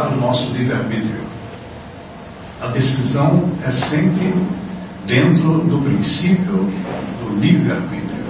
o 0.00 0.16
nosso 0.16 0.52
livre-arbítrio. 0.52 1.22
A 2.60 2.68
decisão 2.68 3.52
é 3.64 3.70
sempre 3.70 4.34
dentro 5.06 5.64
do 5.64 5.78
princípio 5.82 6.70
do 7.20 7.34
livre-arbítrio. 7.40 8.22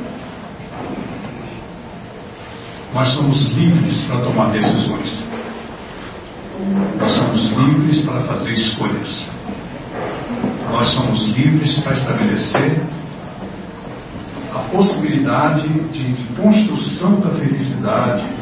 Nós 2.95 3.09
somos 3.09 3.53
livres 3.53 4.05
para 4.07 4.21
tomar 4.21 4.51
decisões. 4.53 5.23
Nós 6.99 7.13
somos 7.13 7.51
livres 7.53 8.03
para 8.05 8.21
fazer 8.21 8.53
escolhas. 8.53 9.29
Nós 10.71 10.89
somos 10.89 11.29
livres 11.37 11.79
para 11.81 11.93
estabelecer 11.95 12.81
a 14.55 14.59
possibilidade 14.71 15.69
de 15.91 16.25
construção 16.35 17.21
da 17.21 17.31
felicidade 17.31 18.42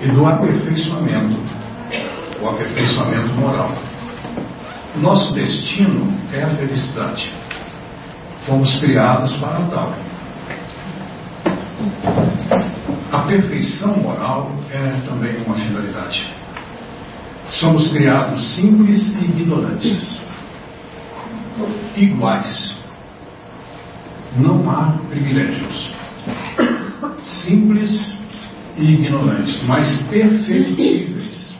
e 0.00 0.08
do 0.08 0.26
aperfeiçoamento, 0.26 1.40
o 2.40 2.48
aperfeiçoamento 2.48 3.34
moral. 3.34 3.70
Nosso 4.96 5.32
destino 5.34 6.12
é 6.32 6.42
a 6.42 6.50
felicidade. 6.50 7.32
Fomos 8.46 8.78
criados 8.78 9.32
para 9.36 9.64
tal. 9.66 9.94
A 13.12 13.18
perfeição 13.22 13.96
moral 13.98 14.50
é 14.70 15.00
também 15.06 15.36
uma 15.44 15.54
finalidade. 15.54 16.32
Somos 17.48 17.90
criados 17.92 18.54
simples 18.54 19.14
e 19.16 19.24
ignorantes, 19.24 20.16
iguais. 21.96 22.76
Não 24.36 24.68
há 24.70 24.98
privilégios. 25.08 25.90
Simples 27.22 28.16
e 28.78 28.94
ignorantes, 28.94 29.62
mas 29.66 30.02
perfeitíveis. 30.08 31.56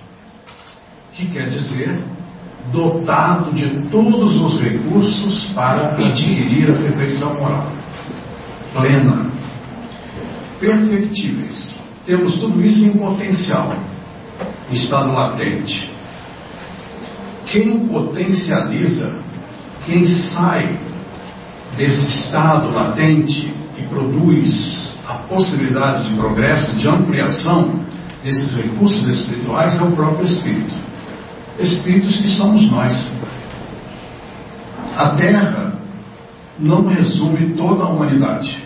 Que 1.13 1.27
quer 1.27 1.49
dizer 1.49 1.99
dotado 2.73 3.53
de 3.53 3.89
todos 3.91 4.35
os 4.41 4.61
recursos 4.61 5.45
para 5.55 5.93
adquirir 5.93 6.71
a 6.71 6.75
perfeição 6.75 7.35
moral 7.35 7.71
plena, 8.77 9.31
perfectíveis. 10.61 11.75
Temos 12.05 12.39
tudo 12.39 12.65
isso 12.65 12.85
em 12.85 12.93
potencial, 12.99 13.75
estado 14.71 15.13
latente. 15.13 15.91
Quem 17.47 17.89
potencializa, 17.89 19.19
quem 19.85 20.07
sai 20.07 20.79
desse 21.77 22.07
estado 22.21 22.73
latente 22.73 23.53
e 23.79 23.83
produz 23.83 24.86
a 25.07 25.15
possibilidade 25.29 26.09
de 26.09 26.17
progresso, 26.17 26.75
de 26.77 26.89
ampliação 26.89 27.81
desses 28.23 28.55
recursos 28.57 29.07
espirituais 29.07 29.79
é 29.79 29.83
o 29.83 29.93
próprio 29.93 30.25
Espírito 30.25 30.87
espíritos 31.59 32.17
que 32.17 32.29
somos 32.37 32.71
nós. 32.71 33.09
A 34.97 35.11
Terra 35.11 35.73
não 36.59 36.87
resume 36.87 37.55
toda 37.55 37.85
a 37.85 37.89
humanidade. 37.89 38.65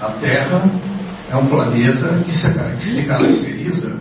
A 0.00 0.10
Terra 0.12 0.70
é 1.30 1.36
um 1.36 1.46
planeta 1.46 2.22
que 2.24 2.32
se, 2.32 3.04
caracteriza, 3.04 4.00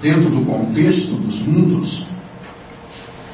dentro 0.00 0.30
do 0.30 0.44
contexto 0.44 1.14
dos 1.14 1.40
mundos, 1.46 2.06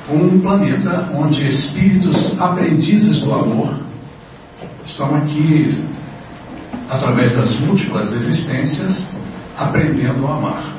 como 0.06 0.24
um 0.24 0.40
planeta 0.40 1.10
onde 1.14 1.44
espíritos 1.46 2.38
aprendizes 2.40 3.20
do 3.20 3.32
amor 3.32 3.80
estão 4.84 5.14
aqui, 5.16 5.84
através 6.90 7.36
das 7.36 7.58
múltiplas 7.60 8.12
existências, 8.12 9.06
aprendendo 9.56 10.26
a 10.26 10.34
amar. 10.34 10.74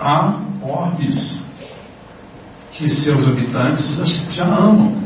Há 0.00 0.40
orbes 0.60 1.40
que 2.72 2.88
seus 2.88 3.24
habitantes 3.26 4.34
já 4.34 4.44
amam, 4.44 5.00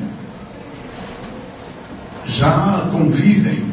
já 2.24 2.88
convivem 2.90 3.72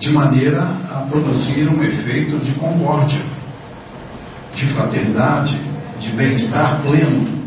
de 0.00 0.10
maneira 0.10 0.62
a 0.62 1.06
produzir 1.08 1.68
um 1.68 1.82
efeito 1.82 2.38
de 2.38 2.52
concórdia, 2.54 3.22
de 4.56 4.66
fraternidade, 4.74 5.56
de 6.00 6.10
bem-estar 6.12 6.82
pleno. 6.82 7.38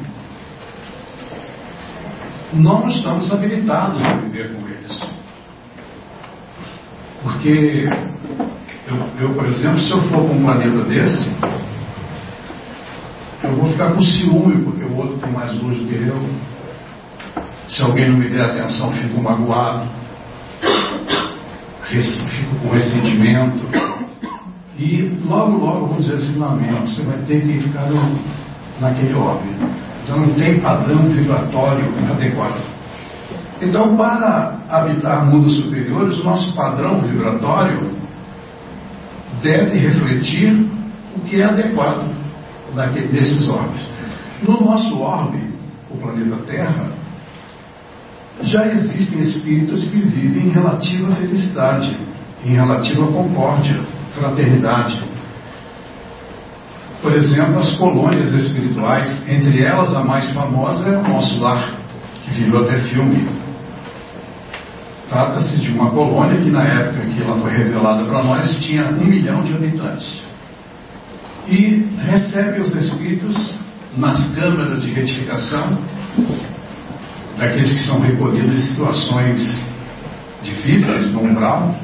Não 2.54 2.88
estamos 2.88 3.32
habilitados 3.34 4.02
a 4.06 4.14
viver 4.18 4.54
com 4.54 4.68
eles. 4.68 5.23
Porque 7.24 7.88
eu, 8.86 9.28
eu 9.28 9.34
por 9.34 9.48
exemplo, 9.48 9.82
se 9.82 9.92
eu 9.92 10.02
for 10.04 10.26
para 10.26 10.36
um 10.36 10.44
planeta 10.44 10.84
desse, 10.84 11.30
eu 13.44 13.56
vou 13.56 13.72
ficar 13.72 13.94
com 13.94 14.02
ciúme 14.02 14.64
porque 14.64 14.84
o 14.84 14.98
outro 14.98 15.18
tem 15.18 15.32
mais 15.32 15.54
luz 15.62 15.78
do 15.78 15.88
que 15.88 15.96
eu. 15.96 16.18
Se 17.68 17.82
alguém 17.82 18.10
não 18.10 18.18
me 18.18 18.28
der 18.28 18.42
atenção, 18.42 18.92
fico 18.92 19.22
magoado, 19.22 19.90
fico 21.88 22.56
com 22.62 22.70
ressentimento. 22.74 23.94
E 24.78 25.18
logo, 25.26 25.58
logo 25.58 25.88
vou 25.88 25.98
dizer 26.00 26.16
assim, 26.16 26.38
lamento, 26.38 26.90
você 26.90 27.04
vai 27.04 27.18
ter 27.20 27.42
que 27.42 27.60
ficar 27.62 27.90
no, 27.90 28.20
naquele 28.82 29.14
óbvio. 29.14 29.54
Então 30.04 30.18
não 30.18 30.34
tem 30.34 30.60
padrão 30.60 31.04
vibratório 31.04 31.88
adequado. 32.12 32.62
Então, 33.62 33.96
para 33.96 34.63
habitar 34.74 35.26
mundos 35.26 35.56
superiores, 35.56 36.18
o 36.20 36.24
nosso 36.24 36.54
padrão 36.56 37.02
vibratório 37.02 37.92
deve 39.42 39.78
refletir 39.78 40.68
o 41.16 41.20
que 41.22 41.42
é 41.42 41.46
adequado 41.46 42.12
daquele, 42.76 43.08
desses 43.08 43.48
orbes. 43.48 43.88
No 44.42 44.60
nosso 44.62 45.00
orbe, 45.00 45.54
o 45.92 45.98
planeta 45.98 46.38
Terra, 46.48 46.92
já 48.42 48.66
existem 48.68 49.22
espíritos 49.22 49.84
que 49.86 49.98
vivem 49.98 50.48
em 50.48 50.50
relativa 50.50 51.16
felicidade, 51.16 51.98
em 52.44 52.54
relativa 52.54 53.06
concórdia, 53.08 53.80
fraternidade. 54.14 55.14
Por 57.02 57.14
exemplo, 57.14 57.60
as 57.60 57.76
colônias 57.78 58.34
espirituais, 58.34 59.24
entre 59.30 59.62
elas 59.62 59.94
a 59.94 60.04
mais 60.04 60.34
famosa 60.34 60.90
é 60.90 60.98
o 60.98 61.08
nosso 61.08 61.40
lar, 61.40 61.78
que 62.24 62.32
virou 62.32 62.64
até 62.64 62.80
filme. 62.88 63.43
Trata-se 65.14 65.60
de 65.60 65.70
uma 65.70 65.92
colônia 65.92 66.42
que, 66.42 66.50
na 66.50 66.64
época 66.64 67.06
que 67.06 67.22
ela 67.22 67.40
foi 67.40 67.52
revelada 67.52 68.04
para 68.04 68.24
nós, 68.24 68.58
tinha 68.66 68.90
um 68.90 69.06
milhão 69.06 69.44
de 69.44 69.54
habitantes. 69.54 70.24
E 71.48 71.86
recebe 72.00 72.62
os 72.62 72.74
espíritos 72.74 73.54
nas 73.96 74.34
câmaras 74.34 74.82
de 74.82 74.92
retificação 74.92 75.78
daqueles 77.38 77.74
que 77.74 77.80
são 77.86 78.00
recolhidos 78.00 78.60
em 78.60 78.64
situações 78.72 79.64
difíceis, 80.42 81.12
no 81.12 81.22
umbral, 81.22 81.76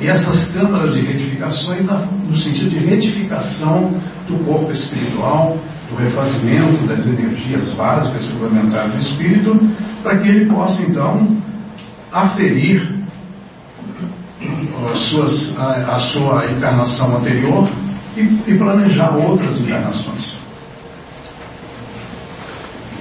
e 0.00 0.08
essas 0.08 0.52
câmaras 0.52 0.94
de 0.94 1.00
retificações 1.00 1.86
no 2.28 2.36
sentido 2.36 2.70
de 2.70 2.86
retificação 2.86 3.94
do 4.26 4.44
corpo 4.44 4.72
espiritual, 4.72 5.56
do 5.88 5.94
refazimento 5.94 6.84
das 6.88 7.06
energias 7.06 7.72
básicas 7.74 8.24
suplementares 8.24 8.92
do 8.94 8.98
espírito, 8.98 9.70
para 10.02 10.18
que 10.18 10.28
ele 10.28 10.46
possa 10.52 10.82
então 10.82 11.43
aferir 12.14 12.88
as 14.92 14.98
suas, 15.10 15.58
a, 15.58 15.96
a 15.96 15.98
sua 16.12 16.46
encarnação 16.50 17.16
anterior 17.16 17.68
e, 18.16 18.20
e 18.20 18.58
planejar 18.58 19.16
outras 19.16 19.60
encarnações. 19.60 20.36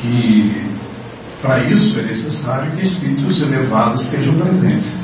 E 0.03 0.73
Para 1.43 1.61
isso 1.65 1.99
é 1.99 2.03
necessário 2.03 2.71
que 2.71 2.85
espíritos 2.85 3.41
elevados 3.41 4.03
estejam 4.03 4.33
presentes. 4.35 5.03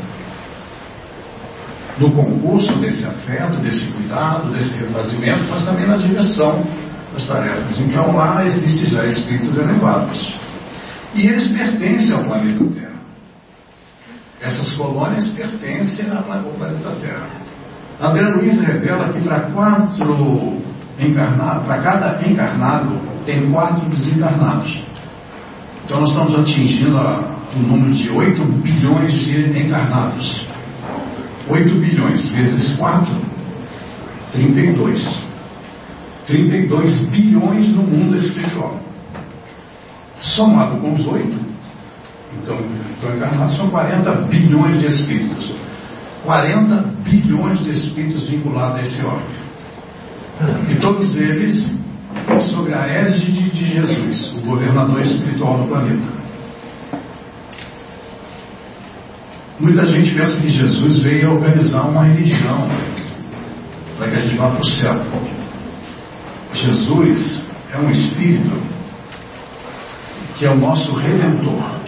No 1.97 2.11
concurso 2.11 2.71
desse 2.79 3.03
afeto, 3.05 3.57
desse 3.57 3.91
cuidado, 3.91 4.49
desse 4.53 4.73
refazimento, 4.77 5.43
mas 5.49 5.65
também 5.65 5.85
na 5.85 5.97
direção 5.97 6.65
das 7.11 7.27
tarefas. 7.27 7.77
Então 7.77 8.15
lá 8.15 8.45
existem 8.45 8.89
já 8.89 9.05
espíritos 9.05 9.57
elevados. 9.57 10.33
E 11.13 11.27
eles 11.27 11.49
pertencem 11.49 12.15
ao 12.15 12.23
planeta 12.23 12.63
Terra. 12.73 12.78
Essas 14.41 14.71
colônias 14.75 15.27
pertencem 15.29 16.09
ao 16.09 16.23
planeta 16.23 16.91
Terra. 17.01 17.27
André 18.01 18.29
Luiz 18.29 18.57
revela 18.61 19.11
que 19.11 19.21
para 19.21 19.51
quatro 19.51 20.57
encarnados, 20.97 21.65
para 21.65 21.81
cada 21.81 22.27
encarnado, 22.27 22.97
tem 23.25 23.51
quatro 23.51 23.89
desencarnados. 23.89 24.81
Então 25.85 25.99
nós 25.99 26.09
estamos 26.09 26.35
atingindo 26.35 26.97
o 26.97 27.59
número 27.59 27.93
de 27.93 28.09
8 28.09 28.45
bilhões 28.61 29.13
de 29.13 29.59
encarnados. 29.59 30.45
8 31.49 31.79
bilhões 31.79 32.29
vezes 32.31 32.77
4, 32.77 33.13
32. 34.31 35.29
32 36.27 37.07
bilhões 37.09 37.67
no 37.69 37.81
mundo 37.81 38.15
espiritual. 38.15 38.79
Somado 40.21 40.77
com 40.77 40.93
os 40.93 41.07
8, 41.07 41.48
então, 42.37 42.57
então 42.97 43.15
encarnados, 43.15 43.57
são 43.57 43.69
40 43.69 44.11
bilhões 44.27 44.79
de 44.79 44.85
espíritos. 44.85 45.51
40 46.23 46.75
bilhões 47.03 47.59
de 47.63 47.71
espíritos 47.71 48.29
vinculados 48.29 48.77
a 48.77 48.81
esse 48.81 49.05
órgão. 49.05 49.39
E 50.69 50.75
todos 50.75 51.15
eles 51.15 51.69
sob 52.51 52.73
a 52.73 52.87
égide 52.87 53.49
de 53.49 53.73
Jesus, 53.73 54.33
o 54.37 54.41
governador 54.41 55.01
espiritual 55.01 55.59
do 55.59 55.67
planeta. 55.67 56.07
Muita 59.59 59.85
gente 59.87 60.13
pensa 60.15 60.39
que 60.39 60.49
Jesus 60.49 61.01
veio 61.01 61.33
organizar 61.33 61.81
uma 61.81 62.05
religião 62.05 62.67
para 63.97 64.09
que 64.09 64.15
a 64.15 64.19
gente 64.21 64.37
vá 64.37 64.51
para 64.51 64.61
o 64.61 64.65
céu. 64.65 64.95
Jesus 66.53 67.49
é 67.73 67.77
um 67.77 67.89
espírito 67.89 68.57
que 70.37 70.45
é 70.45 70.51
o 70.51 70.57
nosso 70.57 70.95
redentor. 70.95 71.78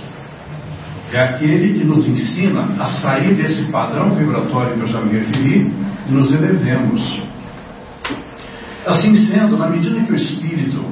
É 1.12 1.20
aquele 1.20 1.78
que 1.78 1.84
nos 1.84 2.08
ensina 2.08 2.62
a 2.80 2.86
sair 2.86 3.34
desse 3.34 3.70
padrão 3.70 4.12
vibratório 4.12 4.76
que 4.76 4.82
eu 4.82 4.88
já 4.88 5.02
me 5.02 5.20
referi 5.20 5.70
e 6.08 6.12
nos 6.12 6.34
elevemos. 6.34 7.22
Assim 8.86 9.16
sendo, 9.16 9.58
na 9.58 9.70
medida 9.70 10.02
que 10.02 10.12
o 10.12 10.16
espírito 10.16 10.86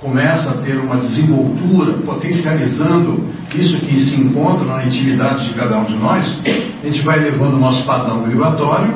começa 0.00 0.50
a 0.50 0.58
ter 0.58 0.76
uma 0.78 0.96
desenvoltura, 0.96 1.94
potencializando 2.04 3.24
isso 3.54 3.78
que 3.80 3.98
se 4.04 4.20
encontra 4.20 4.66
na 4.66 4.84
intimidade 4.84 5.48
de 5.48 5.54
cada 5.54 5.78
um 5.78 5.84
de 5.84 5.96
nós, 5.96 6.42
a 6.82 6.86
gente 6.86 7.02
vai 7.02 7.20
levando 7.20 7.54
o 7.54 7.60
nosso 7.60 7.86
padrão 7.86 8.24
vibratório 8.24 8.94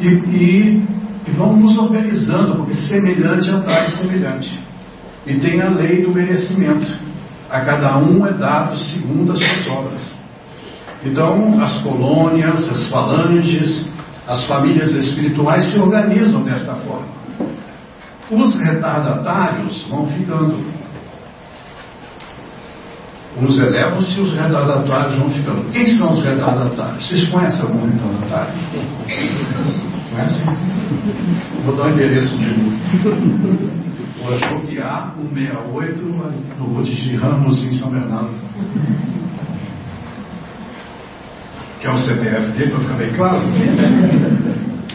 e, 0.00 0.06
e, 0.06 0.82
e 1.28 1.30
vamos 1.36 1.60
nos 1.60 1.78
organizando, 1.78 2.56
porque 2.56 2.74
semelhante 2.74 3.50
atrai 3.50 3.88
semelhante. 3.90 4.60
E 5.26 5.34
tem 5.34 5.62
a 5.62 5.68
lei 5.68 6.02
do 6.02 6.12
merecimento. 6.12 6.86
A 7.52 7.60
cada 7.60 7.98
um 7.98 8.26
é 8.26 8.32
dado 8.32 8.74
segundo 8.78 9.32
as 9.32 9.38
suas 9.38 9.66
obras. 9.68 10.14
Então, 11.04 11.62
as 11.62 11.82
colônias, 11.82 12.66
as 12.66 12.88
falanges, 12.88 13.86
as 14.26 14.46
famílias 14.46 14.90
espirituais 14.94 15.66
se 15.66 15.78
organizam 15.78 16.42
desta 16.44 16.74
forma. 16.76 17.08
Os 18.30 18.58
retardatários 18.58 19.86
vão 19.90 20.06
ficando. 20.06 20.72
Uns 23.38 23.60
elevam-se 23.60 24.18
e 24.18 24.22
os 24.22 24.32
retardatários 24.32 25.18
vão 25.18 25.28
ficando. 25.28 25.70
Quem 25.72 25.86
são 25.98 26.12
os 26.12 26.24
retardatários? 26.24 27.06
Vocês 27.06 27.28
conhecem 27.28 27.66
algum 27.66 27.84
retardatário? 27.84 28.54
Conhecem? 30.10 30.46
Vou 31.66 31.76
dar 31.76 31.88
o 31.88 31.90
endereço 31.90 32.34
de 32.38 32.50
um. 32.50 33.91
Vou 34.24 34.38
choquear 34.38 35.14
168 35.16 36.06
no 36.58 36.64
Ruth 36.74 36.86
de 36.86 37.16
Ramos, 37.16 37.62
em 37.64 37.72
São 37.72 37.90
Bernardo. 37.90 38.30
Que 41.80 41.86
é 41.88 41.90
o 41.90 41.98
CPF 41.98 42.52
dele, 42.52 42.70
para 42.70 42.80
ficar 42.80 42.94
bem 42.94 43.12
claro. 43.14 43.40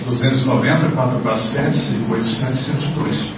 290 0.05 0.91
447 0.91 1.77
5802. 1.77 3.33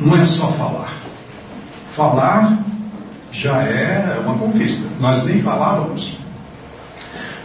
Não 0.00 0.16
é 0.16 0.24
só 0.24 0.48
falar. 0.52 0.94
Falar 1.94 2.58
já 3.30 3.62
é 3.62 4.18
uma 4.20 4.38
conquista. 4.38 4.88
Nós 4.98 5.22
nem 5.24 5.38
falávamos. 5.40 6.16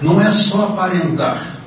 Não 0.02 0.22
é 0.22 0.32
só 0.32 0.68
aparentar. 0.68 1.58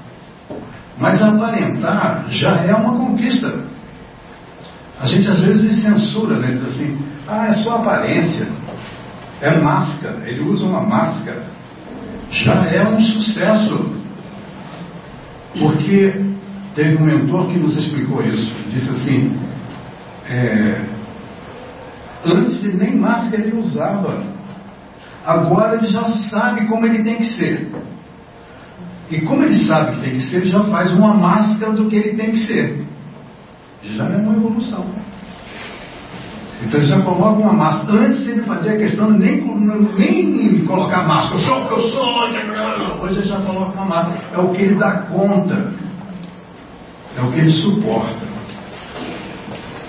Mas 0.99 1.23
aparentar 1.23 2.27
já 2.31 2.57
é 2.57 2.75
uma 2.75 2.97
conquista. 2.97 3.70
A 5.01 5.07
gente 5.07 5.29
às 5.29 5.41
vezes 5.41 5.83
censura, 5.83 6.39
né? 6.39 6.51
Diz 6.53 6.63
assim, 6.63 6.99
ah, 7.27 7.47
é 7.47 7.55
só 7.55 7.77
aparência. 7.77 8.47
É 9.41 9.59
máscara. 9.59 10.29
Ele 10.29 10.43
usa 10.43 10.65
uma 10.67 10.83
máscara. 10.83 11.43
Já 12.31 12.65
é 12.67 12.87
um 12.87 13.01
sucesso. 13.01 13.99
Porque 15.59 16.15
teve 16.75 16.97
um 16.97 17.05
mentor 17.05 17.49
que 17.49 17.59
nos 17.59 17.77
explicou 17.77 18.23
isso. 18.23 18.55
Disse 18.69 18.91
assim: 18.91 19.41
é, 20.29 20.81
antes 22.25 22.63
nem 22.75 22.97
máscara 22.97 23.43
ele 23.43 23.57
usava. 23.57 24.23
Agora 25.25 25.77
ele 25.77 25.91
já 25.91 26.05
sabe 26.05 26.67
como 26.67 26.87
ele 26.87 27.03
tem 27.03 27.17
que 27.17 27.25
ser. 27.25 27.73
E 29.11 29.21
como 29.23 29.43
ele 29.43 29.57
sabe 29.67 29.97
que 29.97 30.03
tem 30.03 30.13
que 30.13 30.21
ser, 30.21 30.37
ele 30.37 30.51
já 30.51 30.63
faz 30.65 30.93
uma 30.93 31.15
máscara 31.15 31.73
do 31.73 31.89
que 31.89 31.97
ele 31.97 32.17
tem 32.17 32.31
que 32.31 32.39
ser. 32.39 32.87
Já 33.83 34.05
é 34.05 34.17
uma 34.17 34.35
evolução. 34.35 34.85
Então 36.63 36.81
ele 36.81 36.87
já 36.87 37.01
coloca 37.01 37.41
uma 37.41 37.53
máscara. 37.53 38.01
Antes 38.01 38.27
ele 38.27 38.43
fazia 38.43 38.77
questão 38.77 39.13
de 39.13 39.19
nem, 39.19 39.43
nem 39.99 40.65
colocar 40.67 41.07
máscara. 41.07 41.41
Eu 41.41 41.47
sou 41.47 41.65
o 41.65 41.67
que 41.67 41.73
eu 41.73 41.83
sou. 41.91 43.03
Hoje 43.03 43.19
ele 43.19 43.29
já 43.29 43.41
coloca 43.41 43.73
uma 43.73 43.87
máscara. 43.87 44.21
É 44.33 44.39
o 44.39 44.49
que 44.51 44.63
ele 44.63 44.75
dá 44.75 44.93
conta. 45.03 45.73
É 47.17 47.23
o 47.23 47.33
que 47.33 47.41
ele 47.41 47.51
suporta. 47.51 48.31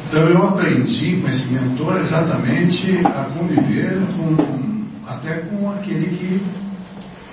Então 0.08 0.28
eu 0.28 0.48
aprendi 0.48 1.18
com 1.22 1.28
esse 1.28 1.54
mentor 1.54 1.98
exatamente 1.98 3.00
a 3.06 3.26
conviver 3.26 3.98
com, 4.18 4.86
até 5.08 5.36
com 5.38 5.72
aquele 5.72 6.18
que 6.18 6.42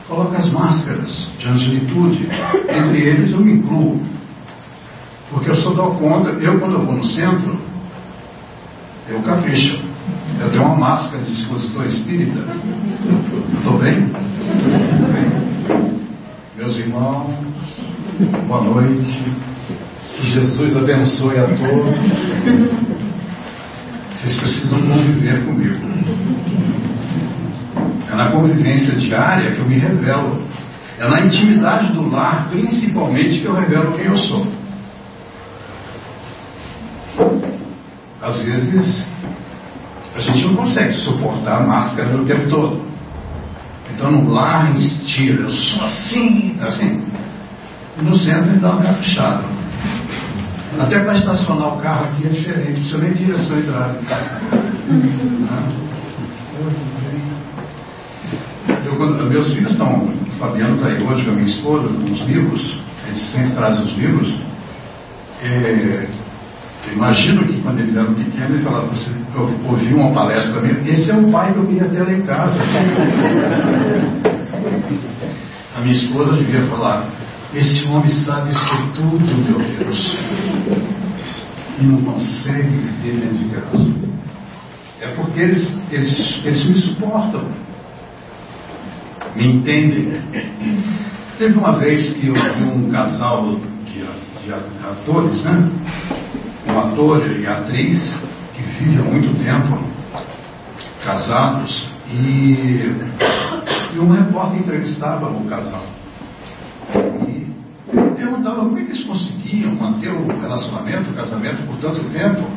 coloca 0.08 0.36
as 0.36 0.52
máscaras 0.52 1.28
de 1.38 1.48
angelitude. 1.48 2.28
Entre 2.68 3.00
eles 3.00 3.32
eu 3.32 3.40
me 3.40 3.54
incluo. 3.54 4.00
Porque 5.30 5.50
eu 5.50 5.56
só 5.56 5.70
dou 5.70 5.94
conta, 5.96 6.30
eu 6.30 6.58
quando 6.58 6.74
eu 6.74 6.86
vou 6.86 6.94
no 6.94 7.04
centro, 7.04 7.58
eu 9.08 9.22
capricho. 9.22 9.78
Eu 10.40 10.50
tenho 10.50 10.64
uma 10.64 10.76
máscara 10.76 11.22
de 11.24 11.32
expositor 11.32 11.84
espírita. 11.86 12.40
Estou 13.58 13.78
bem? 13.78 14.10
bem? 15.12 15.48
Meus 16.56 16.76
irmãos, 16.78 17.34
boa 18.46 18.64
noite. 18.64 19.24
Que 20.16 20.26
Jesus 20.32 20.76
abençoe 20.76 21.38
a 21.38 21.46
todos. 21.46 21.94
Vocês 24.16 24.40
precisam 24.40 24.80
conviver 24.82 25.44
comigo. 25.44 25.86
É 28.10 28.14
na 28.16 28.30
convivência 28.30 28.94
diária 28.96 29.52
que 29.52 29.60
eu 29.60 29.68
me 29.68 29.78
revelo. 29.78 30.42
É 30.98 31.08
na 31.08 31.20
intimidade 31.20 31.92
do 31.92 32.10
lar, 32.10 32.48
principalmente, 32.48 33.40
que 33.40 33.46
eu 33.46 33.54
revelo 33.54 33.92
quem 33.92 34.06
eu 34.06 34.16
sou. 34.16 34.46
Às 38.20 38.42
vezes 38.42 39.06
a 40.14 40.20
gente 40.20 40.44
não 40.46 40.56
consegue 40.56 40.92
suportar 40.92 41.62
a 41.62 41.66
máscara 41.66 42.20
o 42.20 42.24
tempo 42.24 42.48
todo. 42.48 42.82
Então 43.94 44.10
no 44.10 44.30
lar 44.30 44.72
tira, 45.06 45.42
eu 45.42 45.50
sou 45.50 45.84
assim, 45.84 46.56
assim. 46.60 47.02
No 48.02 48.16
centro 48.16 48.50
ele 48.50 48.60
dá 48.60 48.72
uma 48.72 48.82
caprichada. 48.82 49.44
Até 50.78 51.00
para 51.00 51.14
estacionar 51.16 51.76
o 51.76 51.80
carro 51.80 52.04
aqui 52.04 52.26
é 52.26 52.30
diferente, 52.30 52.68
não 52.68 52.74
precisa 52.74 52.98
nem 52.98 53.12
direção 53.12 53.58
hidráulica. 53.58 54.40
Eu, 58.84 58.96
quando, 58.96 59.28
meus 59.28 59.52
filhos 59.52 59.72
estão, 59.72 60.12
Fabiano 60.38 60.76
está 60.76 60.88
aí 60.88 61.02
hoje 61.02 61.24
com 61.24 61.30
a 61.30 61.34
minha 61.34 61.46
esposa, 61.46 61.88
com 61.88 62.10
os 62.10 62.20
livros, 62.20 62.78
eles 63.06 63.20
sempre 63.32 63.50
trazem 63.52 63.82
os 63.82 63.94
livros. 63.94 64.34
É, 65.42 66.06
eu 66.86 66.92
imagino 66.94 67.44
que 67.46 67.60
quando 67.60 67.80
eles 67.80 67.96
eram 67.96 68.14
pequenos, 68.14 68.50
ele 68.50 68.62
falava, 68.62 68.86
você 68.86 69.10
ouviu 69.68 69.98
uma 69.98 70.12
palestra 70.12 70.60
minha, 70.60 70.80
esse 70.92 71.10
é 71.10 71.16
o 71.16 71.30
pai 71.30 71.52
que 71.52 71.58
eu 71.58 71.66
queria 71.66 71.88
ter 71.88 72.02
lá 72.02 72.12
em 72.12 72.22
casa. 72.22 72.58
A 75.76 75.80
minha 75.80 75.92
esposa 75.92 76.36
devia 76.36 76.66
falar, 76.66 77.12
esse 77.54 77.86
homem 77.86 78.08
sabe 78.08 78.50
isso 78.50 78.92
tudo, 78.94 79.24
meu 79.24 79.58
Deus. 79.58 80.18
E 81.78 81.84
não 81.84 82.02
consegue 82.02 82.76
viver 82.76 83.20
dentro 83.20 83.38
de 83.38 83.48
casa. 83.54 83.94
É 85.00 85.08
porque 85.14 85.38
eles, 85.38 85.78
eles, 85.92 86.40
eles 86.44 86.64
me 86.64 86.74
suportam. 86.80 87.44
Me 89.36 89.54
entendem. 89.54 90.20
Teve 91.38 91.56
uma 91.56 91.78
vez 91.78 92.14
que 92.14 92.26
eu 92.26 92.34
vi 92.34 92.64
um 92.64 92.90
casal 92.90 93.54
de, 93.54 94.00
de 94.44 94.52
atores, 94.52 95.44
né? 95.44 95.70
Um 96.78 96.92
ator 96.92 97.26
e 97.36 97.44
atriz 97.44 98.14
que 98.54 98.62
vivem 98.62 98.98
há 98.98 99.02
muito 99.02 99.36
tempo 99.42 99.76
casados 101.04 101.88
e, 102.08 102.94
e 103.94 103.98
um 103.98 104.08
repórter 104.12 104.60
entrevistava 104.60 105.28
o 105.28 105.44
casal. 105.46 105.82
E 107.26 107.48
perguntava 108.14 108.60
como 108.60 108.78
é 108.78 108.82
que 108.82 108.90
eles 108.92 109.04
conseguiam 109.04 109.74
manter 109.74 110.08
o 110.08 110.24
relacionamento, 110.40 111.10
o 111.10 111.14
casamento 111.14 111.66
por 111.66 111.78
tanto 111.78 112.08
tempo. 112.10 112.48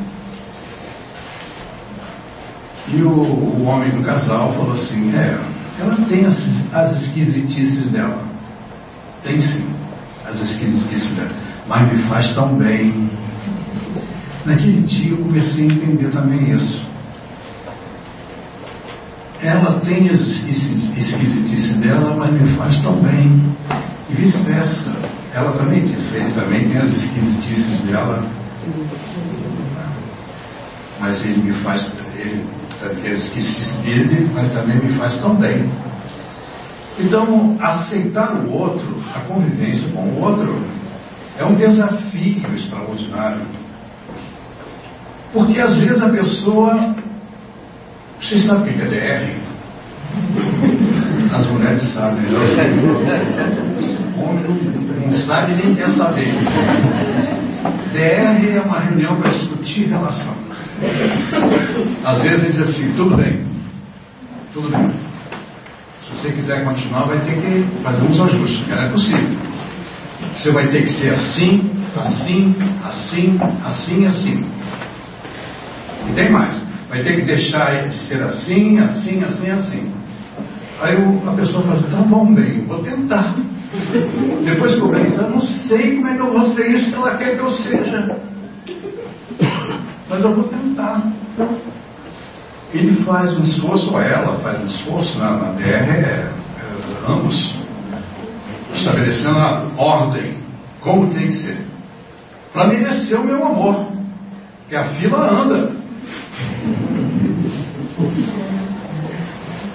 E 2.89 3.01
o, 3.01 3.09
o 3.09 3.63
homem 3.63 3.89
do 3.89 4.03
casal 4.03 4.53
falou 4.53 4.73
assim, 4.73 5.15
é, 5.15 5.39
ela 5.79 5.95
tem 6.07 6.27
as, 6.27 6.37
as 6.71 7.01
esquisitices 7.01 7.89
dela. 7.91 8.21
Tem 9.23 9.41
sim, 9.41 9.67
as 10.27 10.39
esquisitices 10.39 11.15
dela. 11.15 11.31
Mas 11.67 11.91
me 11.91 12.03
faz 12.03 12.35
tão 12.35 12.55
bem. 12.55 13.09
Naquele 14.45 14.81
dia 14.81 15.11
eu 15.11 15.17
comecei 15.17 15.69
a 15.69 15.73
entender 15.73 16.09
também 16.11 16.51
isso. 16.51 16.81
Ela 19.41 19.79
tem 19.81 20.09
as 20.09 20.19
esquisitices 20.19 21.77
dela, 21.77 22.15
mas 22.15 22.33
me 22.33 22.49
faz 22.55 22.79
tão 22.81 23.01
bem. 23.01 23.51
E 24.09 24.13
vice-versa. 24.13 24.91
Ela 25.33 25.51
também 25.53 25.85
diz, 25.85 26.13
ele 26.13 26.31
também 26.33 26.67
tem 26.67 26.77
as 26.77 26.91
esquisitices 26.91 27.79
dela. 27.81 28.23
Mas 30.99 31.25
ele 31.25 31.41
me 31.41 31.53
faz, 31.63 31.91
ele 32.15 32.45
esqueci 33.05 33.77
dele, 33.83 34.29
mas 34.33 34.53
também 34.53 34.77
me 34.77 34.89
faz 34.97 35.19
tão 35.21 35.35
bem. 35.35 35.71
Então, 36.99 37.57
aceitar 37.59 38.35
o 38.35 38.51
outro, 38.51 39.01
a 39.15 39.21
convivência 39.21 39.89
com 39.91 40.03
o 40.03 40.21
outro, 40.21 40.61
é 41.37 41.45
um 41.45 41.55
desafio 41.55 42.53
extraordinário. 42.53 43.60
Porque 45.33 45.59
às 45.59 45.77
vezes 45.77 46.01
a 46.01 46.09
pessoa. 46.09 46.95
Vocês 48.19 48.45
sabem 48.45 48.73
o 48.73 48.77
que 48.77 48.81
é 48.81 48.85
DR? 48.85 49.41
As 51.33 51.47
mulheres 51.47 51.83
sabem. 51.93 52.23
Né? 52.23 52.39
O 54.17 54.23
homem 54.23 54.43
não, 54.43 55.13
sabe 55.13 55.53
nem 55.53 55.75
quer 55.75 55.89
saber. 55.89 56.27
DR 57.93 58.55
é 58.55 58.61
uma 58.63 58.79
reunião 58.79 59.19
para 59.21 59.31
discutir 59.31 59.87
relação. 59.87 60.35
Às 62.03 62.21
vezes 62.21 62.43
ele 62.43 62.53
diz 62.53 62.61
assim, 62.61 62.93
tudo 62.93 63.15
bem, 63.15 63.45
tudo 64.53 64.69
bem. 64.69 64.91
Se 66.01 66.11
você 66.11 66.31
quiser 66.31 66.63
continuar, 66.63 67.05
vai 67.05 67.19
ter 67.21 67.35
que 67.35 67.65
fazer 67.83 68.03
uns 68.03 68.19
ajustes, 68.19 68.67
não 68.67 68.81
é 68.81 68.89
possível. 68.89 69.37
Você 70.35 70.51
vai 70.51 70.67
ter 70.67 70.81
que 70.81 70.89
ser 70.89 71.11
assim, 71.11 71.71
assim, 71.95 72.55
assim, 72.83 73.39
assim, 73.63 74.05
assim. 74.05 74.45
E 76.11 76.13
tem 76.13 76.31
mais. 76.31 76.61
Vai 76.89 77.03
ter 77.03 77.15
que 77.15 77.21
deixar 77.21 77.87
de 77.87 77.97
ser 77.99 78.21
assim, 78.21 78.79
assim, 78.79 79.23
assim, 79.23 79.49
assim. 79.49 79.93
Aí 80.81 80.97
a 81.27 81.31
pessoa 81.31 81.63
fala, 81.63 81.79
então 81.79 82.03
bom, 82.03 82.33
bem, 82.33 82.65
vou 82.65 82.79
tentar. 82.79 83.35
Depois 84.43 84.75
que 84.75 84.81
eu 84.81 84.89
pensar, 84.89 85.29
não 85.29 85.39
sei 85.39 85.95
como 85.95 86.07
é 86.07 86.15
que 86.15 86.21
eu 86.21 86.31
vou 86.31 86.45
ser 86.53 86.71
isso 86.71 86.89
que 86.89 86.95
ela 86.95 87.15
quer 87.17 87.35
que 87.35 87.41
eu 87.41 87.49
seja 87.49 88.21
mas 90.11 90.23
eu 90.25 90.35
vou 90.35 90.43
tentar. 90.49 91.09
Ele 92.73 93.03
faz 93.03 93.33
um 93.37 93.41
esforço, 93.43 93.91
ou 93.91 94.01
ela 94.01 94.37
faz 94.39 94.61
um 94.61 94.65
esforço 94.65 95.17
na, 95.17 95.31
na 95.31 95.51
DR, 95.53 95.63
é, 95.63 95.99
é, 95.99 96.31
ambos, 97.07 97.55
estabelecendo 98.75 99.39
a 99.39 99.71
ordem, 99.77 100.37
como 100.81 101.13
tem 101.13 101.27
que 101.27 101.33
ser, 101.33 101.57
para 102.53 102.67
merecer 102.67 103.19
o 103.19 103.25
meu 103.25 103.45
amor, 103.45 103.87
que 104.67 104.75
a 104.75 104.89
fila 104.95 105.43
anda. 105.43 105.80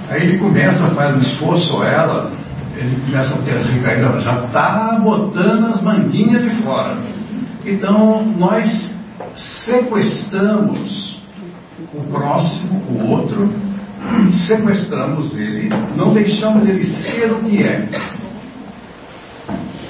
Aí 0.08 0.22
ele 0.22 0.38
começa, 0.38 0.94
faz 0.94 1.16
um 1.16 1.20
esforço, 1.20 1.82
ela, 1.82 2.30
ele 2.76 3.00
começa 3.02 3.34
a 3.34 3.42
ter 3.42 3.56
recaída, 3.56 4.20
já 4.20 4.44
está 4.44 5.00
botando 5.02 5.66
as 5.66 5.82
manguinhas 5.82 6.42
de 6.42 6.62
fora. 6.62 6.96
Então, 7.64 8.24
nós 8.36 8.94
sequestramos 9.64 11.20
o 11.92 12.02
próximo, 12.04 12.82
o 12.88 13.10
outro, 13.10 13.52
sequestramos 14.46 15.36
ele, 15.36 15.68
não 15.96 16.14
deixamos 16.14 16.68
ele 16.68 16.84
ser 16.84 17.32
o 17.32 17.40
que 17.40 17.62
é. 17.62 17.88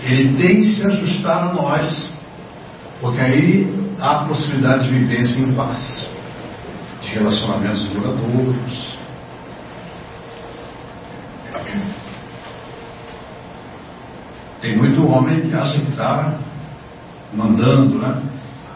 Ele 0.04 0.35
tem 0.35 0.56
que 0.61 0.66
se 0.66 0.83
ajustar 0.83 1.49
a 1.49 1.52
nós, 1.52 2.09
porque 3.00 3.21
aí 3.21 3.76
há 4.00 4.23
a 4.23 4.25
possibilidade 4.25 4.88
de 4.88 4.99
vivência 4.99 5.38
em 5.38 5.52
paz, 5.52 6.11
de 7.07 7.15
relacionamentos 7.15 7.85
duradouros. 7.91 8.97
Tem 14.61 14.77
muito 14.77 15.07
homem 15.07 15.41
que 15.43 15.55
acha 15.55 15.79
que 15.79 15.91
está 15.91 16.39
mandando, 17.33 17.99
né? 17.99 18.23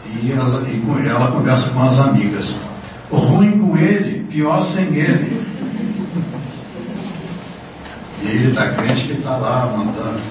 E, 0.05 0.31
e 0.31 0.79
com, 0.85 0.97
ela 0.99 1.31
conversa 1.31 1.69
com 1.71 1.83
as 1.83 1.99
amigas. 1.99 2.55
Ruim 3.09 3.59
com 3.59 3.77
ele, 3.77 4.25
pior 4.25 4.61
sem 4.73 4.95
ele. 4.95 5.41
E 8.21 8.27
ele 8.27 8.49
está 8.49 8.69
crente 8.73 9.07
que 9.07 9.13
está 9.13 9.35
lá 9.37 9.65
mandando. 9.75 10.21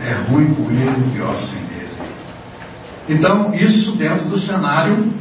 É 0.00 0.14
ruim 0.30 0.54
com 0.54 0.70
ele, 0.70 1.12
pior 1.12 1.36
sem 1.38 1.58
ele. 1.58 1.94
Então, 3.08 3.54
isso 3.54 3.92
dentro 3.92 4.28
do 4.28 4.38
cenário 4.38 5.12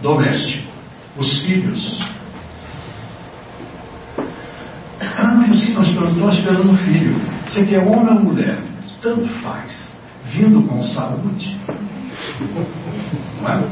doméstico. 0.00 0.71
Os 1.16 1.42
filhos. 1.42 1.98
Ah, 5.00 5.34
mas 5.36 5.50
assim, 5.50 5.74
nós 5.74 5.88
estamos 5.88 6.38
esperando 6.38 6.70
um 6.70 6.76
filho. 6.78 7.20
Você 7.46 7.66
quer 7.66 7.80
homem 7.80 8.14
ou 8.14 8.22
mulher? 8.22 8.58
Tanto 9.02 9.28
faz. 9.40 9.92
Vindo 10.26 10.62
com 10.62 10.82
saúde. 10.82 11.58
Não 13.40 13.48
é? 13.48 13.62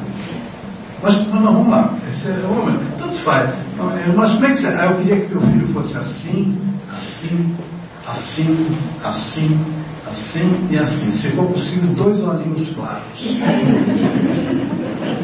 Mas 1.02 1.26
não, 1.28 1.42
vamos 1.42 1.68
lá. 1.68 1.94
Esse 2.12 2.28
é 2.28 2.46
homem, 2.46 2.78
tanto 2.98 3.16
faz. 3.24 3.50
Mas 4.14 4.32
como 4.34 4.46
é 4.46 4.50
que 4.50 4.56
você. 4.58 4.66
Ah, 4.66 4.88
eu 4.90 4.96
queria 4.98 5.20
que 5.26 5.34
meu 5.34 5.40
filho 5.40 5.68
fosse 5.68 5.96
assim, 5.96 6.58
assim, 6.92 7.56
assim, 8.06 8.76
assim, 9.02 9.79
assim 10.10 10.66
e 10.70 10.78
assim. 10.78 11.12
Se 11.12 11.30
for 11.32 11.46
possível, 11.46 11.94
dois 11.94 12.22
olhinhos 12.22 12.74
claros. 12.74 13.38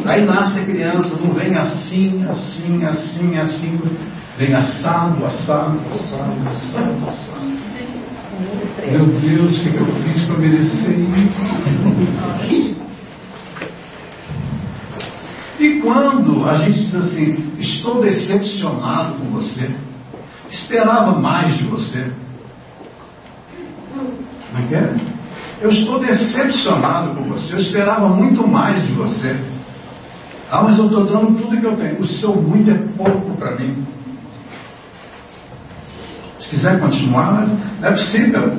Aí 0.07 0.25
nasce 0.25 0.61
a 0.61 0.65
criança, 0.65 1.17
não 1.17 1.35
vem 1.35 1.55
assim, 1.55 2.25
assim, 2.25 2.85
assim, 2.85 3.39
assim. 3.39 3.81
Vem 4.39 4.55
assado, 4.55 5.25
assado, 5.25 5.79
assado, 5.89 6.49
assado, 6.49 7.09
assado. 7.09 7.57
Meu 8.91 9.07
Deus, 9.07 9.59
o 9.59 9.63
que 9.63 9.77
eu 9.77 9.87
fiz 9.87 10.25
para 10.25 10.39
merecer 10.39 10.99
isso? 10.99 12.77
E 15.59 15.81
quando 15.81 16.45
a 16.45 16.59
gente 16.59 16.85
diz 16.85 16.95
assim, 16.95 17.53
estou 17.59 18.03
decepcionado 18.03 19.15
com 19.15 19.31
você, 19.31 19.75
esperava 20.51 21.19
mais 21.19 21.57
de 21.57 21.65
você. 21.65 22.13
É 24.59 24.75
é? 24.75 24.95
Eu 25.61 25.71
estou 25.71 25.99
decepcionado 25.99 27.15
com 27.15 27.25
você, 27.25 27.55
eu 27.55 27.59
esperava 27.59 28.09
muito 28.09 28.47
mais 28.47 28.87
de 28.87 28.93
você. 28.93 29.37
Ah, 30.51 30.63
mas 30.63 30.79
eu 30.79 30.87
estou 30.87 31.05
dando 31.05 31.39
tudo 31.39 31.59
que 31.59 31.67
eu 31.67 31.77
tenho. 31.77 31.99
O 32.01 32.07
seu 32.07 32.35
muito 32.37 32.71
é 32.71 32.79
pouco 32.97 33.37
para 33.37 33.57
mim. 33.57 33.85
Se 36.39 36.51
quiser 36.51 36.79
continuar, 36.79 37.47
não 37.47 37.89
é 37.89 37.91
possível. 37.91 38.59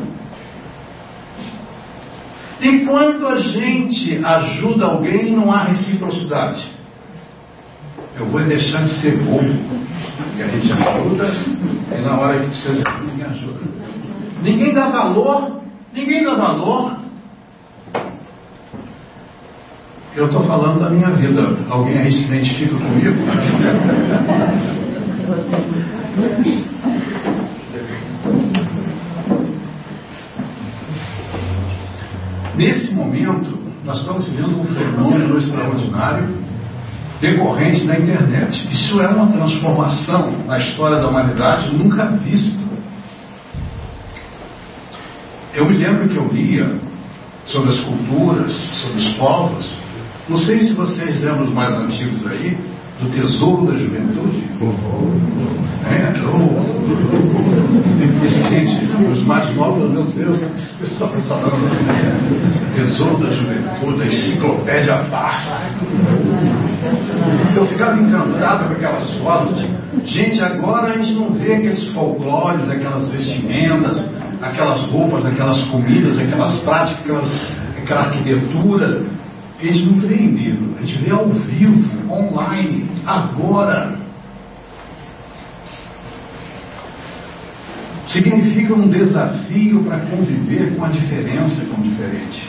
E 2.60 2.80
quando 2.80 3.28
a 3.28 3.38
gente 3.38 4.26
ajuda 4.26 4.86
alguém, 4.86 5.32
não 5.32 5.52
há 5.52 5.66
reciprocidade 5.66 6.78
eu 8.20 8.26
vou 8.26 8.44
deixar 8.44 8.82
de 8.82 8.90
ser 9.00 9.16
bom. 9.24 9.40
E 10.36 10.42
a 10.42 10.48
gente 10.48 10.72
ajuda, 10.72 11.26
e 11.96 12.02
na 12.02 12.20
hora 12.20 12.40
que 12.40 12.48
precisa 12.48 12.74
de 12.74 12.88
ajuda, 12.88 13.06
ninguém 13.06 13.26
ajuda. 13.26 13.60
Ninguém 14.42 14.74
dá 14.74 14.90
valor, 14.90 15.62
ninguém 15.94 16.24
dá 16.24 16.34
valor. 16.36 16.98
Eu 20.16 20.26
estou 20.26 20.44
falando 20.44 20.80
da 20.80 20.90
minha 20.90 21.10
vida. 21.12 21.42
Alguém 21.70 22.00
aí 22.00 22.12
se 22.12 22.26
identifica 22.26 22.76
comigo? 22.76 23.18
Nesse 32.56 32.92
momento, 32.96 33.60
nós 33.86 34.00
estamos 34.00 34.26
vivendo 34.26 34.60
um 34.60 34.66
fenômeno 34.66 35.38
extraordinário 35.38 36.28
decorrente 37.22 37.86
da 37.86 38.00
internet. 38.00 38.68
Isso 38.72 39.00
é 39.00 39.08
uma 39.08 39.28
transformação 39.28 40.32
na 40.48 40.58
história 40.58 40.98
da 40.98 41.08
humanidade 41.08 41.76
nunca 41.76 42.12
vista. 42.18 42.67
Eu 45.54 45.66
me 45.70 45.78
lembro 45.78 46.08
que 46.10 46.18
eu 46.18 46.28
lia 46.28 46.80
sobre 47.46 47.70
as 47.70 47.80
culturas, 47.80 48.52
sobre 48.82 48.98
os 49.00 49.10
povos. 49.16 49.66
Não 50.30 50.38
sei 50.38 50.60
se 50.60 50.74
vocês 50.74 51.22
lembram 51.24 51.46
os 51.46 51.54
mais 51.54 51.74
antigos 51.74 52.26
aí, 52.28 52.58
do 53.00 53.10
tesouro 53.10 53.68
da 53.68 53.78
juventude. 53.78 54.44
É, 55.86 56.14
gente, 58.50 58.86
os 59.12 59.24
mais 59.24 59.56
novos, 59.56 59.90
meu 59.92 60.04
Deus, 60.04 60.40
o 60.74 60.78
pessoal 60.80 61.18
está 61.18 61.36
falando? 61.36 62.76
Tesouro 62.76 63.18
da 63.18 63.30
juventude, 63.30 64.02
a 64.02 64.06
enciclopédia 64.06 64.98
farsa. 65.06 65.72
Eu 67.56 67.68
ficava 67.68 68.02
encantado 68.02 68.68
com 68.68 68.74
aquelas 68.74 69.14
fotos. 69.16 69.66
Gente, 70.04 70.42
agora 70.42 70.94
a 70.94 70.98
gente 70.98 71.14
não 71.14 71.30
vê 71.30 71.54
aqueles 71.54 71.88
folclores, 71.94 72.70
aquelas 72.70 73.10
vestimentas, 73.10 74.04
aquelas 74.42 74.82
roupas, 74.90 75.26
aquelas 75.26 75.62
comidas, 75.70 76.18
aquelas 76.18 76.60
práticas, 76.60 77.00
aquelas, 77.00 77.52
aquela 77.78 78.02
arquitetura 78.02 79.18
eles 79.60 79.86
não 79.86 80.00
veem 80.00 80.28
livro, 80.28 80.76
a 80.78 80.86
gente 80.86 81.04
vê 81.04 81.12
ao 81.12 81.28
vivo, 81.30 82.14
online, 82.14 82.90
agora. 83.06 83.98
Significa 88.06 88.74
um 88.74 88.88
desafio 88.88 89.84
para 89.84 90.00
conviver 90.02 90.76
com 90.76 90.86
a 90.86 90.90
diferença, 90.90 91.66
com 91.66 91.82
o 91.82 91.84
diferente. 91.84 92.48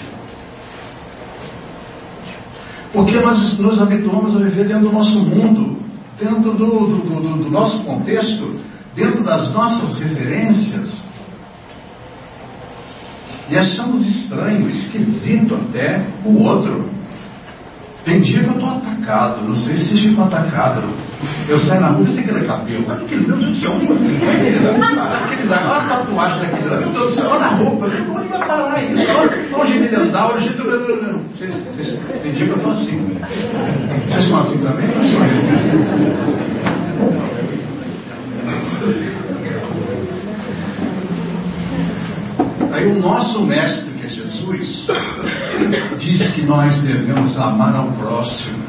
Porque 2.92 3.18
nós 3.20 3.58
nos 3.58 3.80
habituamos 3.80 4.36
a 4.36 4.40
viver 4.40 4.68
dentro 4.68 4.88
do 4.88 4.92
nosso 4.92 5.18
mundo, 5.18 5.78
dentro 6.18 6.52
do, 6.52 6.66
do, 6.66 7.20
do, 7.20 7.44
do 7.44 7.50
nosso 7.50 7.82
contexto, 7.84 8.60
dentro 8.94 9.24
das 9.24 9.52
nossas 9.52 9.98
referências. 9.98 10.97
E 13.50 13.56
achamos 13.56 14.04
estranho, 14.04 14.68
esquisito 14.68 15.54
até 15.54 16.06
o 16.24 16.42
outro. 16.42 16.90
Tem 18.04 18.20
dia 18.20 18.40
que 18.40 18.46
eu 18.46 18.52
estou 18.52 18.68
atacado, 18.70 19.46
não 19.46 19.56
sei 19.56 19.76
se 19.76 20.00
ficam 20.00 20.24
atacados. 20.24 20.84
Eu 21.48 21.58
saio 21.58 21.80
na 21.80 21.88
rua 21.88 22.06
e 22.08 22.12
sei 22.12 22.22
que 22.24 22.30
ele 22.30 22.44
é 22.44 22.46
cabelo. 22.46 22.84
Mas 22.86 23.02
aquele 23.02 23.24
Deus 23.24 23.44
do 23.44 23.54
céu, 23.54 23.72
aquele 23.74 24.78
lá, 24.78 25.14
aquele 25.14 25.48
lá, 25.48 25.56
olha 25.64 25.76
a 25.76 25.88
tatuagem 25.88 26.40
daquele 26.40 26.68
lá, 26.70 26.76
meu 26.78 26.90
Deus 26.90 27.06
do 27.06 27.14
céu, 27.14 27.30
olha 27.30 27.44
a 27.44 27.48
roupa, 27.48 27.86
onde 27.86 28.28
vai 28.28 28.46
parar 28.46 28.82
isso? 28.82 29.02
Olha 29.14 29.62
o 29.62 29.66
jeito 29.66 29.88
de 29.88 29.96
andar, 29.96 30.26
olha 30.26 30.36
o 30.36 30.40
jeito 30.40 30.62
de. 30.62 30.78
Tem 32.22 32.32
dia 32.32 32.46
que 32.46 32.52
eu 32.52 32.56
estou 32.56 32.72
assim. 32.72 33.18
Vocês 34.08 34.28
são 34.28 34.40
assim 34.40 34.58
também? 34.62 34.86
Não 34.88 35.02
sou 35.02 35.24
eu. 37.32 37.37
Aí 42.78 42.86
o 42.86 43.00
nosso 43.00 43.44
mestre 43.44 43.90
Jesus 44.08 44.86
diz 45.98 46.32
que 46.32 46.42
nós 46.42 46.80
devemos 46.80 47.36
amar 47.36 47.74
ao 47.74 47.90
próximo. 47.94 48.62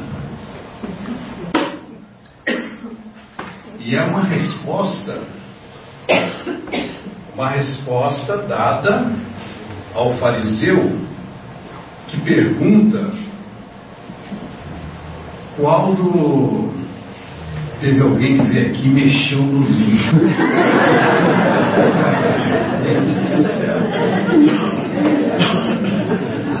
E 3.78 3.94
é 3.94 4.02
uma 4.02 4.24
resposta, 4.24 5.16
uma 7.36 7.50
resposta 7.50 8.38
dada 8.48 9.12
ao 9.94 10.14
fariseu 10.14 10.90
que 12.08 12.20
pergunta 12.22 13.12
qual 15.56 15.94
do. 15.94 16.69
Teve 17.80 18.02
alguém 18.02 18.36
que 18.38 18.46
veio 18.50 18.66
aqui 18.66 18.88
e 18.88 18.90
mexeu 18.90 19.38
no 19.38 19.62
vinho. 19.62 20.12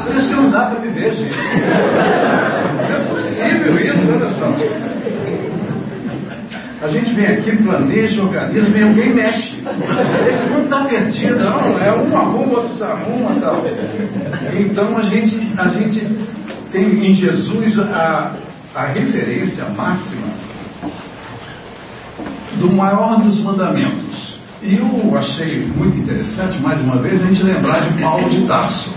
Por 0.06 0.16
isso 0.16 0.28
que 0.30 0.36
não 0.36 0.50
dá 0.50 0.70
para 0.70 0.80
viver, 0.80 1.12
gente. 1.12 1.36
Não 1.36 2.96
é 2.96 3.00
possível 3.06 3.78
isso, 3.78 4.12
olha 4.14 4.30
só. 4.32 4.54
A 6.82 6.88
gente 6.88 7.12
vem 7.12 7.26
aqui, 7.26 7.54
planeja, 7.54 8.22
organiza, 8.22 8.70
vem 8.70 8.82
alguém 8.82 9.14
mexe. 9.14 9.62
Esse 10.26 10.50
mundo 10.50 10.64
está 10.64 10.86
perdido, 10.86 11.38
não, 11.38 11.78
é 11.78 11.92
um 11.92 12.16
arruma, 12.16 12.60
outro 12.60 12.78
se 12.78 12.82
arruma 12.82 13.38
tal. 13.38 13.62
Então 14.58 14.96
a 14.96 15.02
gente, 15.02 15.52
a 15.58 15.68
gente 15.68 16.00
tem 16.72 17.10
em 17.10 17.14
Jesus 17.14 17.78
a, 17.78 18.36
a 18.74 18.86
referência 18.86 19.68
máxima 19.68 20.49
do 22.60 22.70
maior 22.70 23.22
dos 23.22 23.40
mandamentos. 23.40 24.38
E 24.62 24.76
eu 24.76 25.16
achei 25.16 25.66
muito 25.66 25.98
interessante, 25.98 26.58
mais 26.60 26.80
uma 26.82 26.98
vez, 26.98 27.22
a 27.22 27.26
gente 27.26 27.42
lembrar 27.42 27.90
de 27.90 28.00
Paulo 28.00 28.28
de 28.28 28.46
Tarso. 28.46 28.94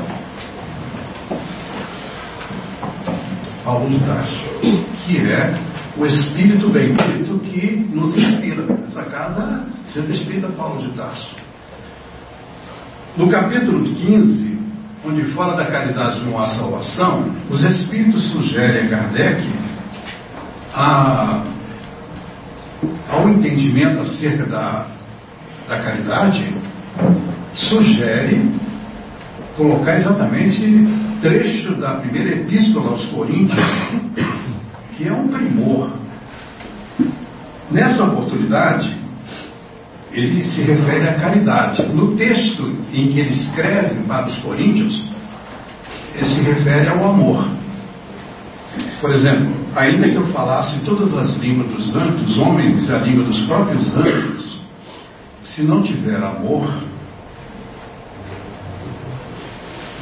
Paulo 3.63 3.89
de 3.89 3.99
Tarso, 3.99 4.45
que 4.59 5.17
é 5.19 5.57
o 5.97 6.05
Espírito 6.05 6.69
bendito 6.69 7.39
que 7.39 7.87
nos 7.93 8.15
inspira. 8.15 8.65
Essa 8.85 9.03
casa 9.03 9.65
sempre 9.87 10.13
espírita 10.13 10.47
Paulo 10.49 10.81
de 10.81 10.89
Tarso. 10.97 11.35
No 13.15 13.29
capítulo 13.29 13.83
15, 13.83 14.59
onde 15.05 15.23
fala 15.33 15.55
da 15.55 15.65
caridade 15.67 16.25
não 16.25 16.37
há 16.37 16.47
salvação, 16.47 17.31
os 17.49 17.63
Espíritos 17.63 18.31
sugerem 18.31 18.87
a 18.87 18.89
Kardec 18.89 19.47
a, 20.73 21.43
ao 23.09 23.29
entendimento 23.29 24.01
acerca 24.01 24.45
da, 24.45 24.87
da 25.67 25.81
caridade, 25.81 26.53
sugere 27.53 28.41
colocar 29.55 29.97
exatamente 29.97 30.85
trecho 31.21 31.75
da 31.75 31.95
primeira 31.95 32.41
epístola 32.41 32.91
aos 32.91 33.05
Coríntios, 33.07 33.63
que 34.97 35.07
é 35.07 35.13
um 35.13 35.27
primor. 35.27 35.91
Nessa 37.71 38.03
oportunidade, 38.03 38.95
ele 40.11 40.43
se 40.43 40.61
refere 40.61 41.09
à 41.09 41.15
caridade. 41.15 41.83
No 41.93 42.15
texto 42.15 42.63
em 42.93 43.07
que 43.07 43.19
ele 43.19 43.31
escreve 43.31 44.01
para 44.03 44.27
os 44.27 44.37
Coríntios, 44.39 45.11
ele 46.15 46.25
se 46.25 46.41
refere 46.41 46.87
ao 46.89 47.11
amor. 47.11 47.62
Por 48.99 49.11
exemplo, 49.11 49.55
ainda 49.75 50.09
que 50.09 50.15
eu 50.15 50.25
falasse 50.27 50.79
todas 50.85 51.13
as 51.13 51.37
línguas 51.37 51.69
dos 51.69 51.95
anjos, 51.95 52.37
homens 52.37 52.89
a 52.89 52.99
língua 52.99 53.25
dos 53.25 53.39
próprios 53.45 53.95
anjos, 53.97 54.61
se 55.43 55.63
não 55.63 55.81
tiver 55.81 56.17
amor, 56.23 56.67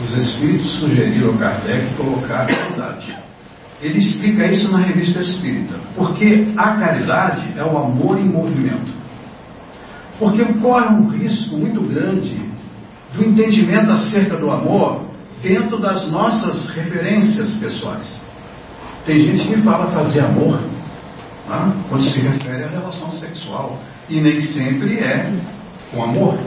os 0.02 0.14
espíritos 0.14 0.72
sugeriram 0.80 1.34
a 1.34 1.38
Kardec 1.38 1.96
colocar 1.96 2.44
a 2.44 2.46
caridade. 2.46 3.18
Ele 3.82 3.98
explica 3.98 4.48
isso 4.48 4.72
na 4.72 4.84
revista 4.84 5.20
Espírita, 5.20 5.76
porque 5.96 6.54
a 6.56 6.76
caridade 6.76 7.52
é 7.58 7.64
o 7.64 7.78
amor 7.78 8.20
em 8.20 8.26
movimento. 8.26 8.92
Porque 10.20 10.46
corre 10.60 10.88
um 10.94 11.08
risco 11.10 11.58
muito 11.58 11.82
grande 11.82 12.40
do 13.16 13.24
entendimento 13.24 13.92
acerca 13.92 14.38
do 14.38 14.52
amor 14.52 15.08
dentro 15.42 15.80
das 15.80 16.08
nossas 16.10 16.70
referências 16.70 17.56
pessoais. 17.56 18.22
Tem 19.06 19.20
gente 19.20 19.48
que 19.48 19.62
fala 19.62 19.92
fazer 19.92 20.22
amor 20.24 20.60
né, 21.50 21.74
quando 21.90 22.04
se 22.04 22.20
refere 22.20 22.64
à 22.64 22.70
relação 22.70 23.12
sexual, 23.12 23.80
e 24.10 24.20
nem 24.20 24.40
sempre 24.40 25.00
é 25.00 25.32
com 25.92 26.04
amor. 26.04 26.38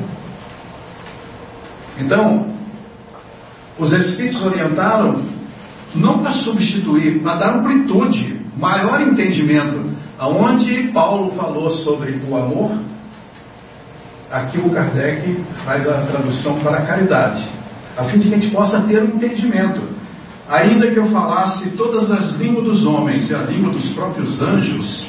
Então, 1.99 2.55
os 3.79 3.93
Espíritos 3.93 4.43
orientaram 4.43 5.23
não 5.95 6.21
para 6.21 6.33
substituir, 6.33 7.23
para 7.23 7.37
dar 7.37 7.57
amplitude, 7.57 8.41
maior 8.57 9.01
entendimento. 9.01 9.93
Aonde 10.19 10.91
Paulo 10.93 11.33
falou 11.33 11.71
sobre 11.71 12.21
o 12.29 12.37
amor, 12.37 12.73
aqui 14.31 14.59
o 14.59 14.71
Kardec 14.71 15.43
faz 15.65 15.89
a 15.89 16.03
tradução 16.03 16.61
para 16.61 16.79
a 16.79 16.87
caridade, 16.87 17.45
a 17.97 18.05
fim 18.05 18.19
de 18.19 18.29
que 18.29 18.35
a 18.35 18.39
gente 18.39 18.53
possa 18.53 18.81
ter 18.83 19.03
um 19.03 19.07
entendimento. 19.07 19.94
Ainda 20.49 20.91
que 20.91 20.99
eu 20.99 21.09
falasse 21.09 21.71
todas 21.71 22.11
as 22.11 22.33
línguas 22.33 22.65
dos 22.65 22.87
homens 22.87 23.31
e 23.31 23.35
a 23.35 23.43
língua 23.43 23.73
dos 23.73 23.89
próprios 23.95 24.43
anjos, 24.43 25.07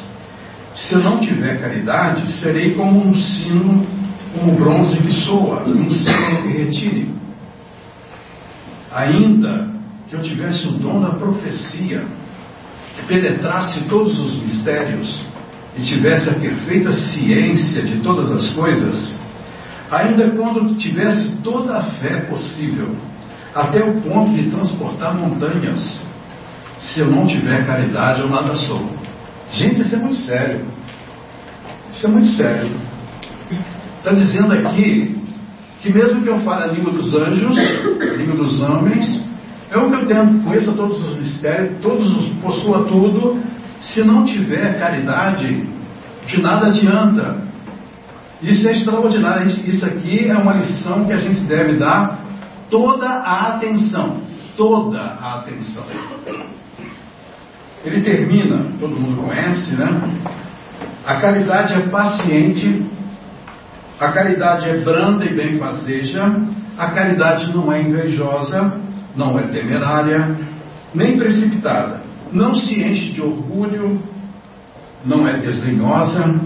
se 0.74 0.94
eu 0.94 1.00
não 1.02 1.20
tiver 1.20 1.60
caridade, 1.60 2.32
serei 2.34 2.74
como 2.74 3.06
um 3.06 3.14
sino, 3.14 3.86
como 4.34 4.54
bronze 4.54 4.98
que 4.98 5.12
soa, 5.26 5.64
um 5.64 5.90
sino 5.90 6.42
que 6.42 6.58
retire. 6.58 7.16
Ainda 8.94 9.70
que 10.08 10.16
eu 10.16 10.22
tivesse 10.22 10.68
o 10.68 10.72
dom 10.72 11.02
da 11.02 11.10
profecia, 11.10 12.06
que 12.96 13.06
penetrasse 13.08 13.84
todos 13.90 14.18
os 14.18 14.40
mistérios 14.40 15.26
e 15.78 15.82
tivesse 15.82 16.30
a 16.30 16.40
perfeita 16.40 16.92
ciência 16.92 17.82
de 17.82 18.00
todas 18.00 18.32
as 18.32 18.50
coisas, 18.54 19.14
ainda 19.92 20.30
quando 20.32 20.76
tivesse 20.76 21.36
toda 21.44 21.78
a 21.78 21.82
fé 21.82 22.22
possível, 22.22 22.96
até 23.56 23.82
o 23.82 24.02
ponto 24.02 24.34
de 24.34 24.52
transportar 24.52 25.16
montanhas, 25.16 26.04
Se 26.78 27.00
eu 27.00 27.10
não 27.10 27.26
tiver 27.26 27.66
caridade, 27.66 28.22
eu 28.22 28.30
nada 28.30 28.54
sou. 28.54 28.86
Gente, 29.54 29.82
isso 29.82 29.96
é 29.96 29.98
muito 29.98 30.18
sério. 30.18 30.66
Isso 31.92 32.06
é 32.06 32.10
muito 32.10 32.28
sério. 32.32 32.70
Está 33.98 34.12
dizendo 34.12 34.54
aqui 34.54 35.18
que 35.82 35.94
mesmo 35.94 36.22
que 36.22 36.30
eu 36.30 36.42
fale 36.42 36.64
a 36.66 36.74
língua 36.74 36.92
dos 36.92 37.16
anjos, 37.16 37.58
a 37.58 38.16
língua 38.18 38.36
dos 38.36 38.60
homens, 38.60 39.24
é 39.72 39.80
o 39.80 39.90
que 39.90 39.96
eu 39.96 40.06
tenho, 40.06 40.44
conheça 40.44 40.74
todos 40.74 41.00
os 41.08 41.16
mistérios, 41.16 41.80
todos 41.82 42.16
os, 42.16 42.30
possua 42.42 42.84
tudo, 42.84 43.42
se 43.80 44.04
não 44.04 44.26
tiver 44.26 44.78
caridade, 44.78 45.68
de 46.28 46.42
nada 46.42 46.68
adianta. 46.68 47.42
Isso 48.42 48.68
é 48.68 48.74
extraordinário. 48.74 49.48
Isso 49.66 49.86
aqui 49.86 50.28
é 50.28 50.36
uma 50.36 50.54
lição 50.54 51.06
que 51.06 51.14
a 51.14 51.18
gente 51.18 51.46
deve 51.46 51.78
dar 51.78 52.25
toda 52.70 53.08
a 53.08 53.56
atenção. 53.56 54.22
Toda 54.56 55.00
a 55.00 55.40
atenção. 55.40 55.84
Ele 57.84 58.02
termina, 58.02 58.72
todo 58.80 58.96
mundo 58.96 59.24
conhece, 59.24 59.76
né? 59.76 59.86
A 61.06 61.16
caridade 61.18 61.74
é 61.74 61.82
paciente, 61.88 62.84
a 64.00 64.12
caridade 64.12 64.70
é 64.70 64.78
branda 64.78 65.24
e 65.26 65.34
bem 65.34 65.58
fazeja, 65.60 66.24
a 66.78 66.90
caridade 66.90 67.54
não 67.54 67.72
é 67.72 67.82
invejosa, 67.82 68.74
não 69.16 69.38
é 69.38 69.44
temerária, 69.44 70.38
nem 70.94 71.18
precipitada, 71.18 72.02
não 72.32 72.56
se 72.56 72.82
enche 72.82 73.12
de 73.12 73.22
orgulho, 73.22 74.02
não 75.06 75.28
é 75.28 75.38
desdenhosa, 75.38 76.42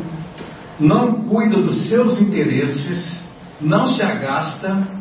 não 0.79 1.23
cuida 1.23 1.61
dos 1.61 1.87
seus 1.87 2.21
interesses, 2.21 3.23
não 3.61 3.85
se 3.87 4.03
agasta, 4.03 4.98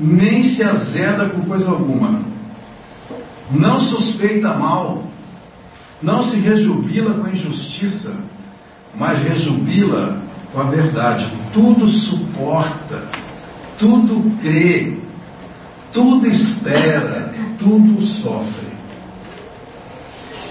nem 0.00 0.42
se 0.42 0.62
azeda 0.62 1.28
com 1.28 1.42
coisa 1.42 1.70
alguma, 1.70 2.22
não 3.50 3.78
suspeita 3.78 4.54
mal, 4.54 5.04
não 6.02 6.22
se 6.30 6.40
rejubila 6.40 7.14
com 7.14 7.26
a 7.26 7.30
injustiça, 7.30 8.14
mas 8.94 9.22
rejubila 9.22 10.22
com 10.52 10.62
a 10.62 10.64
verdade. 10.64 11.30
Tudo 11.52 11.86
suporta, 11.86 13.02
tudo 13.78 14.36
crê, 14.40 14.96
tudo 15.92 16.26
espera, 16.26 17.34
tudo 17.58 18.00
sofre. 18.00 18.70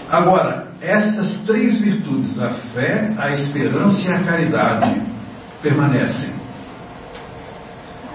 Agora, 0.10 0.70
estas 0.82 1.44
três 1.46 1.82
virtudes, 1.82 2.40
a 2.40 2.50
fé, 2.74 3.14
a 3.18 3.32
esperança 3.32 4.10
e 4.10 4.14
a 4.14 4.24
caridade, 4.24 5.02
permanecem. 5.62 6.39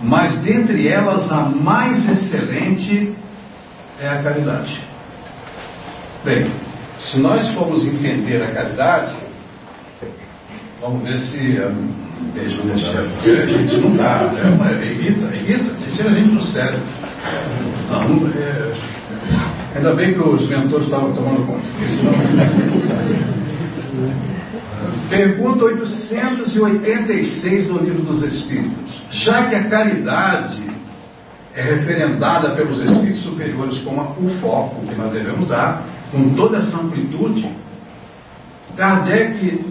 Mas 0.05 0.39
dentre 0.43 0.87
elas, 0.87 1.31
a 1.33 1.41
mais 1.47 2.07
excelente 2.09 3.15
é 4.01 4.09
a 4.09 4.23
caridade. 4.23 4.79
Bem, 6.25 6.53
se 7.01 7.19
nós 7.21 7.49
formos 7.55 7.87
entender 7.87 8.43
a 8.43 8.53
caridade, 8.53 9.17
vamos 10.81 11.03
ver 11.03 11.17
se. 11.17 11.59
Beijo, 12.35 12.63
a 12.63 12.77
gente 13.47 13.77
não 13.81 13.97
dá, 13.97 14.31
né? 14.33 14.87
irrita, 14.87 15.35
irrita, 15.35 15.75
tira 15.95 16.11
a 16.11 16.15
gente 16.15 16.35
do. 16.35 16.83
Não, 17.91 18.09
não 18.09 18.29
é, 18.29 18.73
Ainda 19.75 19.95
bem 19.95 20.13
que 20.13 20.21
os 20.21 20.49
mentores 20.49 20.87
estavam 20.87 21.13
tomando 21.13 21.47
conta. 21.47 21.65
Senão... 21.87 22.15
Pergunta 25.09 25.65
886 25.65 27.69
do 27.69 27.79
Livro 27.79 28.03
dos 28.03 28.23
Espíritos. 28.23 29.03
Já 29.11 29.49
que 29.49 29.55
a 29.55 29.69
caridade 29.69 30.63
é 31.55 31.63
referendada 31.63 32.55
pelos 32.55 32.79
Espíritos 32.81 33.23
superiores 33.23 33.79
como 33.79 34.03
o 34.03 34.29
foco 34.41 34.87
que 34.87 34.95
nós 34.97 35.13
devemos 35.13 35.49
dar, 35.49 35.85
com 36.11 36.35
toda 36.35 36.59
essa 36.59 36.77
amplitude, 36.77 37.49
Kardec, 38.77 39.65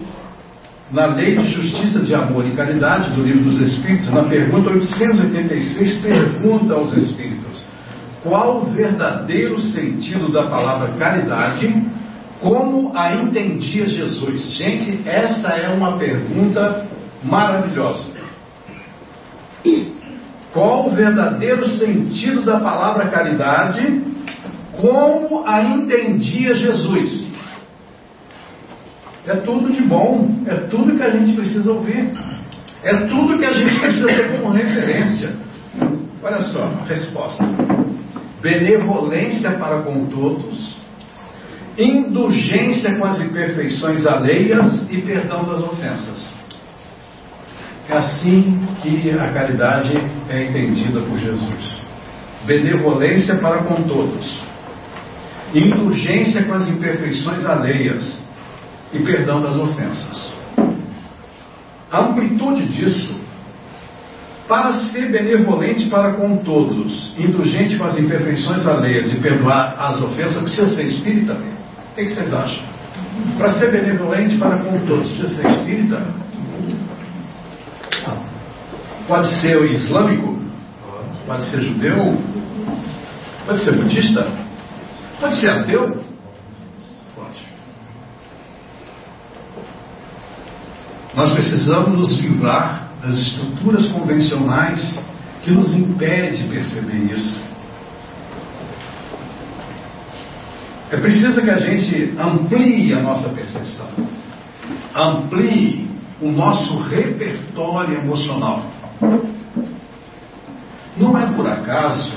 na 0.90 1.06
Lei 1.06 1.36
de 1.36 1.46
Justiça 1.46 2.00
de 2.00 2.14
Amor 2.14 2.46
e 2.46 2.54
Caridade 2.54 3.14
do 3.14 3.22
Livro 3.22 3.44
dos 3.44 3.60
Espíritos, 3.60 4.10
na 4.10 4.24
pergunta 4.24 4.70
886, 4.70 6.02
pergunta 6.02 6.74
aos 6.74 6.96
Espíritos: 6.96 7.62
qual 8.22 8.62
o 8.62 8.66
verdadeiro 8.66 9.58
sentido 9.58 10.32
da 10.32 10.44
palavra 10.44 10.94
caridade, 10.94 11.66
como 12.44 12.92
a 12.94 13.14
entendia 13.14 13.88
Jesus? 13.88 14.54
Gente, 14.58 15.08
essa 15.08 15.48
é 15.48 15.72
uma 15.72 15.98
pergunta 15.98 16.86
maravilhosa. 17.22 18.06
Qual 20.52 20.88
o 20.88 20.94
verdadeiro 20.94 21.66
sentido 21.78 22.42
da 22.42 22.60
palavra 22.60 23.08
caridade, 23.08 24.02
como 24.78 25.46
a 25.46 25.62
entendia 25.62 26.54
Jesus? 26.54 27.26
É 29.26 29.36
tudo 29.36 29.72
de 29.72 29.80
bom, 29.80 30.28
é 30.46 30.54
tudo 30.68 30.96
que 30.96 31.02
a 31.02 31.10
gente 31.10 31.34
precisa 31.34 31.72
ouvir, 31.72 32.12
é 32.82 33.06
tudo 33.06 33.38
que 33.38 33.44
a 33.46 33.54
gente 33.54 33.74
precisa 33.80 34.06
ter 34.06 34.38
como 34.38 34.52
referência. 34.52 35.34
Olha 36.22 36.40
só 36.42 36.64
a 36.64 36.84
resposta 36.84 37.42
benevolência 38.44 39.52
para 39.52 39.82
com 39.82 40.04
todos, 40.04 40.76
indulgência 41.78 42.96
com 42.98 43.04
as 43.04 43.20
imperfeições 43.20 44.06
alheias 44.06 44.90
e 44.90 45.00
perdão 45.02 45.44
das 45.44 45.62
ofensas. 45.62 46.32
É 47.88 47.98
assim 47.98 48.60
que 48.82 49.10
a 49.10 49.28
caridade 49.32 49.92
é 50.28 50.44
entendida 50.44 51.00
por 51.00 51.18
Jesus. 51.18 51.82
Benevolência 52.46 53.36
para 53.36 53.64
com 53.64 53.82
todos, 53.82 54.42
indulgência 55.54 56.44
com 56.44 56.54
as 56.54 56.68
imperfeições 56.68 57.44
alheias 57.44 58.22
e 58.92 58.98
perdão 59.00 59.42
das 59.42 59.56
ofensas. 59.56 60.34
A 61.90 62.00
amplitude 62.00 62.66
disso 62.66 63.24
para 64.48 64.72
ser 64.90 65.10
benevolente 65.10 65.88
para 65.88 66.14
com 66.14 66.36
todos, 66.38 67.14
indulgente 67.18 67.76
com 67.76 67.84
as 67.84 67.98
imperfeições 67.98 68.66
alheias 68.66 69.10
e 69.12 69.20
perdoar 69.20 69.74
as 69.78 70.02
ofensas, 70.02 70.42
precisa 70.42 70.68
ser 70.76 70.84
espírita? 70.84 71.53
O 71.94 71.96
que 71.96 72.06
vocês 72.06 72.34
acham? 72.34 72.64
Para 73.38 73.52
ser 73.52 73.70
benevolente 73.70 74.36
para 74.36 74.58
com 74.58 74.84
todos, 74.84 75.06
precisa 75.12 75.28
ser 75.28 75.48
espírita? 75.48 76.04
Pode 79.06 79.28
ser 79.40 79.64
islâmico? 79.70 80.36
Pode 81.24 81.44
ser 81.44 81.60
judeu? 81.60 82.20
Pode 83.46 83.60
ser 83.60 83.76
budista? 83.76 84.26
Pode 85.20 85.36
ser 85.36 85.50
ateu? 85.50 86.04
Pode. 87.14 87.40
Nós 91.14 91.32
precisamos 91.32 91.96
nos 91.96 92.18
livrar 92.18 92.88
das 93.00 93.14
estruturas 93.14 93.86
convencionais 93.92 94.98
que 95.44 95.52
nos 95.52 95.72
impede 95.72 96.42
de 96.42 96.48
perceber 96.48 97.12
isso. 97.12 97.53
É 100.90 100.96
preciso 100.96 101.40
que 101.40 101.50
a 101.50 101.58
gente 101.58 102.14
amplie 102.18 102.92
a 102.92 103.02
nossa 103.02 103.28
percepção, 103.30 103.88
amplie 104.94 105.88
o 106.20 106.30
nosso 106.30 106.78
repertório 106.78 107.98
emocional. 107.98 108.64
Não 110.96 111.18
é 111.18 111.26
por 111.32 111.46
acaso 111.46 112.12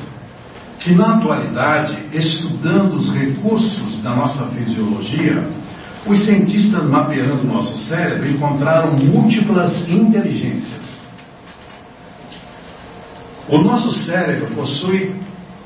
que, 0.80 0.94
na 0.94 1.16
atualidade, 1.16 2.06
estudando 2.14 2.94
os 2.96 3.12
recursos 3.14 4.02
da 4.04 4.16
nossa 4.16 4.48
fisiologia, 4.48 5.48
os 6.06 6.26
cientistas 6.26 6.88
mapeando 6.88 7.42
o 7.42 7.48
nosso 7.48 7.76
cérebro 7.88 8.30
encontraram 8.30 8.98
múltiplas 8.98 9.90
inteligências. 9.90 10.88
O 13.50 13.58
nosso 13.60 13.92
cérebro 14.06 14.54
possui 14.54 15.16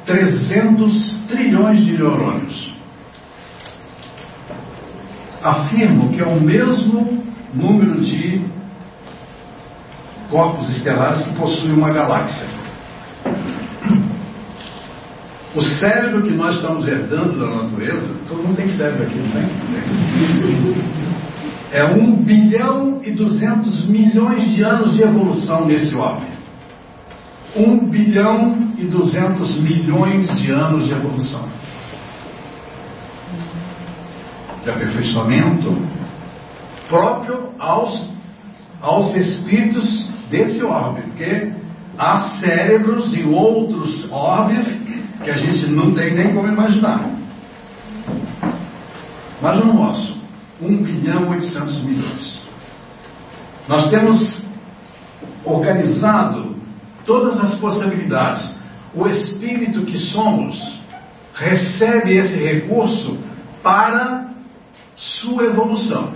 300 0.05 1.25
trilhões 1.27 1.83
de 1.83 1.97
neurônios. 1.97 2.80
Afirmo 5.43 6.09
que 6.09 6.21
é 6.21 6.25
o 6.25 6.39
mesmo 6.39 7.23
número 7.53 8.01
de 8.01 8.45
corpos 10.29 10.69
estelares 10.69 11.25
que 11.25 11.35
possui 11.35 11.71
uma 11.71 11.89
galáxia. 11.89 12.47
O 15.53 15.61
cérebro 15.61 16.21
que 16.23 16.33
nós 16.33 16.55
estamos 16.55 16.87
herdando 16.87 17.37
da 17.37 17.63
natureza, 17.63 18.09
todo 18.29 18.41
mundo 18.41 18.55
tem 18.55 18.69
cérebro 18.69 19.03
aqui, 19.03 19.19
não 19.19 19.31
tem? 19.31 19.49
É 21.71 21.85
1 21.85 22.15
bilhão 22.23 23.01
e 23.03 23.11
200 23.11 23.85
milhões 23.87 24.49
de 24.55 24.63
anos 24.63 24.93
de 24.93 25.03
evolução 25.03 25.65
nesse 25.65 25.93
homem. 25.95 26.31
1 27.55 27.89
bilhão 27.89 28.71
e 28.77 28.85
200 28.85 29.59
milhões 29.61 30.33
de 30.39 30.51
anos 30.51 30.85
de 30.85 30.93
evolução. 30.93 31.45
De 34.63 34.69
aperfeiçoamento 34.69 35.75
próprio 36.87 37.49
aos, 37.57 38.09
aos 38.81 39.15
espíritos 39.15 40.09
desse 40.29 40.63
orbe, 40.63 41.01
porque 41.01 41.51
há 41.97 42.37
cérebros 42.39 43.13
em 43.13 43.25
outros 43.33 44.09
orbes 44.11 44.67
que 45.23 45.29
a 45.29 45.37
gente 45.37 45.67
não 45.67 45.93
tem 45.93 46.13
nem 46.13 46.33
como 46.33 46.47
imaginar. 46.47 47.09
Mas 49.41 49.59
o 49.59 49.65
nosso, 49.65 50.15
1 50.61 50.83
bilhão 50.83 51.29
800 51.29 51.83
milhões. 51.83 52.41
Nós 53.67 53.89
temos 53.89 54.45
organizado 55.43 56.55
todas 57.05 57.39
as 57.39 57.55
possibilidades. 57.59 58.53
O 58.93 59.07
espírito 59.07 59.83
que 59.85 59.97
somos 59.97 60.79
recebe 61.33 62.17
esse 62.17 62.37
recurso 62.37 63.17
para 63.63 64.30
sua 64.95 65.43
evolução. 65.45 66.13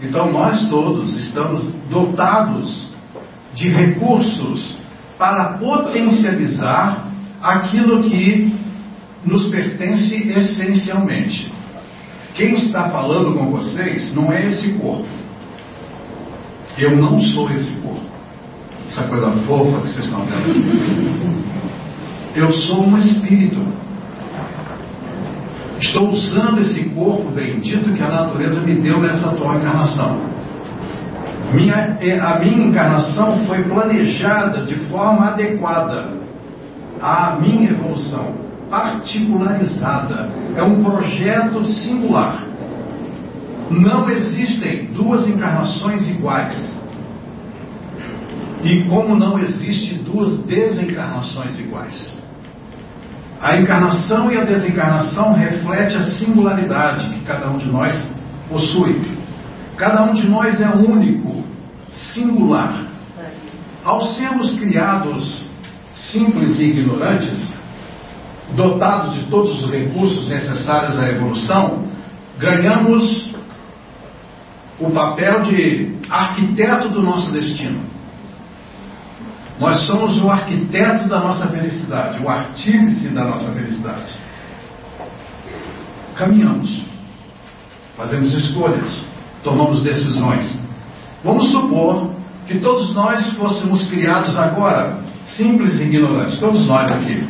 Então 0.00 0.30
nós 0.30 0.68
todos 0.68 1.16
estamos 1.16 1.62
dotados 1.90 2.88
de 3.54 3.68
recursos 3.68 4.76
para 5.18 5.58
potencializar 5.58 7.06
aquilo 7.42 8.02
que 8.04 8.54
nos 9.24 9.46
pertence 9.50 10.14
essencialmente. 10.30 11.52
Quem 12.34 12.54
está 12.54 12.88
falando 12.90 13.36
com 13.36 13.50
vocês 13.50 14.14
não 14.14 14.32
é 14.32 14.46
esse 14.46 14.72
corpo. 14.74 15.08
Eu 16.76 16.96
não 16.96 17.20
sou 17.20 17.50
esse 17.50 17.74
corpo. 17.80 18.06
Essa 18.88 19.02
coisa 19.08 19.32
fofa 19.46 19.80
que 19.80 19.88
vocês 19.88 20.04
estão 20.04 20.24
vendo. 20.24 21.48
Eu 22.36 22.52
sou 22.52 22.84
um 22.84 22.96
espírito. 22.98 23.66
Estou 25.80 26.08
usando 26.08 26.60
esse 26.60 26.88
corpo 26.90 27.30
bendito 27.30 27.92
que 27.92 28.02
a 28.02 28.08
natureza 28.08 28.60
me 28.60 28.74
deu 28.74 29.00
nessa 29.00 29.30
atual 29.30 29.56
encarnação. 29.56 30.18
Minha, 31.54 31.96
é, 32.00 32.18
a 32.18 32.38
minha 32.40 32.66
encarnação 32.66 33.46
foi 33.46 33.62
planejada 33.62 34.66
de 34.66 34.74
forma 34.88 35.28
adequada 35.28 36.18
à 37.00 37.36
minha 37.40 37.70
evolução, 37.70 38.34
particularizada. 38.68 40.28
É 40.56 40.62
um 40.62 40.82
projeto 40.82 41.64
singular. 41.64 42.44
Não 43.70 44.10
existem 44.10 44.86
duas 44.86 45.26
encarnações 45.28 46.08
iguais. 46.08 46.76
E 48.64 48.82
como 48.84 49.14
não 49.14 49.38
existe 49.38 49.94
duas 49.94 50.40
desencarnações 50.44 51.56
iguais. 51.56 52.18
A 53.40 53.56
encarnação 53.56 54.30
e 54.32 54.36
a 54.36 54.44
desencarnação 54.44 55.32
reflete 55.34 55.96
a 55.96 56.04
singularidade 56.04 57.08
que 57.08 57.20
cada 57.24 57.48
um 57.50 57.56
de 57.56 57.66
nós 57.66 58.10
possui. 58.48 59.00
Cada 59.76 60.04
um 60.04 60.12
de 60.12 60.26
nós 60.26 60.60
é 60.60 60.68
único, 60.68 61.44
singular. 62.12 62.84
Ao 63.84 64.02
sermos 64.14 64.56
criados 64.58 65.40
simples 65.94 66.58
e 66.58 66.64
ignorantes, 66.64 67.52
dotados 68.56 69.14
de 69.14 69.26
todos 69.26 69.62
os 69.62 69.70
recursos 69.70 70.26
necessários 70.28 70.98
à 70.98 71.08
evolução, 71.08 71.84
ganhamos 72.38 73.30
o 74.80 74.90
papel 74.90 75.42
de 75.42 75.96
arquiteto 76.10 76.88
do 76.88 77.02
nosso 77.02 77.32
destino. 77.32 77.80
Nós 79.58 79.86
somos 79.86 80.16
o 80.18 80.30
arquiteto 80.30 81.08
da 81.08 81.18
nossa 81.18 81.48
felicidade, 81.48 82.22
o 82.22 82.28
artífice 82.28 83.08
da 83.08 83.24
nossa 83.24 83.50
felicidade. 83.52 84.12
Caminhamos, 86.14 86.84
fazemos 87.96 88.32
escolhas, 88.34 89.04
tomamos 89.42 89.82
decisões. 89.82 90.58
Vamos 91.24 91.50
supor 91.50 92.14
que 92.46 92.58
todos 92.60 92.94
nós 92.94 93.34
fôssemos 93.36 93.88
criados 93.90 94.36
agora, 94.38 95.00
simples 95.24 95.78
e 95.78 95.82
ignorantes, 95.82 96.38
todos 96.38 96.66
nós 96.66 96.90
aqui. 96.92 97.26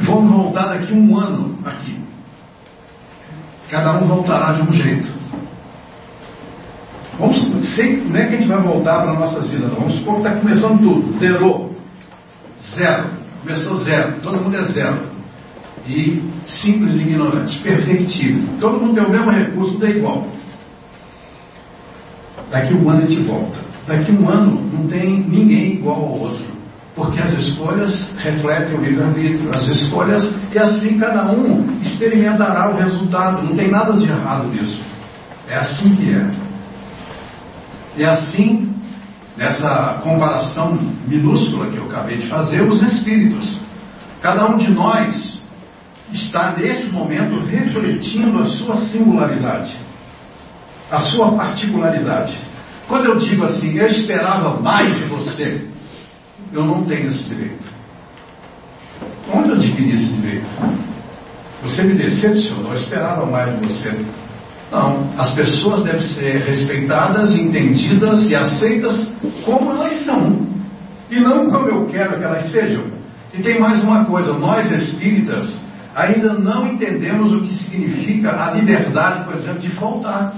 Vamos 0.00 0.30
voltar 0.30 0.68
daqui 0.68 0.92
um 0.92 1.18
ano 1.18 1.58
aqui. 1.64 2.00
Cada 3.70 3.98
um 3.98 4.06
voltará 4.06 4.52
de 4.52 4.62
um 4.62 4.72
jeito. 4.72 5.17
Vamos, 7.18 7.36
sem, 7.74 7.96
não 7.96 8.16
é 8.16 8.26
que 8.26 8.34
a 8.34 8.38
gente 8.38 8.48
vai 8.48 8.62
voltar 8.62 9.02
para 9.02 9.14
nossas 9.14 9.46
vidas, 9.48 9.68
não. 9.68 9.80
Vamos 9.80 9.94
supor 9.96 10.14
que 10.14 10.28
está 10.28 10.40
começando 10.40 10.78
tudo, 10.78 11.18
zerou. 11.18 11.74
Zero. 12.76 13.10
Começou 13.42 13.76
zero. 13.76 14.20
Todo 14.22 14.40
mundo 14.40 14.56
é 14.56 14.62
zero. 14.64 15.18
E 15.86 16.22
simples 16.46 16.94
e 16.94 17.00
ignorantes, 17.00 17.56
perfeitível. 17.58 18.48
Todo 18.60 18.78
mundo 18.78 18.94
tem 18.94 19.04
o 19.04 19.10
mesmo 19.10 19.30
recurso, 19.30 19.72
tudo 19.72 19.86
é 19.86 19.90
igual. 19.90 20.26
Daqui 22.50 22.74
um 22.74 22.88
ano 22.88 23.02
a 23.02 23.06
gente 23.06 23.22
volta. 23.22 23.58
Daqui 23.86 24.12
um 24.12 24.28
ano 24.28 24.60
não 24.72 24.86
tem 24.86 25.20
ninguém 25.20 25.74
igual 25.74 25.96
ao 25.96 26.18
outro. 26.20 26.44
Porque 26.94 27.20
as 27.20 27.32
escolhas 27.32 28.14
refletem 28.18 28.76
o 28.76 28.80
livre-arbítrio, 28.80 29.54
as 29.54 29.66
escolhas, 29.68 30.36
e 30.52 30.58
assim 30.58 30.98
cada 30.98 31.30
um 31.32 31.78
experimentará 31.80 32.70
o 32.70 32.76
resultado. 32.76 33.42
Não 33.42 33.54
tem 33.54 33.70
nada 33.70 33.92
de 33.92 34.04
errado 34.04 34.48
nisso. 34.48 34.80
É 35.48 35.56
assim 35.56 35.94
que 35.96 36.12
é. 36.12 36.47
E 37.98 38.04
assim, 38.04 38.72
nessa 39.36 40.00
comparação 40.04 40.78
minúscula 41.08 41.68
que 41.68 41.76
eu 41.76 41.86
acabei 41.86 42.18
de 42.18 42.28
fazer, 42.28 42.62
os 42.62 42.80
espíritos. 42.80 43.60
Cada 44.22 44.46
um 44.48 44.56
de 44.56 44.70
nós 44.70 45.42
está 46.12 46.56
nesse 46.56 46.90
momento 46.92 47.44
refletindo 47.44 48.38
a 48.38 48.46
sua 48.46 48.76
singularidade, 48.76 49.76
a 50.92 51.00
sua 51.00 51.32
particularidade. 51.32 52.38
Quando 52.86 53.06
eu 53.06 53.18
digo 53.18 53.44
assim, 53.44 53.76
eu 53.76 53.86
esperava 53.86 54.60
mais 54.60 54.96
de 54.96 55.04
você, 55.04 55.68
eu 56.52 56.64
não 56.64 56.84
tenho 56.84 57.08
esse 57.08 57.24
direito. 57.24 57.66
Onde 59.34 59.48
eu 59.48 59.54
adquiri 59.56 59.90
esse 59.90 60.14
direito? 60.14 60.46
Você 61.62 61.82
me 61.82 61.94
decepcionou, 61.94 62.72
eu 62.72 62.78
esperava 62.78 63.26
mais 63.26 63.54
de 63.56 63.68
você. 63.68 64.04
Não, 64.70 65.14
as 65.16 65.34
pessoas 65.34 65.82
devem 65.82 66.00
ser 66.00 66.42
respeitadas, 66.42 67.34
entendidas 67.34 68.30
e 68.30 68.34
aceitas 68.34 69.10
como 69.44 69.70
elas 69.70 70.04
são, 70.04 70.46
e 71.10 71.18
não 71.18 71.50
como 71.50 71.68
eu 71.68 71.86
quero 71.86 72.18
que 72.18 72.24
elas 72.24 72.50
sejam. 72.50 72.84
E 73.32 73.42
tem 73.42 73.58
mais 73.58 73.82
uma 73.82 74.04
coisa: 74.04 74.34
nós 74.34 74.70
espíritas 74.70 75.56
ainda 75.94 76.34
não 76.34 76.66
entendemos 76.66 77.32
o 77.32 77.40
que 77.40 77.54
significa 77.54 78.30
a 78.30 78.50
liberdade, 78.52 79.24
por 79.24 79.34
exemplo, 79.34 79.60
de 79.60 79.70
faltar. 79.70 80.34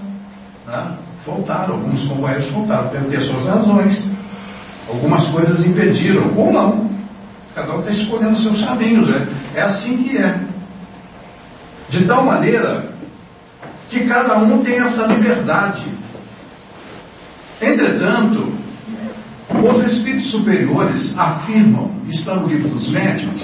Né? 0.66 0.92
Faltaram, 1.24 1.74
alguns 1.74 2.04
companheiros 2.06 2.48
faltaram, 2.50 2.88
devem 2.88 3.10
ter 3.10 3.20
suas 3.22 3.44
razões. 3.44 4.08
Algumas 4.88 5.28
coisas 5.28 5.64
impediram, 5.66 6.32
ou 6.36 6.52
não. 6.52 6.88
Cada 7.54 7.76
um 7.76 7.80
está 7.80 7.90
escolhendo 7.90 8.40
seus 8.40 8.64
caminhos. 8.64 9.08
É, 9.10 9.26
é 9.56 9.62
assim 9.62 10.02
que 10.02 10.16
é. 10.16 10.40
De 11.90 12.06
tal 12.06 12.24
maneira 12.24 12.89
que 13.90 14.06
cada 14.06 14.38
um 14.38 14.62
tem 14.62 14.76
essa 14.76 15.04
liberdade. 15.06 15.84
Entretanto, 17.60 18.52
os 19.52 19.92
espíritos 19.92 20.30
superiores 20.30 21.12
afirmam, 21.18 21.90
está 22.08 22.36
no 22.36 22.46
livro 22.46 22.70
dos 22.70 22.88
médiuns, 22.88 23.42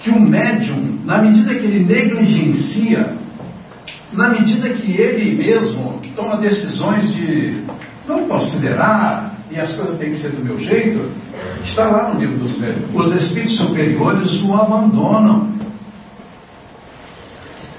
que 0.00 0.10
o 0.10 0.20
médium, 0.20 1.00
na 1.04 1.20
medida 1.20 1.54
que 1.54 1.66
ele 1.66 1.84
negligencia, 1.84 3.18
na 4.12 4.30
medida 4.30 4.70
que 4.70 4.92
ele 4.92 5.36
mesmo 5.36 6.00
toma 6.14 6.38
decisões 6.38 7.12
de 7.12 7.62
não 8.08 8.26
considerar 8.28 9.34
e 9.50 9.58
as 9.58 9.74
coisas 9.74 9.98
têm 9.98 10.10
que 10.10 10.16
ser 10.16 10.30
do 10.30 10.44
meu 10.44 10.58
jeito, 10.58 11.10
está 11.64 11.90
lá 11.90 12.14
no 12.14 12.20
livro 12.20 12.38
dos 12.38 12.56
médiuns. 12.56 12.88
Os 12.94 13.22
espíritos 13.22 13.58
superiores 13.58 14.40
o 14.42 14.54
abandonam 14.54 15.49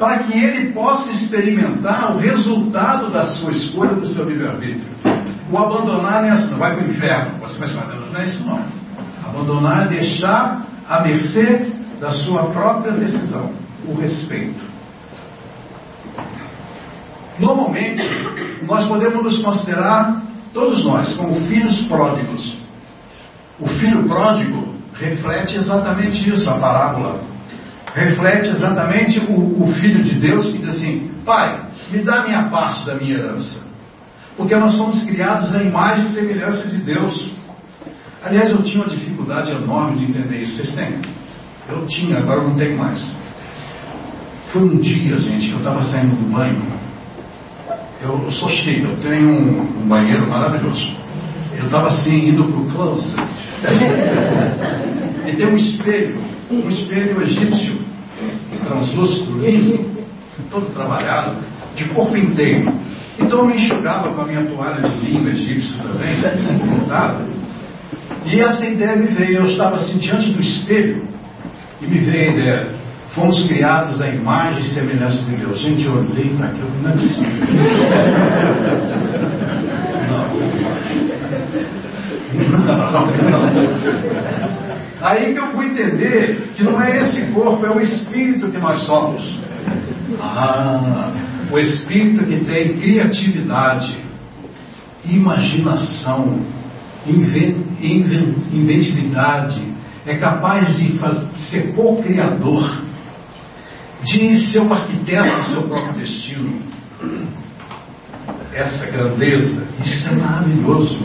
para 0.01 0.23
que 0.23 0.35
ele 0.35 0.71
possa 0.71 1.11
experimentar 1.11 2.15
o 2.15 2.17
resultado 2.17 3.11
da 3.11 3.23
sua 3.23 3.51
escolha, 3.51 3.93
do 3.93 4.07
seu 4.07 4.27
livre-arbítrio. 4.27 4.89
O 5.51 5.55
abandonar 5.59 6.25
é 6.25 6.31
não 6.47 6.57
vai 6.57 6.75
para 6.75 6.87
o 6.87 6.89
inferno, 6.89 7.39
você 7.39 7.59
vai 7.59 7.67
saber, 7.67 7.99
não 7.99 8.19
é 8.19 8.25
isso 8.25 8.43
não. 8.43 8.65
Abandonar 9.23 9.85
é 9.85 9.89
deixar 9.89 10.65
à 10.89 11.01
mercê 11.01 11.71
da 11.99 12.09
sua 12.09 12.47
própria 12.47 12.93
decisão, 12.93 13.51
o 13.87 13.93
respeito. 13.93 14.59
Normalmente, 17.37 18.03
nós 18.63 18.87
podemos 18.87 19.21
nos 19.21 19.37
considerar, 19.37 20.19
todos 20.51 20.83
nós, 20.83 21.13
como 21.13 21.35
filhos 21.41 21.79
pródigos. 21.85 22.57
O 23.59 23.67
filho 23.67 24.07
pródigo 24.07 24.73
reflete 24.95 25.57
exatamente 25.57 26.27
isso, 26.27 26.49
a 26.49 26.57
parábola 26.57 27.30
reflete 27.93 28.49
exatamente 28.49 29.19
o, 29.19 29.63
o, 29.63 29.73
Filho 29.73 30.03
de 30.03 30.15
Deus 30.15 30.51
que 30.51 30.59
diz 30.59 30.69
assim: 30.69 31.11
Pai, 31.25 31.67
me 31.91 31.99
dá 31.99 32.23
minha 32.23 32.43
parte 32.49 32.85
da 32.85 32.95
minha 32.95 33.17
herança. 33.17 33.59
Porque 34.37 34.55
nós 34.55 34.75
fomos 34.77 35.03
criados 35.03 35.53
à 35.53 35.61
imagem 35.61 36.05
e 36.05 36.13
semelhança 36.13 36.67
de 36.67 36.77
Deus. 36.77 37.31
Aliás, 38.23 38.51
eu 38.51 38.61
tinha 38.63 38.83
uma 38.83 38.95
dificuldade 38.95 39.51
enorme 39.51 39.97
de 39.97 40.05
entender 40.05 40.41
isso. 40.41 40.55
Vocês 40.55 40.75
têm? 40.75 41.01
Eu 41.69 41.85
tinha, 41.87 42.19
agora 42.19 42.43
não 42.43 42.55
tenho 42.55 42.77
mais. 42.77 43.15
Foi 44.51 44.61
um 44.61 44.77
dia, 44.77 45.17
gente, 45.19 45.47
que 45.47 45.53
eu 45.53 45.59
estava 45.59 45.83
saindo 45.83 46.15
do 46.15 46.31
banho. 46.31 46.61
Eu, 48.01 48.21
eu, 48.23 48.31
sou 48.31 48.49
cheio, 48.49 48.87
eu 48.87 48.97
tenho 48.97 49.29
um, 49.29 49.83
um 49.83 49.87
banheiro 49.87 50.29
maravilhoso. 50.29 50.97
Eu 51.61 51.67
estava 51.67 51.87
assim, 51.87 52.29
indo 52.29 52.45
para 52.45 52.57
o 52.57 52.65
closet. 52.71 53.15
e 55.27 55.35
tem 55.35 55.45
um 55.47 55.55
espelho, 55.55 56.21
um 56.49 56.67
espelho 56.69 57.21
egípcio 57.21 57.79
translúcido, 58.63 59.37
lindo, 59.37 59.89
todo 60.49 60.67
trabalhado. 60.73 61.37
de 61.75 61.85
corpo 61.85 62.17
inteiro. 62.17 62.71
Então 63.19 63.39
eu 63.39 63.45
me 63.45 63.53
enxugava 63.55 64.13
com 64.13 64.21
a 64.21 64.25
minha 64.25 64.45
toalha 64.45 64.89
de 64.89 65.05
linho 65.05 65.29
egípcio 65.29 65.77
também, 65.77 66.15
cortada. 66.67 67.25
E 68.25 68.41
essa 68.41 68.65
ideia 68.65 68.95
me 68.95 69.07
veio, 69.07 69.37
eu 69.37 69.45
estava 69.45 69.77
assim 69.77 69.97
diante 69.97 70.31
do 70.31 70.39
espelho, 70.39 71.07
e 71.81 71.87
me 71.87 71.99
veio 71.99 72.29
a 72.29 72.33
ideia, 72.33 72.69
fomos 73.13 73.47
criados 73.47 74.01
à 74.01 74.09
imagem 74.09 74.61
e 74.61 74.65
semelhança 74.65 75.23
de 75.23 75.35
Deus. 75.35 75.59
Gente, 75.59 75.85
eu 75.85 75.93
olhei 75.93 76.29
para 76.35 76.47
aquilo, 76.47 76.69
não 76.81 76.89
é 76.89 76.93
possível. 76.93 77.31
Aí 85.01 85.33
que 85.33 85.39
eu 85.39 85.47
fui 85.51 85.65
entender 85.65 86.51
que 86.55 86.63
não 86.63 86.79
é 86.81 87.01
esse 87.01 87.21
corpo, 87.31 87.65
é 87.65 87.71
o 87.71 87.79
espírito 87.79 88.51
que 88.51 88.57
nós 88.59 88.81
somos. 88.83 89.21
Ah, 90.19 91.11
o 91.51 91.57
espírito 91.59 92.25
que 92.25 92.45
tem 92.45 92.77
criatividade, 92.77 93.97
imaginação, 95.05 96.45
inventividade, 98.53 99.61
é 100.05 100.17
capaz 100.17 100.75
de, 100.77 100.93
fazer, 100.97 101.25
de 101.35 101.43
ser 101.43 101.73
co-criador, 101.73 102.83
de 104.03 104.37
ser 104.51 104.59
o 104.59 104.73
arquiteto 104.73 105.35
do 105.35 105.43
seu 105.49 105.63
próprio 105.63 105.93
destino. 105.93 106.61
Essa 108.53 108.85
grandeza, 108.87 109.65
isso 109.83 110.09
é 110.09 110.15
maravilhoso. 110.15 110.97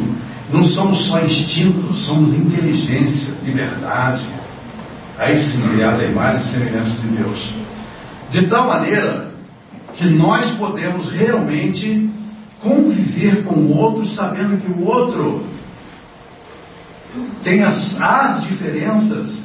Não 0.52 0.64
somos 0.68 1.06
só 1.06 1.20
instintos, 1.20 2.04
somos 2.06 2.34
inteligência, 2.34 3.34
liberdade. 3.44 4.26
Aí 5.18 5.36
sim, 5.36 5.62
criada 5.68 6.02
a 6.02 6.06
imagem 6.06 6.40
e 6.40 6.52
semelhança 6.52 7.00
de 7.00 7.08
Deus. 7.08 7.50
De 8.30 8.46
tal 8.48 8.66
maneira 8.66 9.30
que 9.94 10.04
nós 10.06 10.50
podemos 10.58 11.10
realmente 11.10 12.10
conviver 12.60 13.44
com 13.44 13.54
o 13.54 13.76
outro 13.76 14.04
sabendo 14.06 14.58
que 14.58 14.70
o 14.70 14.84
outro 14.84 15.44
tem 17.42 17.62
as, 17.62 18.00
as 18.00 18.42
diferenças, 18.44 19.44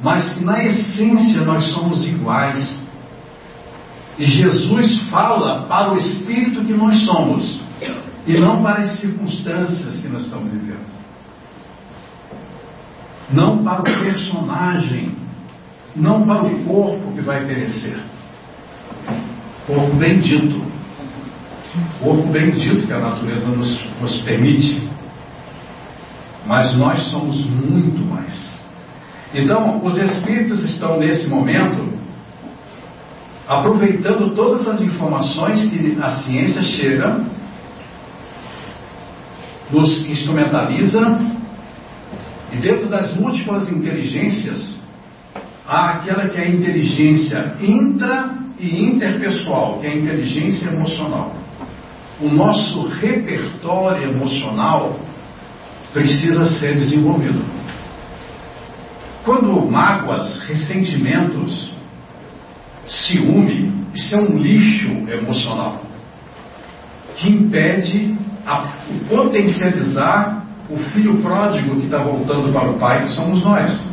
mas 0.00 0.28
que 0.34 0.44
na 0.44 0.62
essência 0.64 1.42
nós 1.42 1.64
somos 1.72 2.04
iguais. 2.06 2.78
E 4.20 4.26
Jesus 4.26 5.08
fala 5.08 5.66
para 5.66 5.94
o 5.94 5.96
espírito 5.96 6.62
que 6.62 6.74
nós 6.74 6.94
somos 7.06 7.58
e 8.26 8.38
não 8.38 8.62
para 8.62 8.82
as 8.82 9.00
circunstâncias 9.00 9.98
que 9.98 10.08
nós 10.08 10.24
estamos 10.24 10.52
vivendo. 10.52 10.84
Não 13.32 13.64
para 13.64 13.80
o 13.80 13.84
personagem, 13.84 15.16
não 15.96 16.26
para 16.26 16.44
o 16.44 16.64
corpo 16.64 17.12
que 17.14 17.22
vai 17.22 17.46
perecer. 17.46 17.98
Corpo 19.66 19.96
bendito. 19.96 20.62
Corpo 22.02 22.26
bendito 22.26 22.86
que 22.86 22.92
a 22.92 23.00
natureza 23.00 23.48
nos, 23.48 23.80
nos 24.02 24.20
permite. 24.20 24.86
Mas 26.46 26.76
nós 26.76 27.10
somos 27.10 27.42
muito 27.46 28.04
mais. 28.04 28.52
Então, 29.32 29.82
os 29.82 29.96
espíritos 29.96 30.62
estão 30.62 30.98
nesse 30.98 31.26
momento 31.26 31.89
aproveitando 33.50 34.32
todas 34.32 34.68
as 34.68 34.80
informações 34.80 35.68
que 35.70 35.98
a 36.00 36.10
ciência 36.22 36.62
chega 36.62 37.20
nos 39.72 40.08
instrumentaliza 40.08 41.00
e 42.52 42.58
dentro 42.58 42.88
das 42.88 43.16
múltiplas 43.16 43.68
inteligências 43.68 44.78
há 45.66 45.94
aquela 45.94 46.28
que 46.28 46.38
é 46.38 46.44
a 46.44 46.48
inteligência 46.48 47.56
intra 47.60 48.38
e 48.56 48.84
interpessoal, 48.84 49.80
que 49.80 49.86
é 49.86 49.90
a 49.90 49.96
inteligência 49.96 50.68
emocional. 50.68 51.34
O 52.20 52.28
nosso 52.28 52.86
repertório 53.00 54.10
emocional 54.10 54.96
precisa 55.92 56.44
ser 56.44 56.74
desenvolvido. 56.74 57.42
Quando 59.24 59.68
mágoas, 59.68 60.38
ressentimentos, 60.42 61.79
ciúme, 62.86 63.72
isso 63.94 64.14
é 64.14 64.18
um 64.18 64.36
lixo 64.36 64.90
emocional 65.08 65.82
que 67.16 67.28
impede 67.28 68.16
a 68.46 68.78
potencializar 69.08 70.46
o 70.68 70.76
filho 70.90 71.18
pródigo 71.18 71.80
que 71.80 71.86
está 71.86 71.98
voltando 71.98 72.52
para 72.52 72.70
o 72.70 72.78
pai, 72.78 73.02
que 73.02 73.10
somos 73.10 73.42
nós. 73.44 73.90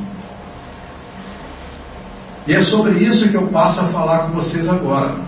E 2.47 2.53
é 2.53 2.61
sobre 2.61 3.03
isso 3.03 3.29
que 3.29 3.35
eu 3.35 3.47
passo 3.47 3.81
a 3.81 3.89
falar 3.89 4.27
com 4.27 4.35
vocês 4.35 4.67
agora. 4.69 5.19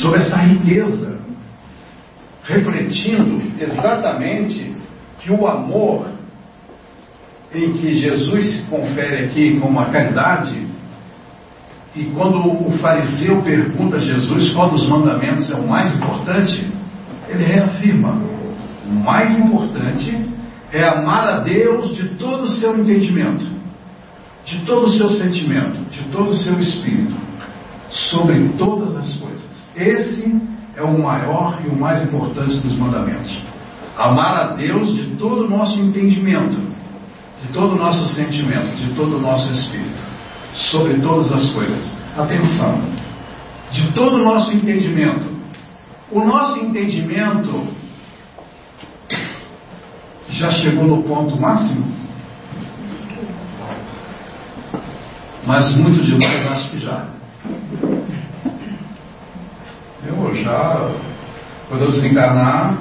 Sobre 0.00 0.20
essa 0.20 0.36
riqueza. 0.36 1.20
Refletindo 2.44 3.52
exatamente 3.60 4.74
que 5.18 5.30
o 5.30 5.46
amor 5.46 6.10
em 7.54 7.72
que 7.74 7.94
Jesus 7.94 8.54
se 8.54 8.70
confere 8.70 9.26
aqui 9.26 9.58
como 9.60 9.68
uma 9.68 9.90
caridade, 9.90 10.66
e 11.94 12.04
quando 12.06 12.66
o 12.66 12.72
fariseu 12.78 13.42
pergunta 13.42 13.96
a 13.96 14.00
Jesus 14.00 14.50
qual 14.54 14.70
dos 14.70 14.88
mandamentos 14.88 15.50
é 15.50 15.56
o 15.56 15.68
mais 15.68 15.94
importante, 15.94 16.66
ele 17.28 17.44
reafirma: 17.44 18.14
o 18.86 18.94
mais 18.94 19.38
importante 19.38 20.26
é 20.72 20.88
amar 20.88 21.28
a 21.28 21.40
Deus 21.40 21.94
de 21.94 22.08
todo 22.16 22.44
o 22.44 22.48
seu 22.48 22.78
entendimento, 22.78 23.46
de 24.44 24.58
todo 24.60 24.86
o 24.86 24.90
seu 24.90 25.10
sentimento, 25.10 25.78
de 25.90 26.02
todo 26.04 26.30
o 26.30 26.34
seu 26.34 26.58
espírito, 26.58 27.14
sobre 27.90 28.48
todas 28.56 28.96
as 28.96 29.12
coisas. 29.18 29.70
Esse 29.76 30.34
é 30.74 30.82
o 30.82 30.98
maior 30.98 31.60
e 31.62 31.68
o 31.68 31.76
mais 31.78 32.02
importante 32.02 32.56
dos 32.56 32.76
mandamentos. 32.78 33.38
Amar 33.98 34.36
a 34.36 34.46
Deus 34.54 34.94
de 34.94 35.16
todo 35.16 35.44
o 35.44 35.48
nosso 35.48 35.78
entendimento, 35.78 36.56
de 37.42 37.52
todo 37.52 37.74
o 37.74 37.76
nosso 37.76 38.06
sentimento, 38.14 38.74
de 38.76 38.94
todo 38.94 39.16
o 39.16 39.20
nosso 39.20 39.52
espírito, 39.52 40.11
sobre 40.52 41.00
todas 41.00 41.32
as 41.32 41.50
coisas. 41.50 41.92
Atenção! 42.16 42.80
De 43.70 43.90
todo 43.92 44.16
o 44.16 44.24
nosso 44.24 44.52
entendimento, 44.52 45.30
o 46.10 46.20
nosso 46.24 46.60
entendimento 46.60 47.68
já 50.28 50.50
chegou 50.50 50.84
no 50.84 51.02
ponto 51.02 51.40
máximo? 51.40 51.84
Mas 55.46 55.74
muito 55.76 56.02
de 56.02 56.16
nós 56.18 56.46
acho 56.48 56.70
que 56.70 56.78
já. 56.78 57.06
Eu 60.06 60.34
já, 60.36 60.90
quando 61.68 61.84
eu 61.84 61.92
desencarnar, 61.92 62.78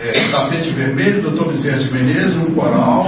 é, 0.00 0.30
tapete 0.30 0.70
vermelho, 0.70 1.22
doutor 1.22 1.52
Vicente 1.52 1.92
Menezes, 1.92 2.36
um 2.36 2.54
coral. 2.54 3.06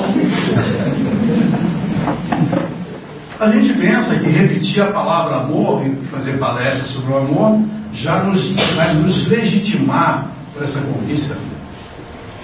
A 3.40 3.50
gente 3.50 3.72
pensa 3.72 4.18
que 4.18 4.26
repetir 4.26 4.82
a 4.82 4.92
palavra 4.92 5.36
amor 5.36 5.82
e 5.86 5.94
fazer 6.08 6.38
palestras 6.38 6.90
sobre 6.90 7.10
o 7.10 7.16
amor 7.16 7.62
já 7.90 8.22
nos, 8.22 8.54
vai 8.74 8.94
nos 8.94 9.26
legitimar 9.28 10.30
para 10.52 10.66
essa 10.66 10.82
conquista. 10.82 11.38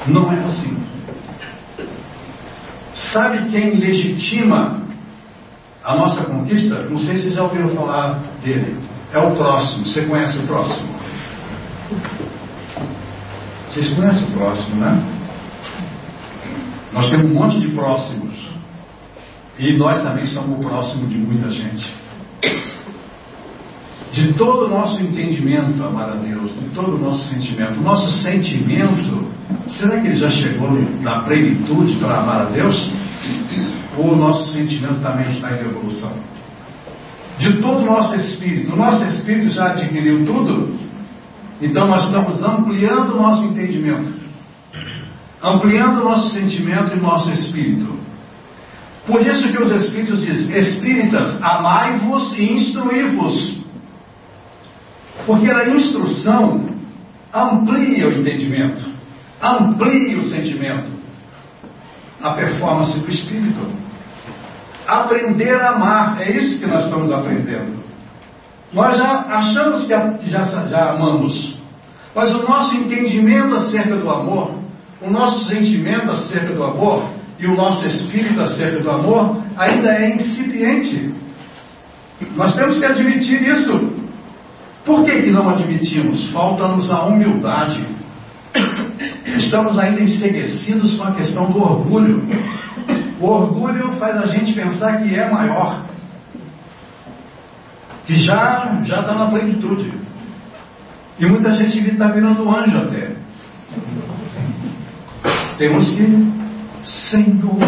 Não 0.06 0.32
é 0.32 0.40
assim. 0.40 0.74
Sabe 3.12 3.50
quem 3.50 3.74
legitima 3.74 4.80
a 5.84 5.96
nossa 5.96 6.24
conquista? 6.24 6.88
Não 6.88 6.98
sei 6.98 7.16
se 7.16 7.24
vocês 7.24 7.34
já 7.34 7.42
ouviram 7.42 7.68
falar 7.68 8.22
dele. 8.42 8.78
É 9.12 9.18
o 9.18 9.32
próximo. 9.36 9.84
Você 9.84 10.06
conhece 10.06 10.38
o 10.38 10.46
próximo? 10.46 10.96
Vocês 13.68 13.92
conhecem 13.94 14.28
o 14.28 14.32
próximo, 14.32 14.76
né? 14.76 15.02
Nós 16.90 17.10
temos 17.10 17.30
um 17.30 17.34
monte 17.34 17.60
de 17.60 17.68
próximos. 17.72 18.25
E 19.58 19.72
nós 19.76 20.02
também 20.02 20.26
somos 20.26 20.58
o 20.58 20.62
próximo 20.62 21.08
de 21.08 21.16
muita 21.16 21.50
gente 21.50 22.06
de 24.16 24.32
todo 24.32 24.64
o 24.64 24.68
nosso 24.68 25.02
entendimento, 25.02 25.84
amar 25.84 26.08
a 26.08 26.14
Deus, 26.14 26.50
de 26.58 26.70
todo 26.70 26.96
o 26.96 26.98
nosso 26.98 27.22
sentimento. 27.28 27.78
O 27.78 27.82
nosso 27.82 28.10
sentimento, 28.22 29.28
será 29.66 30.00
que 30.00 30.06
ele 30.06 30.16
já 30.16 30.30
chegou 30.30 30.70
na 31.02 31.20
plenitude 31.20 31.96
para 31.96 32.20
amar 32.20 32.40
a 32.40 32.44
Deus? 32.46 32.92
Ou 33.98 34.14
o 34.14 34.16
nosso 34.16 34.54
sentimento 34.54 35.00
também 35.00 35.30
está 35.32 35.52
em 35.52 35.60
evolução? 35.60 36.12
De 37.38 37.60
todo 37.60 37.82
o 37.82 37.84
nosso 37.84 38.14
espírito, 38.14 38.72
o 38.72 38.76
nosso 38.76 39.04
espírito 39.04 39.50
já 39.50 39.66
adquiriu 39.66 40.24
tudo, 40.24 40.74
então 41.60 41.86
nós 41.86 42.06
estamos 42.06 42.42
ampliando 42.42 43.12
o 43.12 43.16
nosso 43.20 43.44
entendimento, 43.44 44.14
ampliando 45.42 46.00
o 46.00 46.04
nosso 46.04 46.30
sentimento 46.30 46.94
e 46.94 46.98
o 46.98 47.02
nosso 47.02 47.30
espírito. 47.30 47.94
Por 49.06 49.24
isso 49.24 49.52
que 49.52 49.62
os 49.62 49.70
Espíritos 49.70 50.20
dizem: 50.20 50.58
Espíritas, 50.58 51.40
amai-vos 51.42 52.36
e 52.36 52.52
instruí-vos 52.52 53.66
porque 55.24 55.50
a 55.50 55.68
instrução 55.68 56.68
amplia 57.32 58.08
o 58.08 58.12
entendimento, 58.12 58.84
amplia 59.42 60.18
o 60.18 60.24
sentimento, 60.24 60.90
a 62.20 62.30
performance 62.32 62.98
do 62.98 63.08
espírito. 63.08 63.86
Aprender 64.86 65.60
a 65.60 65.70
amar, 65.70 66.20
é 66.20 66.30
isso 66.30 66.60
que 66.60 66.66
nós 66.66 66.84
estamos 66.84 67.10
aprendendo. 67.10 67.84
Nós 68.72 68.96
já 68.96 69.20
achamos 69.28 69.82
que 69.84 70.30
já, 70.30 70.44
já 70.44 70.90
amamos, 70.90 71.56
mas 72.14 72.32
o 72.34 72.42
nosso 72.42 72.76
entendimento 72.76 73.54
acerca 73.54 73.96
do 73.96 74.08
amor, 74.08 74.60
o 75.00 75.10
nosso 75.10 75.48
sentimento 75.48 76.10
acerca 76.10 76.52
do 76.52 76.62
amor 76.62 77.15
e 77.38 77.46
o 77.46 77.54
nosso 77.54 77.86
espírito 77.86 78.40
acerca 78.40 78.80
do 78.80 78.90
amor 78.90 79.42
ainda 79.56 79.88
é 79.88 80.14
incipiente. 80.14 81.14
Nós 82.34 82.54
temos 82.54 82.78
que 82.78 82.84
admitir 82.84 83.42
isso. 83.42 83.92
Por 84.84 85.04
que, 85.04 85.22
que 85.22 85.30
não 85.30 85.50
admitimos? 85.50 86.30
Falta-nos 86.30 86.90
a 86.90 87.04
humildade. 87.04 87.84
Estamos 89.36 89.78
ainda 89.78 90.00
enseguecidos 90.00 90.96
com 90.96 91.04
a 91.04 91.14
questão 91.14 91.50
do 91.50 91.58
orgulho. 91.58 92.22
O 93.20 93.26
orgulho 93.26 93.92
faz 93.98 94.16
a 94.16 94.26
gente 94.26 94.52
pensar 94.52 95.02
que 95.02 95.14
é 95.14 95.30
maior, 95.30 95.84
que 98.06 98.16
já 98.16 98.80
já 98.84 99.00
está 99.00 99.14
na 99.14 99.26
plenitude. 99.26 99.92
E 101.18 101.26
muita 101.26 101.52
gente 101.52 101.78
está 101.78 102.08
virando 102.08 102.48
anjo 102.48 102.76
até. 102.76 103.16
Temos 105.56 105.88
que, 105.94 106.04
Senhor, 106.86 107.58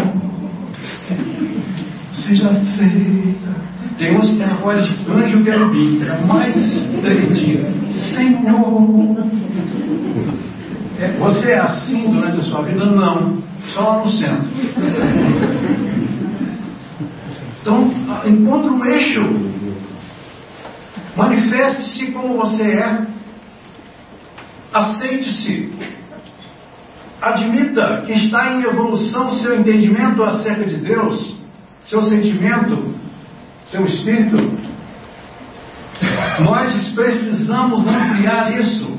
seja 2.11 2.49
feita. 2.77 3.69
Ter 3.97 4.15
a 4.15 4.55
voz 4.55 4.85
de 4.85 5.11
anjo 5.11 5.43
querubim, 5.43 5.99
que 5.99 6.09
é 6.09 6.25
mais 6.25 6.87
tretinha. 7.01 7.69
Senhor. 8.15 9.27
É, 10.97 11.17
você 11.17 11.51
é 11.51 11.59
assim 11.59 12.09
durante 12.09 12.39
a 12.39 12.43
sua 12.43 12.61
vida? 12.61 12.85
Não. 12.85 13.43
Só 13.73 13.99
no 13.99 14.07
centro. 14.09 14.49
Então, 17.61 17.91
encontre 18.25 18.69
um 18.69 18.85
eixo. 18.85 19.21
Manifeste-se 21.17 22.11
como 22.13 22.37
você 22.37 22.63
é. 22.63 23.05
Aceite-se. 24.73 25.98
Admita 27.21 28.01
que 28.05 28.13
está 28.13 28.53
em 28.53 28.63
evolução 28.63 29.29
seu 29.31 29.59
entendimento 29.59 30.23
acerca 30.23 30.65
de 30.65 30.77
Deus, 30.77 31.35
seu 31.83 32.01
sentimento, 32.01 32.93
seu 33.65 33.85
espírito. 33.85 34.37
Nós 36.39 36.93
precisamos 36.95 37.85
ampliar 37.87 38.57
isso. 38.57 38.97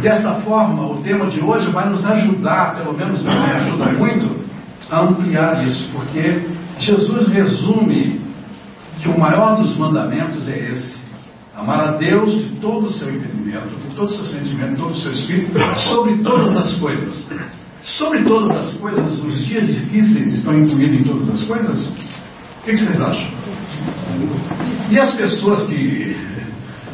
Dessa 0.00 0.34
forma, 0.34 0.86
o 0.86 1.02
tema 1.02 1.26
de 1.26 1.42
hoje 1.42 1.68
vai 1.70 1.88
nos 1.88 2.06
ajudar, 2.06 2.76
pelo 2.76 2.96
menos 2.96 3.24
me 3.24 3.30
ajuda 3.30 3.86
muito, 3.86 4.44
a 4.88 5.00
ampliar 5.00 5.64
isso, 5.64 5.90
porque 5.92 6.46
Jesus 6.78 7.28
resume 7.28 8.20
que 9.02 9.08
o 9.08 9.18
maior 9.18 9.56
dos 9.56 9.76
mandamentos 9.76 10.46
é 10.46 10.58
esse: 10.72 10.99
amar 11.60 11.80
a 11.80 11.96
Deus 11.96 12.32
de 12.32 12.60
todo 12.60 12.86
o 12.86 12.90
seu 12.90 13.10
entendimento, 13.10 13.76
de 13.76 13.94
todo 13.94 14.08
o 14.08 14.16
seu 14.16 14.24
sentimento, 14.24 14.74
de 14.74 14.80
todo 14.80 14.92
o 14.92 14.96
seu 14.96 15.12
espírito, 15.12 15.52
sobre 15.90 16.18
todas 16.22 16.56
as 16.56 16.74
coisas. 16.78 17.30
Sobre 17.82 18.24
todas 18.24 18.50
as 18.50 18.74
coisas, 18.74 19.18
os 19.24 19.46
dias 19.46 19.66
difíceis 19.66 20.34
estão 20.34 20.54
incluídos 20.54 21.00
em 21.00 21.04
todas 21.04 21.30
as 21.30 21.42
coisas? 21.46 21.86
O 21.86 22.62
que, 22.64 22.76
vocês 22.76 23.00
acham? 23.00 23.30
E 24.90 24.98
as 24.98 25.14
pessoas 25.14 25.66
que 25.66 26.16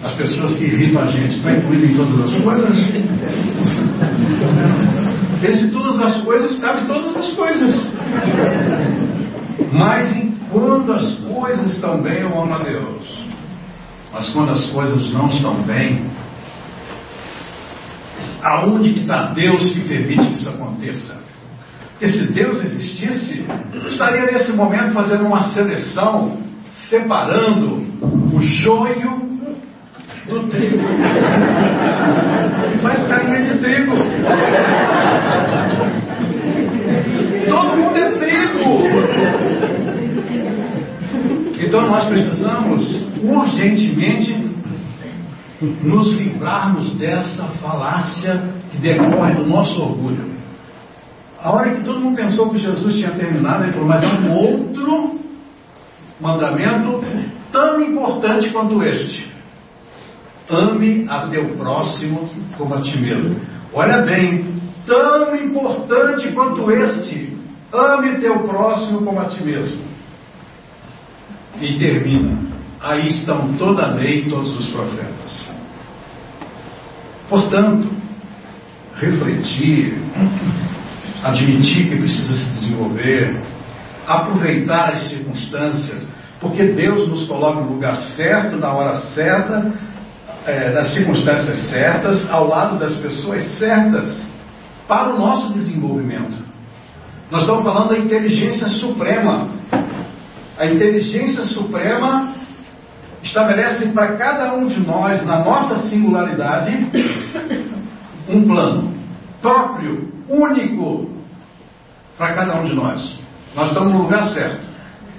as 0.03 0.13
pessoas 0.13 0.55
que 0.57 0.65
irritam 0.65 1.03
a 1.03 1.07
gente 1.07 1.35
estão 1.35 1.51
incluídas 1.53 1.91
em 1.91 1.97
todas 1.97 2.21
as 2.21 2.41
coisas? 2.41 2.77
Esse 5.43 5.71
todas 5.73 6.01
as 6.01 6.23
coisas 6.23 6.59
cabe 6.61 6.87
todas 6.87 7.17
as 7.17 7.33
coisas. 7.33 7.93
Mas 9.73 10.17
enquanto 10.17 10.93
as 10.93 11.15
coisas 11.17 11.73
estão 11.73 12.01
bem, 12.01 12.21
eu 12.21 12.29
amo 12.29 12.55
a 12.55 12.59
Deus. 12.59 13.26
Mas 14.17 14.31
quando 14.31 14.51
as 14.53 14.65
coisas 14.71 15.13
não 15.13 15.29
estão 15.29 15.63
bem, 15.65 16.07
aonde 18.43 18.95
que 18.95 19.01
está 19.01 19.31
Deus 19.35 19.75
que 19.75 19.87
permite 19.87 20.29
que 20.29 20.33
isso 20.33 20.49
aconteça? 20.49 21.23
Porque 21.91 22.09
se 22.09 22.33
Deus 22.33 22.65
existisse, 22.65 23.45
estaria 23.89 24.25
nesse 24.33 24.53
momento 24.53 24.95
fazendo 24.95 25.27
uma 25.27 25.43
seleção, 25.53 26.39
separando 26.89 27.85
o 28.33 28.41
joio 28.41 29.21
do 30.27 30.49
trigo. 30.49 30.79
Faz 32.81 33.07
carinha 33.09 33.53
de 33.53 33.59
trigo. 33.59 33.97
Todo 37.51 37.77
mundo 37.77 37.99
é 37.99 38.11
trigo. 38.13 39.67
Então 41.59 41.89
nós 41.89 42.05
precisamos 42.05 43.07
urgentemente 43.23 44.47
nos 45.83 46.15
livrarmos 46.15 46.95
dessa 46.97 47.45
falácia 47.63 48.55
que 48.71 48.79
decorre 48.79 49.35
do 49.35 49.47
nosso 49.47 49.81
orgulho. 49.83 50.37
A 51.41 51.51
hora 51.51 51.75
que 51.75 51.85
todo 51.85 52.01
mundo 52.01 52.17
pensou 52.17 52.51
que 52.51 52.59
Jesus 52.59 52.97
tinha 52.97 53.13
terminado, 53.13 53.65
ele 53.65 53.73
falou, 53.73 53.89
mas 53.89 54.21
um 54.21 54.33
outro 54.33 55.21
mandamento 56.21 57.05
tão 57.53 57.81
importante 57.81 58.51
quanto 58.51 58.83
este. 58.83 59.27
Ame 60.51 61.07
a 61.09 61.27
teu 61.29 61.57
próximo 61.57 62.29
como 62.57 62.75
a 62.75 62.81
ti 62.81 62.97
mesmo. 62.99 63.37
Olha 63.73 64.03
bem, 64.03 64.45
tão 64.87 65.35
importante 65.37 66.33
quanto 66.33 66.71
este. 66.71 67.37
Ame 67.73 68.21
teu 68.21 68.41
próximo 68.41 69.03
como 69.03 69.21
a 69.21 69.25
ti 69.25 69.43
mesmo. 69.43 69.96
E 71.61 71.79
termina. 71.79 72.39
Aí 72.81 73.07
estão 73.07 73.53
toda 73.55 73.85
a 73.85 73.95
lei 73.95 74.21
e 74.21 74.31
todos 74.31 74.51
os 74.57 74.69
profetas. 74.69 75.47
Portanto, 77.29 77.89
refletir, 78.97 80.01
admitir 81.23 81.89
que 81.89 81.97
precisa 81.97 82.37
se 82.37 82.51
desenvolver, 82.51 83.43
aproveitar 84.07 84.93
as 84.93 85.09
circunstâncias, 85.09 86.07
porque 86.41 86.65
Deus 86.73 87.09
nos 87.09 87.27
coloca 87.27 87.61
no 87.61 87.73
lugar 87.73 87.97
certo, 88.15 88.57
na 88.57 88.73
hora 88.73 88.97
certa, 89.15 89.73
é, 90.47 90.71
nas 90.73 90.93
circunstâncias 90.93 91.59
certas, 91.71 92.31
ao 92.31 92.47
lado 92.47 92.79
das 92.79 92.97
pessoas 92.99 93.45
certas, 93.59 94.23
para 94.87 95.15
o 95.15 95.19
nosso 95.19 95.53
desenvolvimento. 95.53 96.37
Nós 97.31 97.43
estamos 97.43 97.65
falando 97.65 97.89
da 97.89 97.99
inteligência 97.99 98.69
suprema. 98.69 99.51
A 100.59 100.67
inteligência 100.67 101.45
suprema 101.45 102.35
estabelece 103.23 103.89
para 103.93 104.17
cada 104.17 104.55
um 104.55 104.67
de 104.67 104.79
nós, 104.81 105.25
na 105.25 105.45
nossa 105.45 105.89
singularidade, 105.89 106.73
um 108.29 108.47
plano 108.47 108.95
próprio, 109.41 110.13
único, 110.29 111.11
para 112.17 112.35
cada 112.35 112.61
um 112.61 112.65
de 112.65 112.75
nós. 112.75 113.19
Nós 113.55 113.69
estamos 113.69 113.93
no 113.93 114.03
lugar 114.03 114.29
certo, 114.31 114.67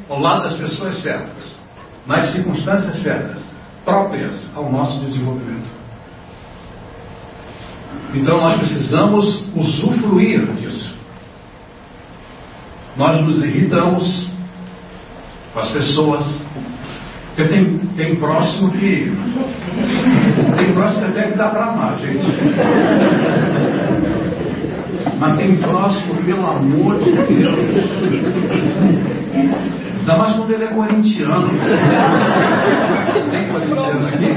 ao 0.10 0.20
lado 0.20 0.44
das 0.44 0.54
pessoas 0.54 1.02
certas, 1.02 1.56
nas 2.06 2.32
circunstâncias 2.32 3.02
certas 3.02 3.42
próprias 3.86 4.50
ao 4.56 4.70
nosso 4.72 5.00
desenvolvimento. 5.00 5.70
Então 8.14 8.42
nós 8.42 8.58
precisamos 8.58 9.46
usufruir 9.56 10.46
disso. 10.54 10.96
Nós 12.96 13.22
nos 13.22 13.44
irritamos 13.44 14.27
com 15.58 15.62
as 15.62 15.72
pessoas. 15.72 16.40
Porque 17.36 17.50
tem, 17.50 17.78
tem 17.96 18.16
próximo 18.16 18.72
que. 18.72 19.12
Tem 20.56 20.74
próximo 20.74 21.02
que 21.02 21.08
até 21.08 21.32
que 21.32 21.38
dá 21.38 21.50
para 21.50 21.66
amar, 21.66 21.98
gente. 21.98 22.26
Mas 25.20 25.38
tem 25.38 25.56
próximo, 25.58 26.24
pelo 26.24 26.46
amor 26.46 27.00
de 27.00 27.12
Deus. 27.12 27.58
Ainda 30.00 30.18
mais 30.18 30.36
quando 30.36 30.52
ele 30.54 30.64
é 30.64 30.68
corintiano. 30.68 31.50
Tem 33.32 33.50
corintiano 33.50 34.08
aqui? 34.08 34.36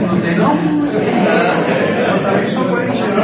Não 0.00 0.20
tem 0.20 0.36
não? 0.36 0.56
Eu 2.08 2.20
também 2.20 2.50
sou 2.50 2.68
corintiano. 2.68 3.20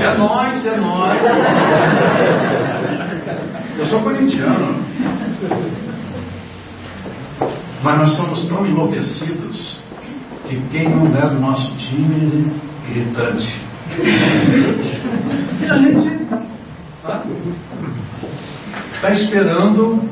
É 0.00 0.16
nós, 0.18 0.66
é 0.66 0.76
nós. 0.76 1.18
Eu 3.78 3.86
sou 3.86 4.02
corintiano. 4.02 4.84
Mas 7.82 7.98
nós 7.98 8.16
somos 8.16 8.46
tão 8.48 8.66
enlouquecidos 8.66 9.80
que 10.48 10.56
quem 10.70 10.88
não 10.88 11.06
é 11.16 11.28
do 11.28 11.40
nosso 11.40 11.76
time 11.76 12.50
é 12.86 12.90
irritante. 12.90 13.60
E 15.60 15.64
a 15.70 15.78
gente. 15.78 16.22
Tá? 17.02 17.24
está 18.94 19.10
esperando 19.10 20.08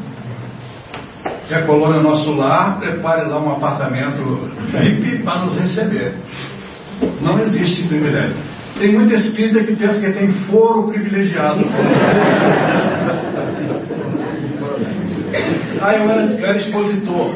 que 1.46 1.54
a 1.54 1.64
colônia 1.64 2.02
Nosso 2.02 2.32
Lar 2.32 2.80
prepare 2.80 3.28
lá 3.28 3.40
um 3.40 3.52
apartamento 3.52 4.50
VIP 4.72 5.22
para 5.22 5.44
nos 5.44 5.60
receber. 5.60 6.14
Não 7.20 7.38
existe 7.38 7.86
privilégio. 7.86 8.36
Tem 8.80 8.94
muita 8.94 9.14
espírita 9.14 9.62
que 9.62 9.76
pensa 9.76 10.00
que 10.00 10.10
tem 10.10 10.32
foro 10.46 10.88
privilegiado. 10.88 11.60
Ah, 15.82 15.94
eu 15.94 16.10
era, 16.10 16.22
eu 16.24 16.46
era 16.46 16.58
expositor, 16.58 17.34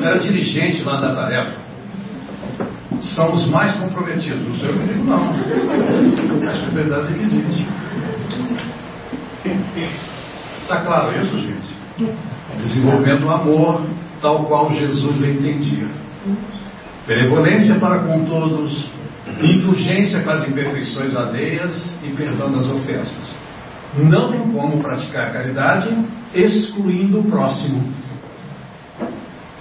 era 0.00 0.18
dirigente 0.18 0.84
lá 0.84 1.00
da 1.00 1.14
tarefa. 1.16 1.56
São 3.00 3.32
os 3.32 3.48
mais 3.48 3.74
comprometidos. 3.74 4.46
O 4.46 4.52
senhor 4.60 4.76
me 4.76 4.86
diz, 4.86 5.04
não. 5.04 5.20
A 5.20 6.52
espiritualidade 6.52 7.12
é 7.12 7.16
que 7.16 7.24
existe. 7.24 7.66
Está 10.62 10.80
claro 10.82 11.18
isso, 11.18 11.36
gente? 11.38 11.76
Desenvolvendo 12.58 13.26
o 13.26 13.30
amor 13.30 13.82
tal 14.20 14.44
qual 14.44 14.70
Jesus 14.70 15.16
entendia. 15.22 15.88
Benevolência 17.06 17.80
para 17.80 17.98
com 18.00 18.24
todos, 18.26 18.92
indulgência 19.42 20.22
com 20.22 20.30
as 20.30 20.48
imperfeições 20.48 21.14
alheias 21.14 21.94
e 22.02 22.10
perdão 22.10 22.52
das 22.52 22.66
ofensas. 22.70 23.34
Não 23.98 24.30
tem 24.30 24.40
como 24.52 24.82
praticar 24.82 25.32
caridade 25.32 25.88
excluindo 26.34 27.20
o 27.20 27.24
próximo. 27.24 27.82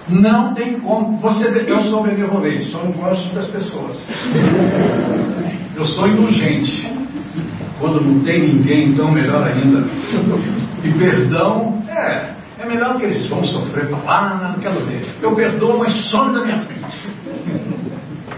Não 0.07 0.53
tem 0.53 0.79
como. 0.79 1.17
Você, 1.19 1.47
eu 1.67 1.81
sou 1.83 2.03
benevolente, 2.03 2.65
só 2.65 2.83
não 2.83 2.91
gosto 2.91 3.33
das 3.33 3.47
pessoas. 3.47 3.97
Eu 5.75 5.83
sou 5.83 6.07
indulgente. 6.07 6.91
Quando 7.79 8.01
não 8.01 8.19
tem 8.21 8.53
ninguém, 8.53 8.89
então 8.89 9.11
melhor 9.11 9.43
ainda. 9.43 9.83
E 10.83 10.91
perdão, 10.93 11.83
é, 11.89 12.35
é 12.59 12.65
melhor 12.67 12.97
que 12.97 13.05
eles 13.05 13.27
vão 13.27 13.43
sofrer 13.43 13.87
para 13.87 13.97
lá, 13.97 14.53
não 14.53 14.59
quero 14.61 14.85
ver. 14.85 15.15
Eu 15.21 15.35
perdoo, 15.35 15.79
mas 15.79 15.93
some 16.09 16.33
da 16.33 16.43
minha 16.43 16.59
frente. 16.59 16.85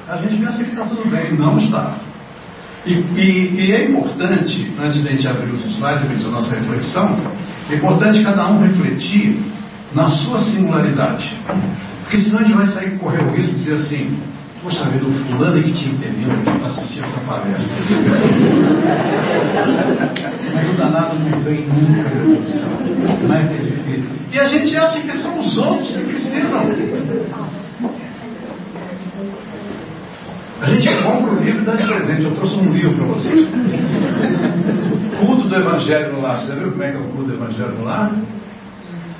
A 0.09 0.15
gente 0.17 0.37
pensa 0.37 0.63
que 0.63 0.69
está 0.69 0.85
tudo 0.85 1.09
bem, 1.09 1.33
não 1.33 1.57
está. 1.57 1.95
E, 2.85 2.93
e, 2.93 3.55
e, 3.59 3.71
é 3.73 3.89
importante, 3.89 4.73
antes 4.79 5.01
de 5.01 5.09
a 5.09 5.11
gente 5.11 5.27
abrir 5.27 5.51
os 5.51 5.65
slides, 5.65 6.25
a 6.25 6.29
nossa 6.29 6.55
reflexão, 6.55 7.17
é 7.69 7.75
importante 7.75 8.23
cada 8.23 8.49
um 8.49 8.59
refletir 8.59 9.37
na 9.93 10.07
sua 10.09 10.39
singularidade. 10.39 11.37
Porque 12.03 12.19
senão 12.19 12.39
a 12.39 12.43
gente 12.43 12.55
vai 12.55 12.67
sair 12.67 12.97
correr 12.97 13.21
o 13.21 13.35
risco 13.35 13.51
de 13.55 13.57
dizer 13.65 13.73
assim, 13.73 14.17
poxa 14.63 14.89
vida, 14.89 15.05
o 15.05 15.11
fulano 15.11 15.61
que 15.61 15.73
te 15.73 15.89
entendeu 15.89 16.29
para 16.45 16.67
assistir 16.67 17.03
essa 17.03 17.19
palestra. 17.21 17.77
Mas 20.53 20.69
o 20.69 20.77
danado 20.77 21.19
não 21.19 21.39
vem 21.39 21.67
nunca, 21.67 22.47
céu. 22.47 22.69
Não 23.27 23.35
é 23.35 23.45
que 23.45 23.53
é 23.55 23.57
difícil. 23.57 24.11
E 24.31 24.39
a 24.39 24.43
gente 24.45 24.77
acha 24.77 25.01
que 25.01 25.11
são 25.17 25.37
os 25.37 25.57
outros 25.57 25.89
que 25.89 26.03
precisam. 26.05 26.61
A 30.61 30.65
gente 30.73 31.03
compra 31.03 31.33
o 31.33 31.43
livro 31.43 31.61
e 31.61 31.65
dá 31.65 31.75
de 31.75 31.85
presente. 31.85 32.23
Eu 32.23 32.33
trouxe 32.33 32.55
um 32.55 32.71
livro 32.71 32.95
para 32.95 33.05
você. 33.05 33.47
Culto 35.19 35.47
do 35.47 35.55
Evangelho 35.55 36.13
no 36.13 36.21
Lar. 36.21 36.39
Você 36.39 36.55
viu 36.55 36.71
como 36.71 36.83
é 36.83 36.91
que 36.91 36.97
é 36.97 36.99
o 36.99 37.09
culto 37.09 37.23
do 37.23 37.33
Evangelho 37.33 37.73
no 37.73 37.83
Lar? 37.83 38.11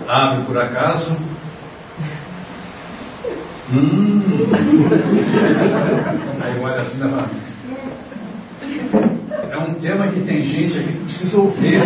Abre 0.08 0.46
por 0.46 0.58
acaso. 0.58 1.16
Hum. 3.72 4.22
Aí 6.42 6.60
olha 6.60 6.82
assim 6.82 6.98
na 7.00 7.28
É 9.52 9.58
um 9.58 9.74
tema 9.76 10.08
que 10.08 10.22
tem 10.22 10.44
gente 10.46 10.78
aqui 10.78 10.94
que 10.94 11.04
precisa 11.04 11.38
ouvir. 11.38 11.82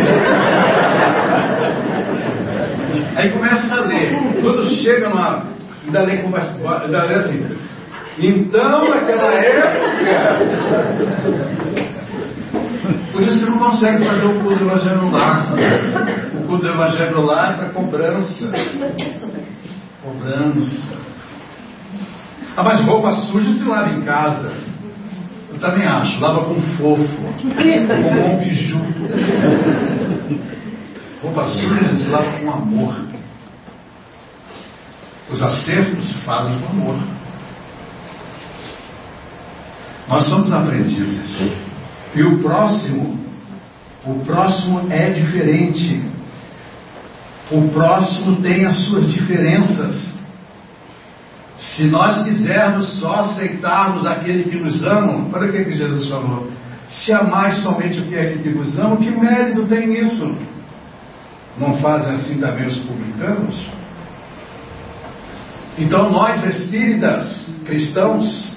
Aí 3.16 3.32
começa 3.32 3.76
a 3.76 3.82
ler. 3.82 4.16
Quando 4.41 4.64
chega 4.78 5.10
lá, 5.10 5.43
ainda 5.86 6.02
lê, 6.04 6.14
ainda 6.14 7.04
lê 7.06 7.16
assim. 7.16 7.70
Então, 8.18 8.89
naquela 8.89 9.34
época. 9.34 10.41
Por 13.12 13.24
isso 13.24 13.39
que 13.39 13.51
não 13.51 13.59
consegue 13.59 14.05
fazer 14.05 14.26
o 14.26 14.39
culto 14.39 14.64
Evangelho 14.64 15.12
lar. 15.12 15.53
O 16.34 16.47
culto 16.47 16.68
Evangelho 16.68 17.22
lar 17.22 17.53
é 17.53 17.55
para 17.57 17.70
cobrança. 17.70 18.51
Cobrança. 20.01 20.97
Ah, 22.55 22.64
mas 22.64 22.82
roupa 22.82 23.14
suja 23.14 23.51
se 23.53 23.64
lava 23.64 23.89
em 23.91 24.01
casa. 24.01 24.51
Eu 25.49 25.59
também 25.59 25.86
acho. 25.86 26.20
Lava 26.20 26.45
com 26.45 26.55
fofo. 26.55 27.07
Com 27.07 28.16
bom 28.16 28.38
biju. 28.39 28.80
Roupa 31.22 31.45
suja 31.45 31.95
se 31.95 32.09
lava 32.09 32.32
com 32.32 32.51
amor. 32.51 32.95
Os 35.30 35.41
acertos 35.41 36.12
se 36.12 36.18
fazem 36.26 36.59
com 36.59 36.68
amor. 36.68 37.20
Nós 40.08 40.26
somos 40.28 40.52
aprendizes. 40.52 41.54
E 42.14 42.24
o 42.24 42.39
próximo, 42.39 43.20
o 44.06 44.16
próximo 44.26 44.91
é 44.91 45.10
diferente. 45.12 46.10
O 47.52 47.70
próximo 47.70 48.38
tem 48.38 48.66
as 48.66 48.76
suas 48.86 49.08
diferenças. 49.12 50.12
Se 51.58 51.86
nós 51.86 52.24
quisermos 52.24 52.99
só 52.99 53.22
aceitarmos 53.22 54.06
aquele 54.06 54.45
que 54.45 54.58
nos 54.58 54.84
ama, 54.84 55.28
o 55.28 55.52
que, 55.52 55.64
que 55.64 55.72
Jesus 55.72 56.10
falou. 56.10 56.49
Se 56.88 57.14
amais 57.14 57.62
somente 57.64 58.02
o 58.02 58.06
que 58.06 58.16
é 58.16 58.32
que 58.32 58.49
vos 58.49 58.78
ama, 58.78 58.97
que 58.97 59.12
mérito 59.12 59.66
tem 59.68 59.88
nisso? 59.88 60.36
Não 61.58 61.78
fazem 61.78 62.16
assim 62.16 62.39
também 62.39 62.68
os 62.68 62.78
publicanos? 62.80 63.56
Então 65.78 66.12
nós 66.12 66.43
espíritas 66.43 67.47
cristãos 67.66 68.51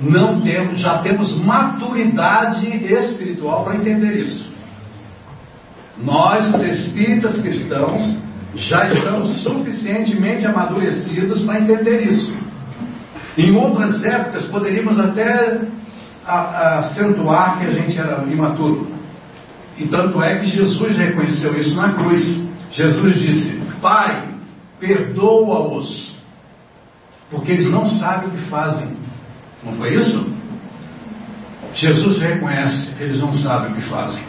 não 0.00 0.40
temos, 0.40 0.78
já 0.80 0.98
temos 0.98 1.36
maturidade 1.44 2.66
espiritual 2.66 3.64
para 3.64 3.76
entender 3.76 4.16
isso. 4.24 4.50
Nós, 6.02 6.54
os 6.54 6.62
espíritas 6.62 7.40
cristãos, 7.40 8.16
já 8.54 8.86
estamos 8.86 9.42
suficientemente 9.42 10.46
amadurecidos 10.46 11.42
para 11.42 11.60
entender 11.60 12.06
isso. 12.10 12.34
Em 13.36 13.54
outras 13.54 14.02
épocas, 14.02 14.46
poderíamos 14.46 14.98
até 14.98 15.60
acentuar 16.26 17.58
que 17.58 17.66
a 17.66 17.72
gente 17.72 17.98
era 17.98 18.24
imaturo. 18.24 18.88
E 19.76 19.86
tanto 19.86 20.22
é 20.22 20.38
que 20.38 20.46
Jesus 20.46 20.96
reconheceu 20.96 21.58
isso 21.58 21.76
na 21.76 21.92
cruz. 21.94 22.48
Jesus 22.72 23.18
disse: 23.18 23.62
Pai, 23.80 24.34
perdoa-os, 24.78 26.12
porque 27.30 27.52
eles 27.52 27.70
não 27.70 27.88
sabem 27.88 28.28
o 28.28 28.32
que 28.32 28.48
fazem. 28.48 28.99
Não 29.64 29.74
foi 29.74 29.94
isso? 29.94 30.40
Jesus 31.74 32.18
reconhece, 32.18 32.94
eles 33.00 33.20
não 33.20 33.32
sabem 33.32 33.72
o 33.72 33.74
que 33.74 33.82
fazem. 33.82 34.22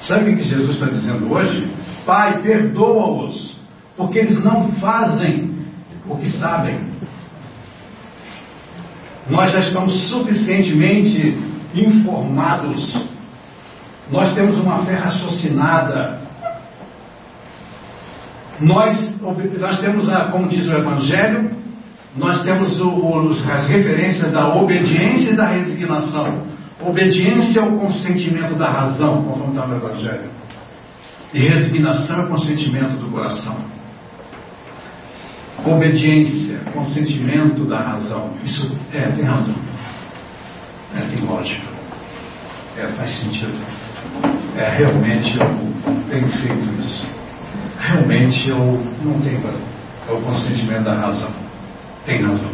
Sabe 0.00 0.32
o 0.32 0.36
que 0.36 0.44
Jesus 0.44 0.70
está 0.74 0.86
dizendo 0.86 1.32
hoje? 1.32 1.72
Pai, 2.06 2.40
perdoa-os, 2.40 3.56
porque 3.96 4.18
eles 4.20 4.42
não 4.44 4.72
fazem 4.74 5.56
o 6.06 6.16
que 6.16 6.30
sabem. 6.38 6.88
Nós 9.28 9.52
já 9.52 9.60
estamos 9.60 10.08
suficientemente 10.08 11.36
informados, 11.74 12.96
nós 14.10 14.34
temos 14.34 14.56
uma 14.58 14.84
fé 14.84 14.94
raciocinada, 14.94 16.20
nós, 18.60 19.20
nós 19.58 19.80
temos, 19.80 20.08
a, 20.08 20.30
como 20.30 20.48
diz 20.48 20.66
o 20.66 20.72
Evangelho, 20.72 21.50
nós 22.18 22.42
temos 22.42 22.78
o, 22.80 22.88
o, 22.88 23.30
as 23.48 23.68
referências 23.68 24.32
da 24.32 24.54
obediência 24.54 25.30
e 25.30 25.36
da 25.36 25.46
resignação. 25.46 26.48
Obediência 26.84 27.60
é 27.60 27.62
o 27.62 27.78
consentimento 27.78 28.56
da 28.56 28.68
razão, 28.68 29.22
conforme 29.22 29.54
está 29.54 29.66
no 29.66 29.76
Evangelho. 29.76 30.30
E 31.32 31.38
resignação 31.38 32.22
é 32.22 32.24
o 32.26 32.28
consentimento 32.28 32.96
do 32.96 33.10
coração. 33.10 33.56
Obediência, 35.64 36.58
consentimento 36.72 37.64
da 37.64 37.78
razão. 37.78 38.32
Isso 38.44 38.76
é, 38.92 39.10
tem 39.10 39.24
razão. 39.24 39.54
É, 40.96 41.00
tem 41.02 41.24
lógica. 41.24 41.68
É, 42.76 42.86
faz 42.88 43.10
sentido. 43.18 43.60
É, 44.56 44.76
realmente 44.76 45.36
eu 45.38 46.04
tenho 46.08 46.28
feito 46.28 46.74
isso. 46.78 47.06
Realmente 47.78 48.48
eu 48.48 48.58
não 49.04 49.20
tenho. 49.20 49.40
É 50.08 50.12
o 50.12 50.20
consentimento 50.22 50.84
da 50.84 50.94
razão 50.94 51.47
tem 52.04 52.22
razão. 52.22 52.50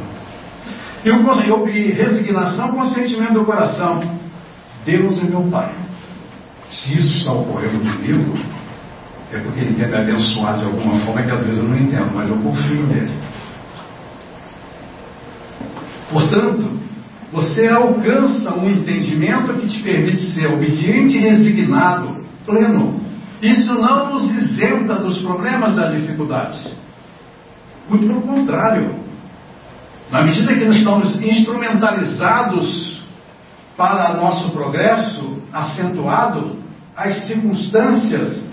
E, 1.04 1.10
o, 1.10 1.68
e 1.68 1.92
resignação 1.92 2.72
com 2.72 2.80
o 2.80 2.88
sentimento 2.88 3.34
do 3.34 3.44
coração. 3.44 4.00
Deus 4.84 5.22
é 5.22 5.24
meu 5.24 5.42
Pai. 5.50 5.70
Se 6.68 6.94
isso 6.96 7.18
está 7.18 7.32
ocorrendo 7.32 7.78
comigo, 7.78 8.38
é 9.32 9.38
porque 9.38 9.60
Ele 9.60 9.74
quer 9.74 9.88
me 9.88 9.96
abençoar 9.96 10.58
de 10.58 10.64
alguma 10.64 10.98
forma 11.00 11.22
que 11.22 11.30
às 11.30 11.44
vezes 11.46 11.62
eu 11.62 11.68
não 11.68 11.76
entendo, 11.76 12.10
mas 12.14 12.28
eu 12.28 12.36
confio 12.36 12.86
nele. 12.86 13.12
Portanto, 16.10 16.70
você 17.32 17.66
alcança 17.68 18.54
um 18.54 18.70
entendimento 18.70 19.54
que 19.54 19.66
te 19.66 19.82
permite 19.82 20.22
ser 20.32 20.46
obediente 20.46 21.16
e 21.16 21.20
resignado, 21.20 22.24
pleno. 22.46 23.00
Isso 23.42 23.74
não 23.74 24.12
nos 24.12 24.32
isenta 24.32 24.94
dos 24.94 25.18
problemas 25.18 25.74
da 25.74 25.90
dificuldade. 25.90 26.72
Muito 27.88 28.06
pelo 28.06 28.22
contrário. 28.22 29.03
Na 30.10 30.22
medida 30.22 30.54
que 30.54 30.64
nós 30.64 30.76
estamos 30.76 31.22
instrumentalizados 31.22 33.02
para 33.76 34.14
nosso 34.14 34.50
progresso 34.50 35.42
acentuado, 35.52 36.58
as 36.96 37.26
circunstâncias 37.26 38.44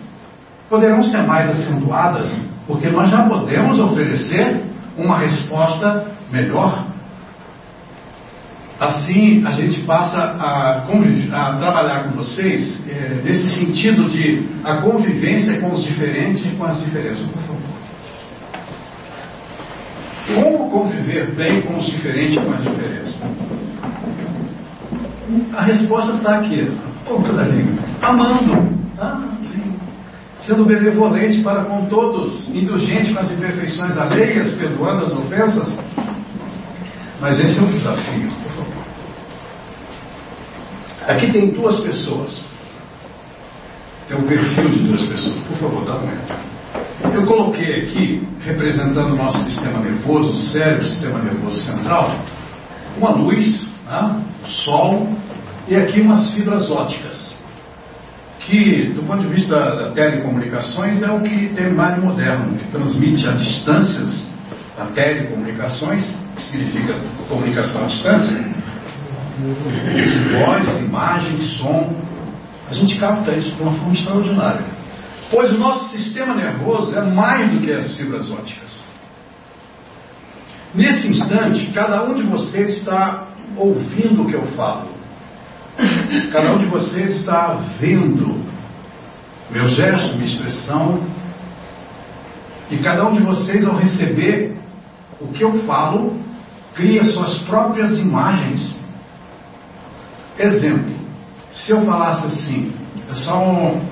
poderão 0.69 1.03
ser 1.03 1.23
mais 1.27 1.49
acentuadas, 1.49 2.31
porque 2.65 2.89
nós 2.89 3.09
já 3.11 3.23
podemos 3.23 3.79
oferecer 3.79 4.63
uma 4.97 5.17
resposta 5.17 6.07
melhor. 6.31 6.85
Assim, 8.79 9.45
a 9.45 9.51
gente 9.51 9.81
passa 9.81 10.17
a, 10.17 10.81
a 10.81 11.55
trabalhar 11.57 12.05
com 12.05 12.11
vocês 12.15 12.83
é, 12.89 13.21
nesse 13.21 13.47
sentido 13.49 14.09
de 14.09 14.49
a 14.63 14.77
convivência 14.77 15.59
com 15.59 15.71
os 15.71 15.83
diferentes 15.83 16.43
e 16.45 16.55
com 16.55 16.63
as 16.63 16.79
diferenças. 16.79 17.29
Como 20.27 20.69
conviver 20.69 21.33
bem 21.35 21.61
com 21.61 21.77
os 21.77 21.85
diferentes 21.85 22.37
e 22.37 22.39
com 22.39 22.51
as 22.51 22.61
diferenças? 22.61 23.15
A 25.53 25.61
resposta 25.63 26.15
está 26.17 26.39
aqui, 26.39 26.71
ponta 27.05 27.33
da 27.33 27.43
língua. 27.43 27.83
Amando. 28.01 28.53
Ah, 28.99 29.21
sim. 29.41 29.73
Sendo 30.41 30.65
benevolente 30.65 31.41
para 31.41 31.65
com 31.65 31.85
todos, 31.85 32.47
indulgente 32.49 33.13
com 33.13 33.19
as 33.19 33.31
imperfeições 33.31 33.97
alheias, 33.97 34.53
perdoando 34.53 35.05
as 35.05 35.11
ofensas. 35.11 35.79
Mas 37.19 37.39
esse 37.39 37.57
é 37.57 37.61
um 37.61 37.67
desafio, 37.67 38.27
por 38.27 38.51
favor. 38.51 38.83
Aqui 41.07 41.31
tem 41.31 41.49
duas 41.51 41.79
pessoas. 41.79 42.43
Tem 44.07 44.17
um 44.17 44.23
perfil 44.23 44.69
de 44.69 44.79
duas 44.83 45.01
pessoas. 45.03 45.39
Por 45.47 45.57
favor, 45.57 45.85
dá 45.85 45.95
um 45.95 46.50
Eu 47.13 47.25
coloquei 47.25 47.81
aqui, 47.81 48.27
representando 48.41 49.13
o 49.13 49.15
nosso 49.15 49.37
sistema 49.43 49.79
nervoso, 49.79 50.29
o 50.29 50.35
cérebro, 50.35 50.83
o 50.83 50.87
sistema 50.87 51.19
nervoso 51.19 51.57
central, 51.57 52.23
uma 52.97 53.09
luz, 53.09 53.65
né? 53.85 54.23
o 54.43 54.47
sol, 54.47 55.09
e 55.67 55.75
aqui 55.75 56.01
umas 56.01 56.31
fibras 56.33 56.69
óticas, 56.71 57.35
que, 58.39 58.91
do 58.95 59.03
ponto 59.03 59.23
de 59.23 59.29
vista 59.29 59.55
da 59.55 59.91
telecomunicações, 59.91 61.01
é 61.01 61.11
o 61.11 61.21
que 61.21 61.49
tem 61.49 61.73
mais 61.73 62.01
moderno, 62.01 62.57
que 62.57 62.67
transmite 62.71 63.27
a 63.27 63.33
distâncias, 63.33 64.25
a 64.77 64.85
telecomunicações, 64.85 66.11
que 66.35 66.41
significa 66.43 66.95
comunicação 67.27 67.83
à 67.83 67.87
distância, 67.87 68.51
voz, 70.31 70.81
imagem, 70.81 71.41
som. 71.41 71.95
A 72.69 72.73
gente 72.73 72.97
capta 72.97 73.31
isso 73.31 73.55
de 73.55 73.61
uma 73.61 73.73
forma 73.73 73.93
extraordinária. 73.93 74.80
Pois 75.31 75.51
o 75.53 75.57
nosso 75.57 75.89
sistema 75.91 76.35
nervoso 76.35 76.93
é 76.95 77.01
mais 77.01 77.49
do 77.49 77.61
que 77.61 77.71
as 77.71 77.95
fibras 77.95 78.29
óticas. 78.29 78.77
Nesse 80.75 81.07
instante, 81.07 81.71
cada 81.73 82.03
um 82.03 82.13
de 82.13 82.23
vocês 82.23 82.77
está 82.77 83.29
ouvindo 83.57 84.23
o 84.23 84.27
que 84.27 84.35
eu 84.35 84.45
falo. 84.47 84.91
Cada 86.31 86.53
um 86.53 86.57
de 86.57 86.65
vocês 86.65 87.17
está 87.17 87.53
vendo 87.79 88.51
meu 89.51 89.65
gesto, 89.65 90.13
minha 90.13 90.25
expressão. 90.25 90.99
E 92.69 92.77
cada 92.77 93.07
um 93.07 93.11
de 93.11 93.21
vocês, 93.21 93.67
ao 93.67 93.75
receber 93.75 94.57
o 95.19 95.27
que 95.27 95.43
eu 95.43 95.63
falo, 95.63 96.17
cria 96.73 97.03
suas 97.03 97.37
próprias 97.39 97.97
imagens. 97.97 98.75
Exemplo: 100.39 100.93
se 101.51 101.71
eu 101.71 101.85
falasse 101.85 102.25
assim, 102.27 102.73
é 103.09 103.13
só 103.13 103.43
um, 103.43 103.85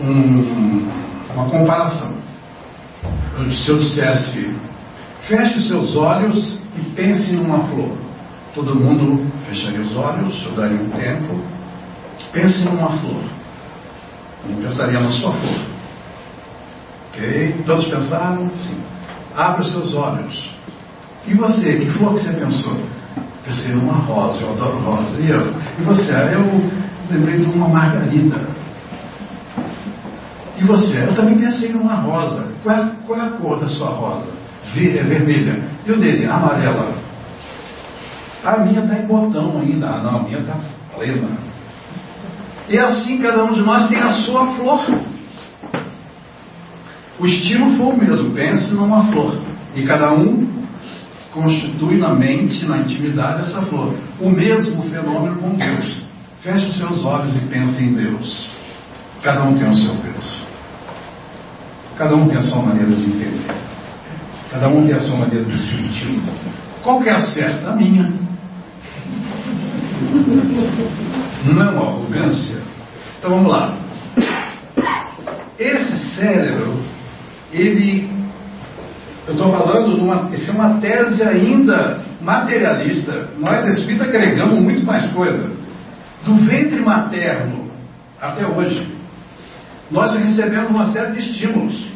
um, 0.00 0.88
uma 1.34 1.44
comparação. 1.46 2.14
Se 3.64 3.68
eu 3.68 3.78
dissesse, 3.78 4.54
feche 5.22 5.58
os 5.58 5.68
seus 5.68 5.96
olhos 5.96 6.58
e 6.76 6.80
pense 6.94 7.32
numa 7.32 7.64
flor. 7.64 7.96
Todo 8.54 8.74
mundo 8.74 9.26
fecharia 9.48 9.80
os 9.80 9.96
olhos, 9.96 10.44
eu 10.46 10.52
daria 10.52 10.76
um 10.76 10.90
tempo. 10.90 11.34
Pense 12.32 12.64
numa 12.64 12.88
flor. 12.98 13.22
Não 14.48 14.56
pensaria 14.62 15.00
na 15.00 15.10
sua 15.10 15.32
flor. 15.32 15.66
Ok? 17.08 17.62
Todos 17.66 17.88
pensaram? 17.88 18.48
Sim. 18.50 18.78
Abra 19.34 19.62
os 19.62 19.70
seus 19.70 19.94
olhos. 19.94 20.54
E 21.26 21.34
você, 21.34 21.76
que 21.76 21.90
flor 21.90 22.14
que 22.14 22.20
você 22.20 22.32
pensou? 22.34 22.76
Pensei 23.44 23.72
numa 23.74 23.94
rosa, 23.94 24.40
eu 24.40 24.50
adoro 24.52 24.78
rosa. 24.78 25.18
E 25.18 25.28
eu? 25.28 25.54
E 25.78 25.82
você? 25.82 26.12
Eu 26.12 26.70
lembrei 27.10 27.38
de 27.38 27.44
uma 27.46 27.68
margarida. 27.68 28.53
E 30.56 30.64
você? 30.64 31.02
Eu 31.02 31.14
também 31.14 31.38
pensei 31.38 31.72
numa 31.72 31.94
rosa. 31.94 32.48
Qual 32.62 32.76
é, 32.76 32.92
qual 33.06 33.18
é 33.18 33.22
a 33.22 33.30
cor 33.30 33.58
da 33.58 33.68
sua 33.68 33.88
rosa? 33.88 34.32
Ver, 34.74 34.98
é 34.98 35.02
vermelha. 35.02 35.68
E 35.86 35.92
o 35.92 35.98
dele? 35.98 36.26
Amarela. 36.26 36.94
A 38.44 38.58
minha 38.58 38.80
está 38.80 38.96
em 38.96 39.06
botão 39.06 39.58
ainda. 39.60 39.88
Ah, 39.88 40.02
não, 40.02 40.20
a 40.20 40.22
minha 40.22 40.38
está 40.38 40.54
plena. 40.94 41.28
E 42.68 42.78
assim 42.78 43.18
cada 43.18 43.44
um 43.44 43.52
de 43.52 43.62
nós 43.62 43.88
tem 43.88 43.98
a 43.98 44.08
sua 44.08 44.54
flor. 44.54 45.00
O 47.18 47.26
estilo 47.26 47.76
foi 47.76 47.86
o 47.86 47.96
mesmo. 47.96 48.30
Pense 48.34 48.74
numa 48.74 49.12
flor. 49.12 49.38
E 49.74 49.82
cada 49.82 50.12
um 50.12 50.52
constitui 51.32 51.96
na 51.96 52.14
mente, 52.14 52.64
na 52.66 52.78
intimidade, 52.78 53.42
essa 53.42 53.62
flor. 53.62 53.94
O 54.20 54.30
mesmo 54.30 54.82
fenômeno 54.84 55.36
com 55.36 55.50
Deus. 55.56 56.04
Feche 56.42 56.66
os 56.66 56.76
seus 56.76 57.04
olhos 57.04 57.34
e 57.36 57.40
pense 57.46 57.82
em 57.82 57.94
Deus. 57.94 58.48
Cada 59.22 59.42
um 59.44 59.54
tem 59.54 59.68
o 59.68 59.74
seu 59.74 59.94
Deus. 59.94 60.43
Cada 61.96 62.16
um 62.16 62.26
tem 62.28 62.38
a 62.38 62.42
sua 62.42 62.60
maneira 62.60 62.90
de 62.90 63.06
entender. 63.06 63.54
Cada 64.50 64.68
um 64.68 64.84
tem 64.84 64.94
a 64.94 65.00
sua 65.00 65.16
maneira 65.16 65.44
de 65.44 65.58
sentir. 65.58 66.22
Qual 66.82 67.00
que 67.00 67.08
é 67.08 67.12
a 67.12 67.20
certa? 67.20 67.70
A 67.70 67.76
minha. 67.76 68.12
Não 71.44 71.62
é 71.62 71.70
uma 71.70 71.82
arrogância? 71.82 72.62
Então 73.18 73.30
vamos 73.30 73.52
lá. 73.52 73.76
Esse 75.58 76.16
cérebro, 76.16 76.82
ele. 77.52 78.12
Eu 79.26 79.34
estou 79.34 79.50
falando 79.50 79.94
de 79.94 80.00
uma. 80.00 80.30
Isso 80.34 80.50
é 80.50 80.54
uma 80.54 80.80
tese 80.80 81.22
ainda 81.22 82.00
materialista. 82.20 83.30
Nós 83.38 83.64
espíritas 83.68 84.08
agregamos 84.08 84.60
muito 84.60 84.84
mais 84.84 85.10
coisa. 85.12 85.48
Do 86.24 86.36
ventre 86.36 86.80
materno 86.80 87.70
até 88.20 88.46
hoje, 88.46 88.94
nós 89.90 90.14
recebemos 90.16 90.70
uma 90.70 90.86
série 90.86 91.12
de 91.12 91.18
estímulos. 91.18 91.88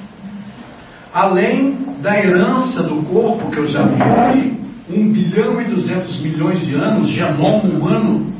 Além 1.12 1.78
da 2.02 2.18
herança 2.18 2.82
do 2.82 3.02
corpo, 3.02 3.50
que 3.50 3.58
eu 3.58 3.66
já 3.66 3.86
vi 3.86 4.58
1 4.90 5.12
bilhão 5.12 5.60
e 5.60 5.64
200 5.64 6.20
milhões 6.20 6.66
de 6.66 6.74
anos, 6.74 7.08
genoma 7.10 7.62
humano, 7.64 8.32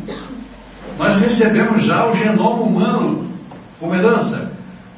nós 0.98 1.20
recebemos 1.20 1.84
já 1.84 2.08
o 2.08 2.16
genoma 2.16 2.62
humano 2.62 3.28
como 3.80 3.94
herança, 3.94 4.52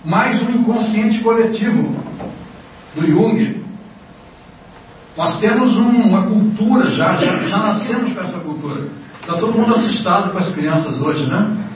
mais 0.04 0.40
um 0.42 0.50
inconsciente 0.50 1.20
coletivo 1.20 1.94
do 2.94 3.06
Jung. 3.06 3.60
Nós 5.16 5.38
temos 5.38 5.76
um, 5.76 6.08
uma 6.08 6.22
cultura 6.22 6.90
já, 6.90 7.16
já, 7.16 7.36
já 7.36 7.58
nascemos 7.58 8.12
com 8.12 8.20
essa 8.20 8.40
cultura. 8.40 8.88
Está 9.20 9.36
todo 9.36 9.52
mundo 9.52 9.72
assustado 9.72 10.32
com 10.32 10.38
as 10.38 10.54
crianças 10.54 11.00
hoje, 11.00 11.26
né? 11.26 11.69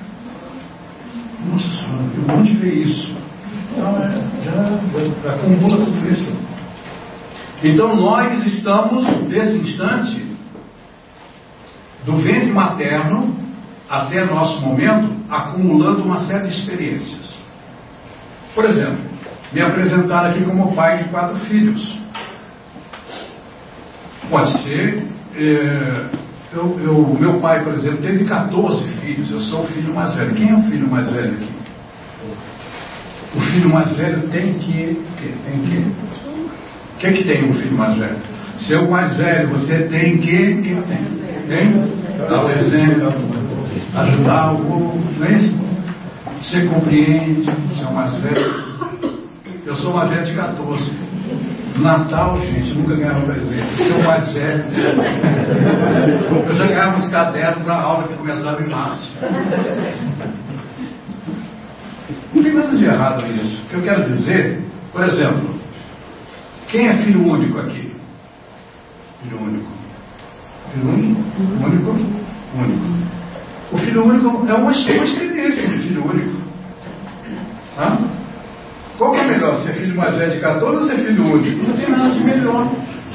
Nossa 1.50 1.68
senhora, 1.68 2.38
onde 2.38 2.54
vê 2.54 2.70
isso? 2.70 3.16
Então, 3.72 3.96
é, 3.98 4.34
já 4.44 5.32
acumula 5.32 5.76
tudo 5.84 6.08
isso. 6.08 6.32
Então 7.62 7.96
nós 7.96 8.44
estamos, 8.46 9.04
nesse 9.26 9.58
instante, 9.58 10.36
do 12.04 12.16
ventre 12.16 12.52
materno 12.52 13.34
até 13.88 14.24
nosso 14.24 14.60
momento, 14.60 15.14
acumulando 15.30 16.04
uma 16.04 16.20
série 16.20 16.48
de 16.48 16.54
experiências. 16.54 17.38
Por 18.54 18.64
exemplo, 18.64 19.04
me 19.52 19.62
apresentar 19.62 20.26
aqui 20.26 20.44
como 20.44 20.74
pai 20.74 21.02
de 21.02 21.10
quatro 21.10 21.36
filhos. 21.46 21.98
Pode 24.28 24.50
ser. 24.62 25.06
É, 25.36 26.23
eu, 26.54 26.78
eu, 26.80 27.16
meu 27.18 27.40
pai, 27.40 27.64
por 27.64 27.74
exemplo, 27.74 27.98
teve 27.98 28.24
14 28.24 28.88
filhos, 29.00 29.30
eu 29.30 29.40
sou 29.40 29.64
o 29.64 29.66
filho 29.66 29.92
mais 29.94 30.14
velho. 30.14 30.34
Quem 30.34 30.50
é 30.50 30.54
o 30.54 30.62
filho 30.62 30.88
mais 30.88 31.10
velho 31.10 31.32
aqui? 31.32 31.50
O 33.34 33.40
filho 33.40 33.72
mais 33.72 33.96
velho 33.96 34.22
tem 34.28 34.54
que. 34.54 35.02
Tem 35.44 35.60
que 35.60 36.14
o 36.94 36.96
que, 36.96 37.06
é 37.08 37.12
que 37.12 37.24
tem 37.24 37.50
o 37.50 37.54
filho 37.54 37.76
mais 37.76 37.98
velho? 37.98 38.16
Ser 38.58 38.76
o 38.76 38.90
mais 38.90 39.16
velho, 39.16 39.48
você 39.48 39.80
tem 39.88 40.16
que. 40.18 40.54
que 40.62 40.74
tem? 40.82 41.24
Tem? 41.48 42.28
Dar 42.28 42.44
o 42.44 42.50
exemplo, 42.50 43.12
ajudar 43.94 44.54
o 44.54 44.94
não 45.18 45.26
é 45.26 45.32
isso? 45.32 45.64
Você 46.40 46.66
compreende, 46.66 47.42
você 47.42 47.82
é 47.82 47.92
mais 47.92 48.16
velho. 48.20 48.64
Eu 49.66 49.74
sou 49.74 49.92
mais 49.94 50.08
velho 50.08 50.24
de 50.24 50.34
14. 50.34 51.13
Natal, 51.76 52.40
gente, 52.40 52.72
nunca 52.74 52.94
ganhava 52.94 53.26
presente. 53.26 53.76
Ser 53.76 53.92
o 53.94 54.04
mais 54.04 54.32
velho. 54.32 54.64
Eu 56.46 56.54
já 56.54 56.66
ganhava 56.66 56.96
uns 56.96 57.10
cadernos 57.10 57.62
para 57.64 57.74
a 57.74 57.82
aula 57.82 58.08
que 58.08 58.14
começava 58.14 58.62
em 58.62 58.70
março. 58.70 59.12
Não 62.32 62.42
tem 62.42 62.52
nada 62.52 62.76
de 62.76 62.84
errado 62.84 63.26
nisso. 63.26 63.62
O 63.62 63.68
que 63.68 63.76
eu 63.76 63.82
quero 63.82 64.04
dizer, 64.06 64.62
por 64.92 65.02
exemplo, 65.04 65.50
quem 66.68 66.88
é 66.88 67.04
filho 67.04 67.26
único 67.26 67.58
aqui? 67.58 67.94
Filho 69.22 69.40
único. 69.40 69.70
Filho 70.72 70.90
único? 70.90 71.20
Único? 71.64 71.90
Único. 72.56 73.04
O 73.72 73.78
filho 73.78 74.04
único 74.04 74.46
é 74.48 74.54
uma, 74.54 74.70
experiência 74.70 75.68
de 75.68 75.78
filho 75.78 76.04
único. 76.04 76.40
Hã? 77.78 78.13
Qual 78.98 79.14
é 79.14 79.26
negócio, 79.26 79.64
ser 79.64 79.80
filho 79.80 79.96
mais 79.96 80.16
velho 80.16 80.32
de 80.32 80.40
14 80.40 80.76
ou 80.76 80.84
ser 80.84 80.96
filho 80.98 81.26
único. 81.26 81.66
Não 81.66 81.76
tem 81.76 81.90
nada 81.90 82.10
de 82.10 82.24
melhor. 82.24 82.70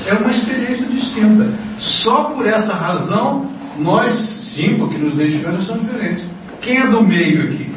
É 0.05 0.13
uma 0.13 0.30
experiência 0.30 0.88
distinta. 0.88 1.53
Só 1.77 2.25
por 2.36 2.45
essa 2.45 2.73
razão, 2.73 3.49
nós 3.77 4.13
cinco 4.55 4.89
que 4.89 4.97
nos 4.97 5.13
identificamos 5.13 5.65
são 5.65 5.80
diferentes. 5.80 6.25
Quem 6.61 6.80
é 6.80 6.88
do 6.88 7.01
meio 7.01 7.43
aqui? 7.43 7.71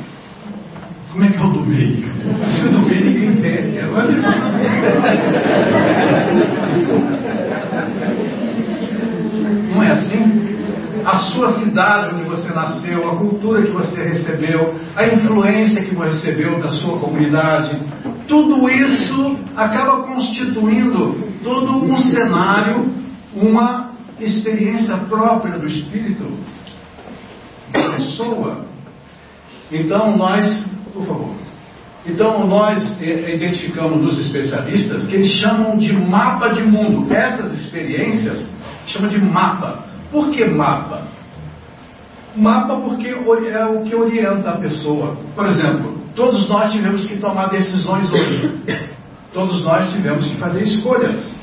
Como 1.12 1.24
é 1.24 1.28
que 1.28 1.36
é 1.36 1.42
o 1.42 1.50
do 1.53 1.64
meio? 1.64 2.12
Se 2.50 2.66
o 2.66 2.70
do 2.70 2.80
meio 2.80 3.05
ninguém 3.05 3.28
entende. 3.28 3.82
Não 9.72 9.82
é 9.82 9.92
assim? 9.92 10.41
A 11.05 11.16
sua 11.32 11.53
cidade 11.55 12.14
onde 12.14 12.24
você 12.24 12.53
nasceu, 12.53 13.11
a 13.11 13.16
cultura 13.16 13.62
que 13.62 13.72
você 13.72 14.03
recebeu, 14.03 14.74
a 14.94 15.07
influência 15.07 15.82
que 15.82 15.94
você 15.94 16.30
recebeu 16.32 16.61
da 16.61 16.68
sua 16.68 16.98
comunidade, 16.98 17.76
tudo 18.28 18.68
isso 18.68 19.36
acaba 19.57 20.05
constituindo 20.05 21.32
todo 21.42 21.84
um 21.84 21.96
cenário, 21.98 22.90
uma 23.34 23.92
experiência 24.20 24.96
própria 24.96 25.59
do 25.59 25.66
espírito 25.66 26.24
da 27.72 27.96
pessoa. 27.96 28.64
Então 29.72 30.16
nós, 30.16 30.70
por 30.92 31.07
favor. 31.07 31.34
Então 32.05 32.46
nós 32.46 33.00
eh, 33.00 33.34
identificamos 33.36 34.00
nos 34.00 34.18
especialistas 34.18 35.07
que 35.07 35.14
eles 35.14 35.32
chamam 35.40 35.76
de 35.76 35.92
mapa 35.92 36.48
de 36.48 36.62
mundo. 36.62 37.12
Essas 37.12 37.53
experiências 37.61 38.44
chamam 38.86 39.09
de 39.09 39.20
mapa. 39.20 39.91
Por 40.13 40.31
que 40.31 40.45
mapa? 40.45 41.03
Mapa 42.37 42.77
porque 42.77 43.09
é 43.09 43.65
o 43.67 43.83
que 43.83 43.95
orienta 43.95 44.51
a 44.51 44.59
pessoa. 44.59 45.17
Por 45.35 45.47
exemplo, 45.47 45.99
todos 46.15 46.49
nós 46.49 46.71
tivemos 46.71 47.07
que 47.07 47.17
tomar 47.17 47.47
decisões 47.49 48.13
hoje. 48.13 48.61
Todos 49.33 49.65
nós 49.65 49.91
tivemos 49.91 50.29
que 50.29 50.37
fazer 50.37 50.63
escolhas. 50.65 51.35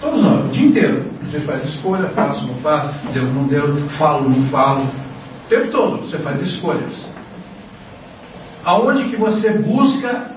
Todos 0.00 0.22
nós, 0.22 0.46
o 0.46 0.48
dia 0.48 0.66
inteiro. 0.66 1.10
Gente 1.30 1.44
faz 1.44 1.62
escolha, 1.64 2.08
faço, 2.08 2.46
não 2.46 2.54
faço, 2.56 3.06
devo, 3.12 3.34
não 3.34 3.46
devo, 3.46 3.86
falo, 3.98 4.30
não 4.30 4.48
falo. 4.48 4.84
O 4.84 5.48
tempo 5.48 5.70
todo 5.70 5.98
você 5.98 6.18
faz 6.18 6.40
escolhas. 6.40 7.06
Aonde 8.64 9.10
que 9.10 9.16
você 9.16 9.58
busca 9.58 10.32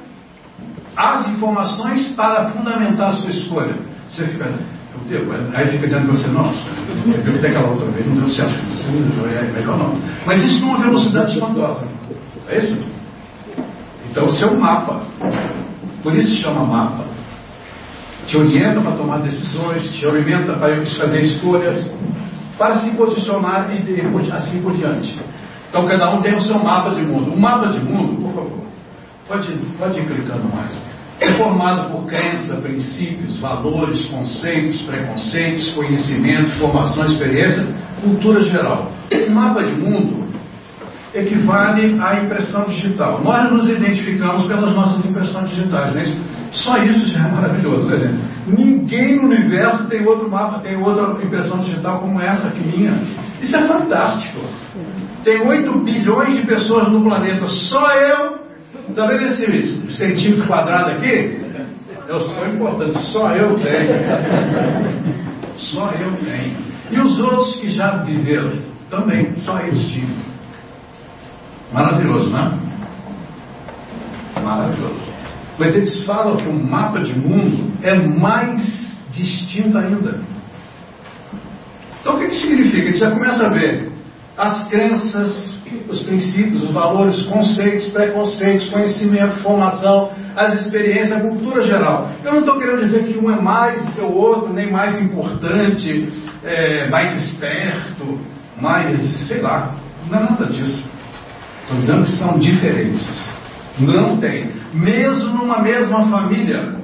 as 0.97 1.29
informações 1.29 2.13
para 2.15 2.49
fundamentar 2.49 3.11
a 3.11 3.13
sua 3.13 3.29
escolha? 3.29 3.75
Você 4.09 4.27
fica, 4.27 4.53
aí 5.53 5.67
fica 5.69 5.87
dentro 5.87 6.11
de 6.11 6.17
você, 6.17 6.27
nossa, 6.27 6.57
eu 7.05 7.23
perguntei 7.23 7.49
aquela 7.49 7.69
outra 7.69 7.89
vez, 7.91 8.05
não 8.07 8.15
deu 8.15 8.27
certo, 8.27 8.61
é 9.27 9.51
melhor 9.51 9.77
não. 9.77 9.99
Mas 10.25 10.43
isso 10.43 10.61
numa 10.61 10.77
velocidade 10.77 11.33
espantosa. 11.33 11.87
É 12.47 12.57
isso? 12.57 12.85
Então, 14.09 14.25
o 14.25 14.29
seu 14.29 14.57
mapa, 14.59 15.03
por 16.03 16.13
isso 16.15 16.35
se 16.35 16.41
chama 16.41 16.65
mapa, 16.65 17.05
te 18.27 18.37
orienta 18.37 18.81
para 18.81 18.91
tomar 18.91 19.19
decisões, 19.19 19.91
te 19.93 20.05
orienta 20.05 20.53
para 20.57 20.85
fazer 20.85 21.19
escolhas, 21.19 21.91
para 22.57 22.75
se 22.81 22.91
posicionar 22.91 23.69
e 23.71 24.33
assim 24.33 24.61
por 24.61 24.73
diante. 24.73 25.19
Então, 25.69 25.87
cada 25.87 26.13
um 26.13 26.21
tem 26.21 26.35
o 26.35 26.41
seu 26.41 26.59
mapa 26.59 26.89
de 26.91 27.01
mundo. 27.01 27.33
O 27.33 27.39
mapa 27.39 27.67
de 27.67 27.79
mundo, 27.79 28.21
por 28.21 28.33
favor, 28.33 28.63
pode, 29.27 29.53
pode 29.77 29.99
ir 29.99 30.05
clicando 30.05 30.53
mais. 30.53 30.77
É 31.21 31.33
formado 31.33 31.91
por 31.91 32.07
crença, 32.07 32.55
princípios, 32.55 33.39
valores, 33.39 34.07
conceitos, 34.07 34.81
preconceitos, 34.81 35.69
conhecimento, 35.69 36.49
formação, 36.57 37.05
experiência, 37.05 37.63
cultura 38.01 38.41
geral. 38.41 38.91
O 39.11 39.31
mapa 39.31 39.61
de 39.63 39.79
mundo 39.79 40.27
equivale 41.13 41.95
à 42.01 42.23
impressão 42.23 42.65
digital. 42.69 43.21
Nós 43.23 43.51
nos 43.51 43.69
identificamos 43.69 44.47
pelas 44.47 44.73
nossas 44.73 45.05
impressões 45.05 45.51
digitais, 45.51 45.93
né? 45.93 46.03
Só 46.51 46.77
isso 46.79 47.07
já 47.09 47.27
é 47.27 47.31
maravilhoso, 47.31 47.87
né? 47.87 48.17
Ninguém 48.47 49.17
no 49.17 49.27
universo 49.27 49.87
tem 49.87 50.03
outro 50.07 50.27
mapa, 50.27 50.59
tem 50.59 50.75
outra 50.75 51.23
impressão 51.23 51.59
digital 51.59 51.99
como 51.99 52.19
essa 52.19 52.47
aqui 52.47 52.61
minha. 52.65 52.99
Isso 53.39 53.55
é 53.55 53.67
fantástico. 53.67 54.39
Tem 55.23 55.39
8 55.39 55.71
bilhões 55.83 56.41
de 56.41 56.47
pessoas 56.47 56.91
no 56.91 57.03
planeta, 57.03 57.45
só 57.45 57.91
eu. 57.91 58.40
Está 58.89 59.05
vendo 59.05 59.23
esse 59.23 59.91
centímetro 59.91 60.47
quadrado 60.47 60.91
aqui? 60.91 61.39
Eu 62.07 62.19
sou 62.19 62.47
importante, 62.47 62.97
só 63.11 63.31
eu 63.35 63.55
tenho. 63.55 63.93
Só 65.57 65.91
eu 65.91 66.17
tenho. 66.17 66.57
E 66.91 66.99
os 66.99 67.19
outros 67.19 67.55
que 67.55 67.69
já 67.69 67.97
viveram 68.03 68.57
também, 68.89 69.33
só 69.37 69.59
eles 69.61 69.87
tinham. 69.89 70.15
Maravilhoso, 71.71 72.29
né? 72.29 72.59
Maravilhoso. 74.43 75.11
Mas 75.57 75.75
eles 75.75 76.03
falam 76.05 76.37
que 76.37 76.49
o 76.49 76.53
mapa 76.53 76.99
de 76.99 77.17
mundo 77.17 77.71
é 77.81 77.95
mais 77.95 78.61
distinto 79.11 79.77
ainda. 79.77 80.19
Então 82.01 82.15
o 82.15 82.19
que, 82.19 82.27
que 82.27 82.35
significa? 82.35 82.87
Ele 82.89 82.93
já 82.93 83.11
começa 83.11 83.45
a 83.45 83.49
ver 83.49 83.90
as 84.37 84.67
crenças, 84.67 85.61
os 85.89 86.01
princípios, 86.01 86.63
os 86.63 86.71
valores, 86.71 87.17
os 87.19 87.27
conceitos, 87.27 87.87
preconceitos, 87.89 88.69
conhecimento, 88.69 89.41
formação, 89.41 90.11
as 90.35 90.61
experiências, 90.61 91.11
a 91.11 91.21
cultura 91.21 91.63
geral. 91.63 92.09
Eu 92.23 92.33
não 92.33 92.39
estou 92.39 92.57
querendo 92.57 92.81
dizer 92.81 93.03
que 93.03 93.19
um 93.19 93.29
é 93.29 93.41
mais 93.41 93.85
do 93.85 93.91
que 93.91 94.01
o 94.01 94.13
outro, 94.13 94.53
nem 94.53 94.71
mais 94.71 94.99
importante, 95.01 96.11
é, 96.43 96.89
mais 96.89 97.21
esperto, 97.23 98.19
mais, 98.59 98.99
sei 99.27 99.41
lá, 99.41 99.75
não 100.09 100.17
é 100.17 100.21
nada 100.21 100.45
disso. 100.45 100.83
Estou 101.61 101.77
dizendo 101.77 102.03
que 102.03 102.11
são 102.11 102.39
diferentes. 102.39 103.05
Não 103.79 104.17
tem. 104.17 104.51
Mesmo 104.73 105.31
numa 105.33 105.61
mesma 105.61 106.05
família, 106.07 106.75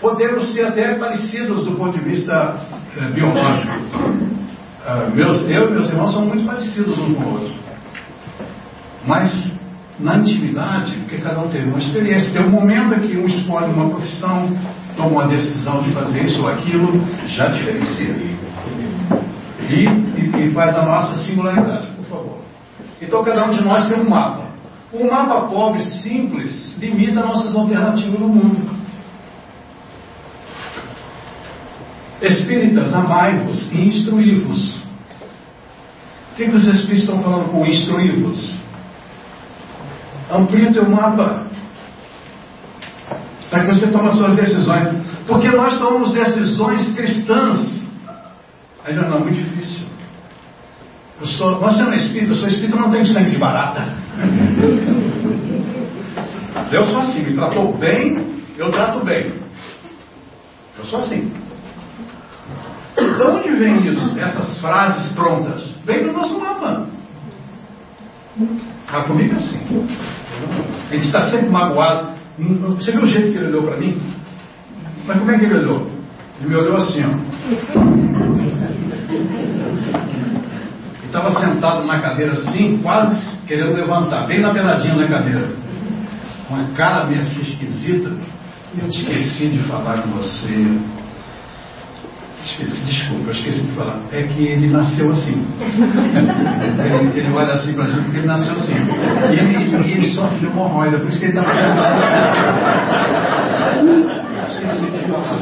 podemos 0.00 0.52
ser 0.52 0.66
até 0.66 0.94
parecidos 0.94 1.64
do 1.64 1.76
ponto 1.76 1.98
de 1.98 2.04
vista 2.04 2.56
é, 2.96 3.10
biológico. 3.10 4.39
Uh, 4.80 5.14
meus, 5.14 5.42
eu 5.42 5.68
e 5.68 5.70
meus 5.72 5.88
irmãos 5.88 6.12
são 6.12 6.24
muito 6.24 6.44
parecidos 6.44 6.98
um 6.98 7.14
com 7.14 7.22
o 7.22 7.32
outro. 7.34 7.52
Mas 9.06 9.60
na 9.98 10.16
intimidade, 10.16 10.96
porque 10.96 11.18
cada 11.18 11.40
um 11.40 11.48
teve 11.50 11.68
uma 11.68 11.78
experiência, 11.78 12.32
tem 12.32 12.42
um 12.42 12.50
momento 12.50 12.94
em 12.94 13.00
que 13.00 13.16
um 13.18 13.26
escolhe 13.26 13.70
uma 13.72 13.90
profissão, 13.90 14.48
toma 14.96 15.08
uma 15.08 15.28
decisão 15.28 15.82
de 15.82 15.92
fazer 15.92 16.24
isso 16.24 16.40
ou 16.40 16.48
aquilo, 16.48 16.88
já 17.28 17.48
diferencia. 17.48 18.16
E, 19.68 19.84
e, 19.84 20.44
e 20.44 20.54
faz 20.54 20.74
a 20.74 20.82
nossa 20.82 21.14
singularidade. 21.26 21.88
Então 23.02 23.22
cada 23.22 23.46
um 23.46 23.50
de 23.50 23.62
nós 23.62 23.86
tem 23.88 24.00
um 24.00 24.08
mapa. 24.08 24.48
Um 24.92 25.10
mapa 25.10 25.42
pobre, 25.48 25.82
simples, 25.82 26.76
limita 26.78 27.20
nossas 27.20 27.54
alternativas 27.54 28.18
no 28.18 28.28
mundo. 28.28 28.79
Espíritas, 32.22 32.92
amai-vos 32.92 33.72
e 33.72 33.88
instruí-vos. 33.88 34.76
O 36.32 36.34
que, 36.36 36.44
que 36.44 36.54
os 36.54 36.64
Espíritos 36.64 37.00
estão 37.00 37.22
falando 37.22 37.50
com 37.50 37.66
instruí-vos? 37.66 38.54
Amplie 40.30 40.68
o 40.68 40.72
teu 40.72 40.88
mapa. 40.88 41.46
Para 43.48 43.66
que 43.66 43.74
você 43.74 43.88
tome 43.88 44.08
as 44.10 44.16
suas 44.16 44.36
decisões. 44.36 44.88
Porque 45.26 45.48
nós 45.48 45.78
tomamos 45.78 46.12
decisões 46.12 46.94
cristãs. 46.94 47.88
Ainda 48.84 49.02
não, 49.02 49.18
é 49.18 49.20
muito 49.20 49.42
difícil. 49.42 49.86
Eu 51.20 51.26
sou, 51.26 51.60
você 51.60 51.82
não 51.82 51.92
é 51.92 51.96
espírito, 51.96 52.32
eu 52.32 52.36
sou 52.36 52.48
espírito, 52.48 52.78
não 52.78 52.90
tenho 52.90 53.04
sangue 53.06 53.30
de 53.30 53.38
barata. 53.38 53.94
Eu 56.72 56.86
sou 56.86 57.00
assim, 57.00 57.22
me 57.22 57.34
tratou 57.34 57.76
bem, 57.76 58.26
eu 58.56 58.70
trato 58.70 59.04
bem. 59.04 59.40
Eu 60.78 60.84
sou 60.86 61.00
assim. 61.00 61.30
De 62.96 63.22
onde 63.22 63.50
vem 63.50 63.86
isso? 63.86 64.18
Essas 64.18 64.58
frases 64.60 65.12
prontas? 65.12 65.74
Vem 65.84 66.04
do 66.04 66.12
nosso 66.12 66.38
mapa. 66.38 66.86
Ah, 68.88 69.02
comigo 69.02 69.34
assim. 69.36 69.86
A 70.90 70.94
gente 70.94 71.06
está 71.06 71.20
sempre 71.30 71.50
magoado. 71.50 72.10
Você 72.76 72.92
viu 72.92 73.02
o 73.02 73.06
jeito 73.06 73.32
que 73.32 73.38
ele 73.38 73.48
olhou 73.48 73.64
para 73.64 73.76
mim? 73.76 74.00
Mas 75.06 75.18
como 75.18 75.30
é 75.30 75.38
que 75.38 75.44
ele 75.44 75.58
olhou? 75.58 75.86
Ele 76.40 76.48
me 76.48 76.56
olhou 76.56 76.76
assim, 76.76 77.02
ó 77.04 77.10
estava 81.10 81.30
sentado 81.40 81.84
na 81.84 82.00
cadeira 82.00 82.32
assim, 82.32 82.78
quase 82.78 83.36
querendo 83.46 83.74
levantar, 83.74 84.26
bem 84.26 84.40
na 84.40 84.52
beiradinha 84.52 84.94
da 84.94 85.08
cadeira. 85.08 85.50
Com 86.48 86.56
a 86.56 86.64
cara 86.76 87.06
meio 87.06 87.20
assim 87.20 87.40
esquisita. 87.40 88.10
Eu 88.76 88.86
esqueci 88.86 89.48
de 89.48 89.58
falar 89.64 90.02
com 90.02 90.10
você. 90.10 90.78
Esqueci, 92.42 92.84
desculpa, 92.84 93.30
esqueci 93.32 93.60
de 93.60 93.72
falar. 93.72 94.00
É 94.12 94.22
que 94.22 94.46
ele 94.48 94.70
nasceu 94.70 95.10
assim. 95.10 95.44
ele, 96.78 97.18
ele 97.18 97.32
olha 97.32 97.52
assim 97.52 97.74
para 97.74 97.84
a 97.84 97.88
gente 97.88 98.04
porque 98.04 98.18
ele 98.18 98.26
nasceu 98.26 98.54
assim. 98.54 98.72
E 98.72 99.38
ele, 99.38 99.88
e 99.88 99.92
ele 99.92 100.06
sofre 100.12 100.46
hemorroida, 100.46 100.98
por 100.98 101.08
isso 101.08 101.18
que 101.18 101.26
ele 101.26 101.38
estava 101.38 101.52
sentado. 101.52 102.00
Esqueci 104.48 104.90
de 104.90 105.04
falar. 105.10 105.38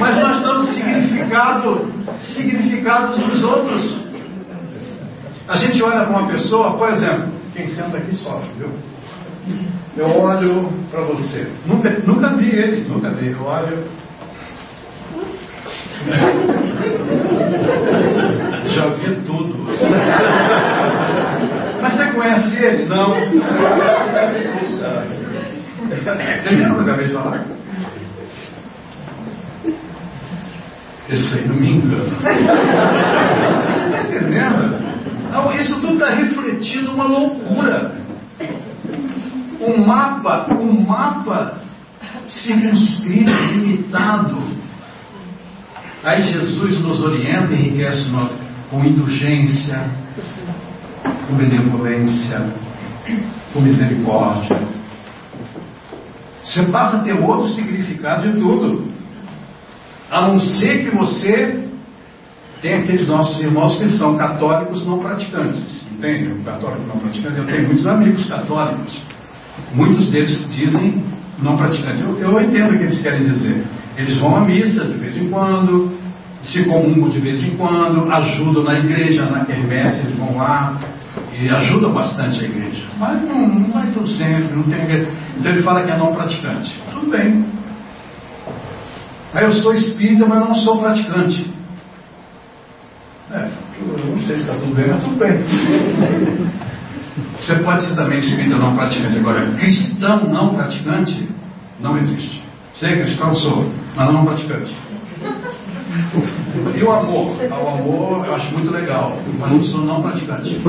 Mas 0.00 0.22
nós 0.22 0.42
damos 0.42 0.68
significado, 0.74 1.92
significados 2.34 3.18
dos 3.18 3.42
outros. 3.42 4.00
A 5.48 5.56
gente 5.56 5.82
olha 5.82 6.06
para 6.06 6.18
uma 6.18 6.28
pessoa, 6.28 6.76
por 6.76 6.88
exemplo, 6.90 7.30
quem 7.54 7.68
senta 7.68 7.98
aqui 7.98 8.14
sofre, 8.14 8.50
viu? 8.58 8.70
Eu 9.96 10.20
olho 10.20 10.68
para 10.90 11.00
você. 11.02 11.50
Nunca, 11.66 11.90
nunca 12.06 12.28
vi 12.36 12.50
ele, 12.50 12.88
nunca 12.88 13.10
vi. 13.10 13.32
Eu 13.32 13.42
olho. 13.42 13.84
Já 18.68 18.88
vi 18.90 19.14
tudo. 19.26 19.56
Mas 21.80 21.94
você 21.94 22.06
conhece 22.12 22.56
ele? 22.56 22.84
Não. 22.86 23.16
Entendeu 26.38 26.70
o 26.70 26.74
que 26.74 26.74
eu 26.74 26.80
acabei 26.80 27.06
de 27.06 27.12
falar? 27.12 27.44
Esse 31.08 31.38
aí 31.38 31.48
não 31.48 31.56
me 31.56 31.70
engana. 31.70 32.04
Está 33.86 34.02
entendendo? 34.02 34.76
Então, 35.28 35.52
isso 35.54 35.80
tudo 35.80 35.94
está 35.94 36.10
refletindo 36.10 36.92
uma 36.92 37.06
loucura. 37.06 37.92
Um 39.60 39.86
mapa, 39.86 40.46
um 40.54 40.82
mapa 40.86 41.58
circunscrito, 42.26 43.30
limitado. 43.30 44.57
Aí 46.04 46.22
Jesus 46.22 46.80
nos 46.80 47.00
orienta 47.00 47.54
e 47.54 47.58
enriquece 47.58 48.08
nós 48.10 48.30
com 48.70 48.84
indulgência, 48.84 49.90
com 51.26 51.34
benevolência, 51.34 52.52
com 53.52 53.60
misericórdia. 53.60 54.58
Você 56.42 56.62
passa 56.66 56.98
a 56.98 57.00
ter 57.00 57.12
outro 57.12 57.48
significado 57.48 58.30
de 58.30 58.38
tudo. 58.38 58.86
A 60.10 60.22
não 60.28 60.38
ser 60.38 60.84
que 60.84 60.96
você 60.96 61.68
tem 62.62 62.74
aqueles 62.74 63.06
nossos 63.06 63.40
irmãos 63.40 63.76
que 63.76 63.88
são 63.90 64.16
católicos 64.16 64.86
não 64.86 64.98
praticantes. 64.98 65.84
Entende? 65.92 66.32
O 66.32 66.44
católico 66.44 66.86
não 66.86 66.98
praticante. 66.98 67.38
Eu 67.38 67.46
tenho 67.46 67.66
muitos 67.66 67.86
amigos 67.86 68.24
católicos. 68.28 69.02
Muitos 69.74 70.10
deles 70.10 70.48
dizem 70.54 71.04
não 71.40 71.56
praticantes. 71.56 72.00
Eu, 72.00 72.18
eu 72.18 72.40
entendo 72.40 72.74
o 72.74 72.78
que 72.78 72.84
eles 72.84 73.02
querem 73.02 73.28
dizer. 73.28 73.64
Eles 73.98 74.16
vão 74.18 74.36
à 74.36 74.40
missa 74.42 74.84
de 74.84 74.96
vez 74.96 75.16
em 75.16 75.28
quando, 75.28 75.92
se 76.40 76.64
comungam 76.66 77.08
de 77.08 77.18
vez 77.18 77.42
em 77.42 77.56
quando, 77.56 78.10
ajudam 78.12 78.62
na 78.62 78.78
igreja, 78.78 79.28
na 79.28 79.44
quermesse, 79.44 80.06
eles 80.06 80.16
vão 80.16 80.36
lá 80.36 80.78
e 81.36 81.48
ajudam 81.48 81.92
bastante 81.92 82.44
a 82.44 82.44
igreja. 82.44 82.84
Mas 82.96 83.20
não, 83.22 83.48
não 83.48 83.72
vai 83.72 83.88
tudo 83.88 84.06
sempre, 84.06 84.54
não 84.54 84.62
tem 84.62 84.84
Então 85.36 85.52
ele 85.52 85.62
fala 85.62 85.82
que 85.82 85.90
é 85.90 85.98
não 85.98 86.14
praticante. 86.14 86.80
Tudo 86.92 87.10
bem. 87.10 87.44
Aí 89.34 89.44
eu 89.44 89.52
sou 89.52 89.74
espírita, 89.74 90.26
mas 90.26 90.38
não 90.38 90.54
sou 90.54 90.78
praticante. 90.78 91.52
É, 93.32 93.48
eu 93.80 94.06
não 94.06 94.20
sei 94.20 94.36
se 94.36 94.42
está 94.42 94.54
tudo 94.54 94.74
bem, 94.74 94.86
mas 94.88 95.02
tudo 95.02 95.16
bem. 95.16 95.44
Você 97.36 97.56
pode 97.56 97.82
ser 97.82 97.96
também 97.96 98.18
espírita 98.18 98.56
não 98.56 98.76
praticante. 98.76 99.18
Agora, 99.18 99.50
cristão 99.52 100.20
não 100.28 100.54
praticante 100.54 101.28
não 101.80 101.98
existe. 101.98 102.37
Ser 102.78 103.02
cristão 103.02 103.34
sou, 103.34 103.68
mas 103.96 104.12
não 104.12 104.24
praticante. 104.24 104.74
E 106.76 106.82
o 106.82 106.90
amor? 106.92 107.36
Ah, 107.50 107.58
o 107.58 107.68
amor 107.68 108.26
eu 108.26 108.34
acho 108.34 108.54
muito 108.54 108.70
legal, 108.70 109.16
mas 109.38 109.50
não 109.50 109.64
sou 109.64 109.80
não 109.80 110.02
praticante. 110.02 110.60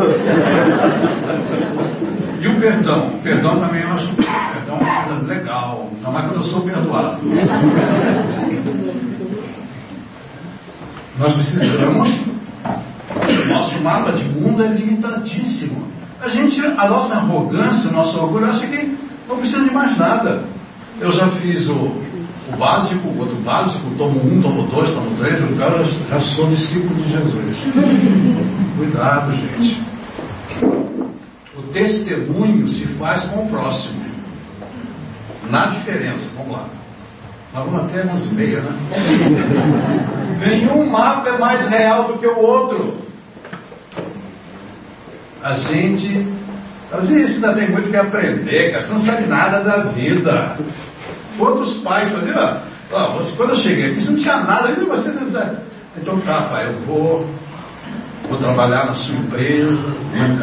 E 2.42 2.48
o 2.48 2.60
perdão? 2.60 3.10
O 3.10 3.22
perdão 3.22 3.60
também 3.60 3.82
eu 3.82 3.92
acho 3.92 4.16
perdão 4.16 4.80
é 4.80 4.84
uma 4.84 5.04
coisa 5.04 5.34
legal, 5.34 5.92
não 6.02 6.18
é 6.18 6.22
quando 6.24 6.36
eu 6.36 6.44
sou 6.44 6.62
perdoado. 6.62 7.20
Nós 11.20 11.34
precisamos 11.34 12.30
nosso 13.50 13.84
mapa 13.84 14.12
de 14.14 14.24
mundo 14.26 14.64
é 14.64 14.68
limitadíssimo. 14.68 15.88
A 16.22 16.30
gente, 16.30 16.60
a 16.60 16.88
nossa 16.88 17.16
arrogância, 17.16 17.90
o 17.90 17.94
nosso 17.94 18.20
orgulho, 18.20 18.46
acha 18.46 18.68
que 18.68 18.98
não 19.28 19.38
precisa 19.38 19.64
de 19.64 19.74
mais 19.74 19.98
nada. 19.98 20.44
Eu 21.00 21.12
já 21.12 21.30
fiz 21.30 21.68
o, 21.70 21.74
o 21.74 22.58
básico, 22.58 23.08
o 23.08 23.20
outro 23.20 23.38
básico, 23.38 23.90
tomo 23.98 24.20
um, 24.22 24.42
tomo 24.42 24.64
dois, 24.68 24.92
tomo 24.92 25.16
três, 25.18 25.42
o 25.44 25.56
cara 25.56 25.84
já 25.84 26.20
sou 26.20 26.48
discípulo 26.48 27.02
de 27.02 27.10
Jesus. 27.10 27.58
Cuidado, 28.78 29.36
gente. 29.36 29.82
O 31.58 31.62
testemunho 31.74 32.68
se 32.68 32.88
faz 32.98 33.24
com 33.26 33.46
o 33.46 33.50
próximo. 33.50 34.10
Na 35.50 35.68
diferença, 35.68 36.30
vamos 36.36 36.54
lá. 36.54 36.70
Nós 37.54 37.66
vamos 37.66 37.86
até 37.86 38.04
umas 38.04 38.26
e 38.26 38.36
meia, 38.36 38.62
né? 38.62 38.78
Nenhum 40.46 40.90
mapa 40.90 41.30
é 41.30 41.38
mais 41.38 41.68
real 41.68 42.10
do 42.10 42.20
que 42.20 42.28
o 42.28 42.38
outro 42.38 43.10
a 45.42 45.54
gente. 45.54 46.28
Às 46.92 47.08
vezes 47.08 47.36
ainda 47.36 47.54
tem 47.54 47.70
muito 47.70 47.90
que 47.90 47.98
aprender, 47.98 48.72
cara. 48.72 48.86
Você 48.86 48.94
não 48.94 49.06
sabe 49.06 49.28
nada 49.28 49.64
da 49.64 49.92
vida. 49.92 50.58
Outros 51.40 51.78
pais 51.82 52.12
faziam, 52.12 52.62
ó, 52.92 53.18
você, 53.18 53.36
quando 53.38 53.52
eu 53.52 53.58
cheguei 53.58 53.92
aqui, 53.92 54.02
você 54.02 54.12
não 54.12 54.20
tinha 54.20 54.38
nada, 54.44 54.70
ainda 54.70 54.86
você 54.86 55.12
não 55.12 55.32
sabe. 55.32 55.58
Então 55.98 56.20
tá, 56.22 56.44
pai, 56.44 56.68
eu 56.68 56.82
vou, 56.82 57.26
vou 58.28 58.38
trabalhar 58.38 58.88
na 58.88 58.94
sua 58.94 59.16
empresa, 59.16 59.94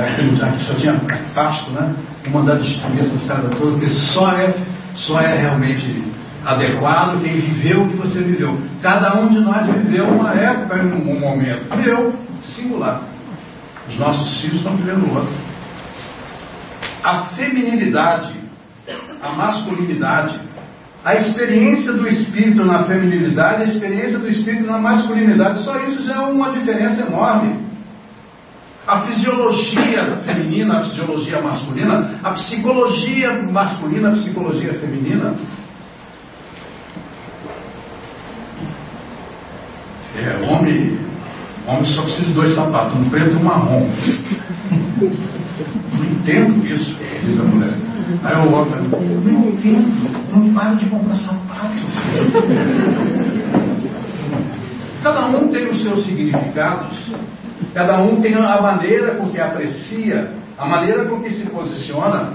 aqui 0.02 0.36
já 0.36 0.52
que 0.52 0.62
só 0.62 0.74
tinha 0.74 1.00
pasto, 1.34 1.70
né? 1.72 1.94
Vou 2.24 2.40
mandar 2.40 2.56
destruir 2.56 3.00
essa 3.00 3.14
estrada 3.14 3.48
toda, 3.50 3.72
porque 3.72 3.86
só 3.86 4.30
é, 4.32 4.54
só 4.94 5.20
é 5.20 5.36
realmente 5.38 6.12
adequado 6.44 7.20
quem 7.20 7.34
viveu 7.34 7.82
o 7.82 7.88
que 7.88 7.96
você 7.96 8.22
viveu. 8.22 8.58
Cada 8.80 9.20
um 9.20 9.28
de 9.28 9.40
nós 9.40 9.66
viveu 9.66 10.06
uma 10.06 10.32
época, 10.32 10.76
um 10.76 11.20
momento. 11.20 11.66
Eu, 11.84 12.14
singular. 12.54 13.02
Os 13.88 13.98
nossos 13.98 14.40
filhos 14.40 14.58
estão 14.58 14.76
vivendo 14.76 15.12
outro. 15.14 15.34
A 17.02 17.26
feminilidade, 17.36 18.32
a 19.22 19.30
masculinidade, 19.32 20.40
a 21.06 21.14
experiência 21.14 21.92
do 21.92 22.08
espírito 22.08 22.64
na 22.64 22.82
feminilidade, 22.82 23.62
a 23.62 23.66
experiência 23.66 24.18
do 24.18 24.28
espírito 24.28 24.66
na 24.66 24.76
masculinidade, 24.76 25.62
só 25.62 25.78
isso 25.84 26.04
já 26.04 26.16
é 26.16 26.18
uma 26.18 26.50
diferença 26.50 27.06
enorme. 27.06 27.64
A 28.84 29.02
fisiologia 29.02 30.16
feminina, 30.24 30.78
a 30.78 30.84
fisiologia 30.86 31.40
masculina, 31.40 32.18
a 32.24 32.32
psicologia 32.32 33.40
masculina, 33.40 34.08
a 34.08 34.12
psicologia 34.14 34.74
feminina. 34.74 35.36
É, 40.16 40.52
homem 40.52 40.98
Homem 41.68 41.84
só 41.84 42.02
precisa 42.02 42.26
de 42.26 42.32
dois 42.32 42.54
sapatos, 42.54 42.94
um 42.94 43.10
preto 43.10 43.32
e 43.32 43.36
um 43.36 43.42
marrom. 43.42 43.88
Não 45.98 46.04
entendo 46.04 46.66
isso, 46.66 46.96
diz 47.24 47.40
a 47.40 47.44
mulher. 47.44 47.95
Aí 48.22 48.36
o 48.46 48.52
outro, 48.52 48.80
não 48.82 49.48
entendo, 49.48 50.32
não 50.32 50.54
para 50.54 50.74
de 50.74 50.86
comprar 50.86 51.16
sapato. 51.16 51.74
Cada 55.02 55.26
um 55.26 55.48
tem 55.48 55.68
os 55.68 55.82
seus 55.82 56.04
significados, 56.04 56.96
cada 57.74 58.02
um 58.02 58.20
tem 58.20 58.34
a 58.34 58.60
maneira 58.60 59.16
com 59.16 59.28
que 59.30 59.40
aprecia, 59.40 60.34
a 60.56 60.66
maneira 60.66 61.06
com 61.06 61.20
que 61.20 61.30
se 61.30 61.50
posiciona. 61.50 62.32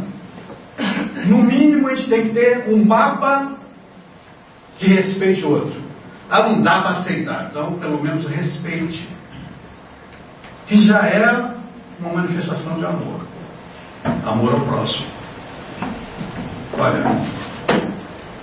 No 1.25 1.37
mínimo, 1.37 1.87
a 1.87 1.95
gente 1.95 2.09
tem 2.09 2.23
que 2.23 2.29
ter 2.29 2.65
um 2.69 2.83
mapa 2.83 3.57
que 4.77 4.87
respeite 4.87 5.45
o 5.45 5.51
outro. 5.51 5.81
Ah, 6.29 6.49
não 6.49 6.61
dá 6.61 6.81
para 6.81 6.89
aceitar, 6.99 7.47
então 7.49 7.73
pelo 7.73 8.01
menos 8.01 8.27
respeite 8.27 9.07
que 10.67 10.85
já 10.87 11.05
é 11.05 11.53
uma 11.99 12.13
manifestação 12.13 12.77
de 12.77 12.85
amor. 12.85 13.21
Amor 14.25 14.53
ao 14.53 14.61
próximo. 14.61 15.20
Olha, 16.77 17.03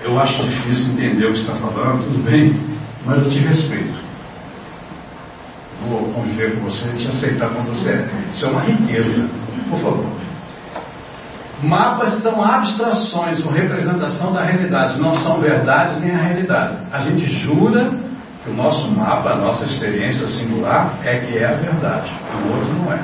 eu 0.05 0.19
acho 0.21 0.47
difícil 0.47 0.93
entender 0.93 1.27
o 1.27 1.33
que 1.33 1.41
está 1.41 1.55
falando, 1.55 2.05
tudo 2.05 2.23
bem, 2.23 2.53
mas 3.05 3.25
eu 3.25 3.31
te 3.31 3.39
respeito. 3.39 3.95
Vou 5.87 6.13
conviver 6.13 6.57
com 6.57 6.63
você 6.63 6.89
e 6.91 6.97
te 6.97 7.09
aceitar 7.09 7.51
como 7.51 7.69
você 7.69 7.91
é. 7.91 8.09
Isso 8.31 8.47
é 8.47 8.51
uma 8.51 8.65
riqueza. 8.65 9.29
Por 9.71 9.81
favor. 9.81 10.07
Mapas 11.63 12.23
são 12.23 12.43
abstrações 12.43 13.45
ou 13.45 13.51
representação 13.51 14.33
da 14.33 14.45
realidade, 14.45 15.01
não 15.01 15.11
são 15.11 15.41
verdade 15.41 15.99
nem 16.01 16.15
a 16.15 16.19
realidade. 16.19 16.79
A 16.93 17.01
gente 17.01 17.27
jura 17.27 17.91
que 18.45 18.51
o 18.51 18.55
nosso 18.55 18.89
mapa, 18.93 19.31
a 19.31 19.37
nossa 19.37 19.65
experiência 19.65 20.29
singular 20.29 20.95
é 21.03 21.19
que 21.19 21.37
é 21.37 21.45
a 21.47 21.57
verdade, 21.57 22.11
o 22.45 22.53
outro 22.53 22.75
não 22.75 22.93
é. 22.93 23.01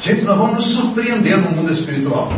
Gente, 0.00 0.22
nós 0.22 0.36
vamos 0.36 0.56
nos 0.56 0.74
surpreender 0.74 1.38
no 1.38 1.50
mundo 1.50 1.70
espiritual. 1.70 2.28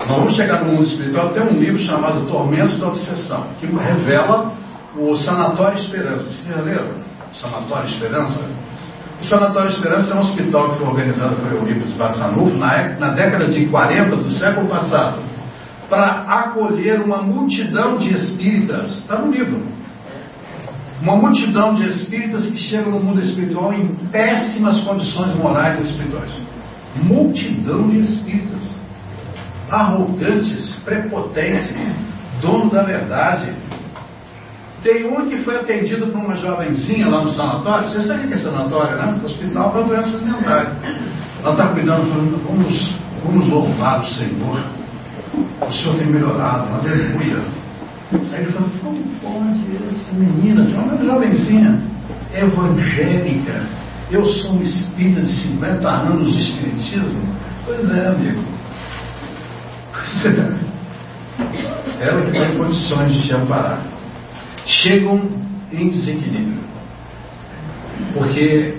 Nós 0.00 0.08
vamos 0.08 0.36
chegar 0.36 0.64
no 0.64 0.72
mundo 0.72 0.84
espiritual, 0.84 1.30
tem 1.30 1.42
um 1.42 1.58
livro 1.58 1.78
chamado 1.78 2.26
Tormentos 2.26 2.78
da 2.78 2.88
Obsessão, 2.88 3.48
que 3.58 3.66
revela 3.66 4.52
o 4.96 5.14
Sanatório 5.16 5.78
Esperança. 5.78 6.22
Vocês 6.22 6.48
já 6.48 6.62
leram? 6.62 6.92
Sanatório 7.32 7.88
Esperança? 7.88 8.48
O 9.20 9.24
Sanatório 9.24 9.70
Esperança 9.70 10.12
é 10.12 10.16
um 10.16 10.20
hospital 10.20 10.70
que 10.70 10.78
foi 10.78 10.86
organizado 10.86 11.36
por 11.36 11.52
Eurípides 11.52 11.92
Bassanufo 11.94 12.56
na, 12.56 12.88
na 12.98 13.10
década 13.10 13.46
de 13.46 13.66
40 13.66 14.16
do 14.16 14.28
século 14.30 14.68
passado 14.68 15.22
para 15.88 16.22
acolher 16.22 17.00
uma 17.00 17.18
multidão 17.22 17.98
de 17.98 18.12
espíritas. 18.14 18.98
Está 18.98 19.18
no 19.18 19.30
livro. 19.32 19.62
Uma 21.02 21.16
multidão 21.16 21.74
de 21.74 21.84
espíritas 21.84 22.46
que 22.46 22.58
chegam 22.58 22.92
no 22.92 23.00
mundo 23.00 23.20
espiritual 23.20 23.72
em 23.72 23.94
péssimas 24.10 24.80
condições 24.80 25.34
morais 25.36 25.78
e 25.78 25.90
espirituais. 25.90 26.32
multidão 27.02 27.88
de 27.88 28.00
espíritas, 28.00 28.74
arrogantes, 29.70 30.76
prepotentes, 30.84 31.70
dono 32.40 32.70
da 32.70 32.82
verdade. 32.82 33.54
Tem 34.82 35.04
um 35.06 35.28
que 35.28 35.38
foi 35.38 35.56
atendido 35.56 36.06
por 36.08 36.20
uma 36.20 36.36
jovenzinha 36.36 37.08
lá 37.08 37.22
no 37.22 37.28
sanatório. 37.30 37.88
Você 37.88 38.00
sabe 38.02 38.28
que 38.28 38.34
é 38.34 38.38
sanatório, 38.38 38.96
né? 38.96 39.20
Hospital 39.24 39.70
para 39.72 39.82
doenças 39.82 40.22
mentais. 40.22 40.68
Ela 41.42 41.50
está 41.50 41.68
cuidando, 41.68 42.06
falando, 42.06 42.42
vamos, 42.46 42.94
vamos 43.24 43.48
louvar 43.48 44.00
o 44.00 44.06
Senhor. 44.06 44.62
O 45.60 45.72
Senhor 45.72 45.96
tem 45.96 46.06
melhorado, 46.06 46.72
aleluia. 46.72 47.38
Aí 48.12 48.42
ele 48.42 48.52
falou, 48.52 48.68
pode 49.26 49.76
essa 49.88 50.14
menina, 50.14 50.62
uma 50.62 50.96
jovenzinha, 51.04 51.82
evangélica, 52.32 53.66
eu 54.10 54.24
sou 54.24 54.52
um 54.52 54.62
espírita 54.62 55.20
de 55.20 55.32
50 55.32 55.88
anos 55.88 56.32
de 56.32 56.38
espiritismo? 56.38 57.20
Pois 57.64 57.90
é, 57.90 58.06
amigo. 58.06 58.44
Ela 62.00 62.22
que 62.22 62.30
tem 62.30 62.56
condições 62.56 63.12
de 63.12 63.26
te 63.26 63.34
amparar. 63.34 63.82
Chegam 64.64 65.28
em 65.72 65.88
desequilíbrio. 65.88 66.64
Porque 68.12 68.78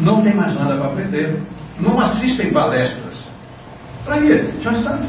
não 0.00 0.22
tem 0.22 0.34
mais 0.34 0.54
nada 0.54 0.76
para 0.76 0.86
aprender. 0.86 1.42
Não 1.78 2.00
assistem 2.00 2.52
palestras. 2.52 3.28
Para 4.04 4.20
quê? 4.22 4.48
Já 4.62 4.72
sabe. 4.82 5.08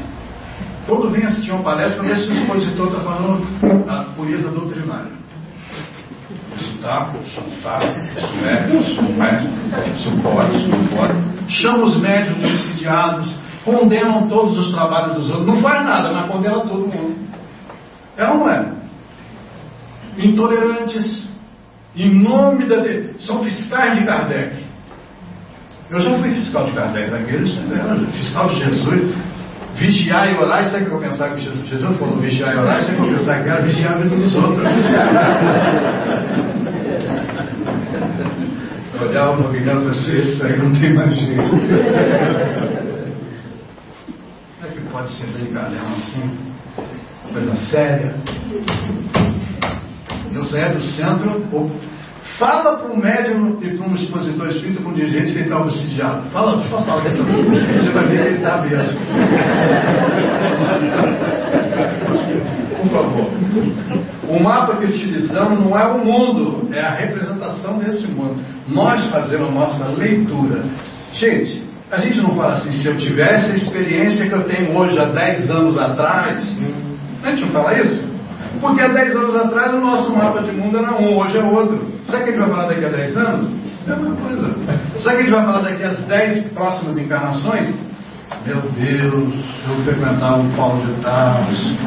Quando 0.89 1.07
vem 1.11 1.23
assistir 1.23 1.51
uma 1.51 1.61
palestra, 1.61 2.01
vê 2.01 2.15
se 2.15 2.27
o 2.27 2.33
expositor 2.33 2.87
está 2.87 2.99
falando 3.01 3.43
a 3.87 4.05
pureza 4.15 4.49
doutrinária. 4.49 5.11
Isso 6.55 6.73
está, 6.73 7.13
isso 7.23 7.41
não 7.41 7.49
está, 7.49 7.79
isso 8.17 8.45
é, 8.45 8.75
isso 8.75 9.01
não 9.03 9.23
é, 9.23 9.43
isso 9.95 10.11
pode, 10.23 10.57
isso 10.57 10.67
não 10.67 10.87
pode. 10.87 11.51
Chama 11.51 11.83
os 11.83 12.01
médios 12.01 12.43
obsidiados, 12.43 13.31
condenam 13.63 14.27
todos 14.27 14.57
os 14.57 14.73
trabalhos 14.73 15.17
dos 15.17 15.29
outros. 15.29 15.47
Não 15.47 15.61
faz 15.61 15.85
nada, 15.85 16.11
mas 16.11 16.31
condena 16.31 16.59
todo 16.61 16.87
mundo. 16.87 17.15
É 18.17 18.27
ou 18.27 18.37
não 18.39 18.49
é? 18.49 18.73
Intolerantes, 20.17 21.29
em 21.95 22.15
nome 22.15 22.67
da. 22.67 22.77
De... 22.77 23.13
São 23.19 23.43
fiscais 23.43 23.99
de 23.99 24.05
Kardec. 24.05 24.65
Eu 25.91 26.01
já 26.01 26.17
fui 26.17 26.29
fiscal 26.29 26.65
de 26.65 26.71
Kardec 26.71 27.11
daqueles, 27.11 27.55
né? 27.67 28.07
fiscal 28.11 28.49
de 28.49 28.55
Jesus. 28.55 29.28
Vigiar 29.79 30.29
e 30.29 30.37
orar, 30.37 30.63
isso 30.65 30.75
é 30.75 30.79
que 30.81 30.87
eu 30.87 30.91
vou 30.91 30.99
pensar 30.99 31.33
que 31.33 31.41
Jesus, 31.41 31.65
Jesus 31.69 31.97
falou 31.97 32.17
vigiar 32.17 32.53
e 32.53 32.59
orar, 32.59 32.79
isso 32.79 32.91
é 32.91 32.95
que 32.95 32.99
eu 32.99 33.05
vou 33.05 33.15
pensar 33.15 33.41
que 33.41 33.49
era 33.49 33.61
vigiar 33.61 33.93
a 33.93 33.99
vida 33.99 34.15
dos 34.17 34.35
outros. 34.35 34.61
Olhar 39.01 39.29
uma 39.31 39.47
virando 39.47 39.85
você, 39.85 40.19
isso 40.19 40.45
aí 40.45 40.57
não 40.57 40.77
tem 40.77 40.93
mais 40.93 41.15
jeito. 41.15 41.49
Como 44.59 44.67
é 44.67 44.67
que 44.67 44.81
pode 44.91 45.09
ser 45.13 45.27
brincalhão 45.27 45.93
assim? 45.95 46.29
Coisa 47.31 47.55
séria. 47.67 48.13
Eu 50.33 50.43
saí 50.43 50.73
do 50.73 50.81
centro, 50.81 51.39
Fala 52.39 52.77
para 52.77 52.87
um 52.93 52.95
médium 52.95 53.57
e 53.61 53.77
para 53.77 53.85
um 53.85 53.95
expositor 53.95 54.47
espírita, 54.47 54.81
um 54.87 54.93
dirigente 54.93 55.33
que 55.33 55.39
ele 55.39 55.43
está 55.43 55.59
obsidiado. 55.59 56.29
Fala, 56.29 56.57
fala, 56.69 56.85
fala 56.85 57.01
dentro 57.01 57.21
Você 57.25 57.89
vai 57.91 58.07
ver 58.07 58.21
que 58.21 58.27
ele 58.27 58.37
está 58.37 58.61
mesmo. 58.61 58.99
Por 62.77 62.89
favor. 62.91 63.31
O 64.29 64.39
mapa 64.41 64.77
que 64.77 64.85
utilizamos 64.85 65.59
não 65.59 65.77
é 65.77 65.85
o 65.87 65.99
mundo, 65.99 66.69
é 66.73 66.79
a 66.79 66.91
representação 66.91 67.77
desse 67.79 68.07
mundo. 68.07 68.41
Nós 68.69 69.05
fazemos 69.07 69.49
a 69.49 69.51
nossa 69.51 69.85
leitura. 69.97 70.63
Gente, 71.11 71.67
a 71.91 71.97
gente 71.97 72.21
não 72.21 72.35
fala 72.37 72.53
assim, 72.53 72.71
se 72.71 72.87
eu 72.87 72.97
tivesse 72.97 73.51
a 73.51 73.55
experiência 73.55 74.29
que 74.29 74.33
eu 74.33 74.43
tenho 74.43 74.77
hoje, 74.77 74.97
há 74.97 75.05
10 75.05 75.49
anos 75.49 75.77
atrás, 75.77 76.57
a 77.21 77.31
gente 77.31 77.41
não 77.41 77.49
fala 77.49 77.77
isso? 77.81 78.08
Porque 78.59 78.81
há 78.81 78.87
10 78.89 79.15
anos 79.15 79.35
atrás 79.35 79.73
o 79.73 79.79
nosso 79.79 80.13
mapa 80.15 80.41
de 80.41 80.51
mundo 80.51 80.77
era 80.77 80.91
um, 80.93 81.17
hoje 81.17 81.37
é 81.37 81.43
outro. 81.43 81.87
Sabe 82.07 82.23
o 82.23 82.25
que 82.25 82.29
a 82.29 82.33
gente 82.33 82.39
vai 82.39 82.49
falar 82.49 82.67
daqui 82.67 82.85
a 82.85 82.89
10 82.89 83.17
anos? 83.17 83.49
É 83.87 83.93
uma 83.93 84.15
coisa. 84.15 84.41
Sabe 84.41 84.75
o 84.97 85.01
que 85.01 85.09
a 85.09 85.17
gente 85.21 85.31
vai 85.31 85.45
falar 85.45 85.61
daqui 85.61 85.83
às 85.83 86.01
10 86.07 86.43
próximas 86.53 86.97
encarnações? 86.97 87.73
Meu 88.45 88.61
Deus, 88.61 89.63
eu 89.67 89.83
frequentava 89.83 90.41
o 90.41 90.55
Paulo 90.55 90.85
de 90.85 91.01
Tarso. 91.01 91.77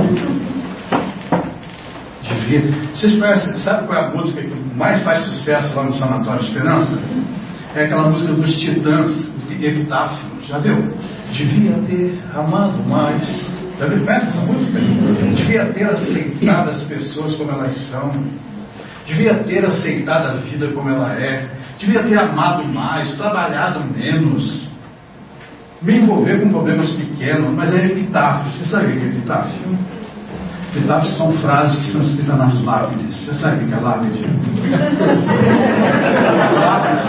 Devia. 2.22 2.62
Vocês 2.94 3.18
conhecem, 3.18 3.56
sabe 3.58 3.86
qual 3.86 3.98
é 3.98 4.06
a 4.06 4.10
música 4.10 4.42
que 4.42 4.76
mais 4.76 5.02
faz 5.02 5.20
sucesso 5.24 5.74
lá 5.76 5.84
no 5.84 5.92
Sanatório 5.92 6.42
Esperança? 6.42 6.98
É 7.74 7.84
aquela 7.84 8.08
música 8.08 8.32
dos 8.32 8.54
Titãs, 8.56 9.32
Epitáfio. 9.50 10.24
Já 10.46 10.58
viu? 10.58 10.94
Devia 11.32 11.74
ter 11.86 12.22
amado 12.34 12.82
mais 12.88 13.61
já 13.82 13.88
viu? 13.88 14.08
Essa 14.08 14.40
música? 14.40 14.78
Devia 14.78 15.66
ter 15.72 15.84
aceitado 15.84 16.70
as 16.70 16.82
pessoas 16.84 17.34
como 17.34 17.50
elas 17.50 17.76
são. 17.88 18.12
Devia 19.06 19.34
ter 19.42 19.64
aceitado 19.64 20.26
a 20.26 20.32
vida 20.34 20.68
como 20.68 20.88
ela 20.88 21.12
é. 21.14 21.48
Devia 21.78 22.02
ter 22.02 22.18
amado 22.18 22.64
mais, 22.64 23.12
trabalhado 23.16 23.84
menos. 23.92 24.70
Me 25.82 25.98
envolver 25.98 26.40
com 26.40 26.50
problemas 26.50 26.90
pequenos, 26.90 27.52
mas 27.56 27.74
é 27.74 27.86
epitáfio. 27.86 28.50
Você 28.52 28.64
sabe 28.66 28.86
o 28.86 28.92
que 28.92 29.04
é 29.04 29.08
epitáfio? 29.08 29.78
Epitáfios 30.74 31.16
são 31.18 31.32
frases 31.32 31.76
que 31.84 31.92
são 31.92 32.00
escritas 32.02 32.38
nas 32.38 32.62
lápides. 32.62 33.14
Você 33.14 33.34
sabe 33.34 33.64
o 33.64 33.68
que 33.68 33.74
é 33.74 33.76
lápide? 33.78 34.24
lápide. 36.60 37.02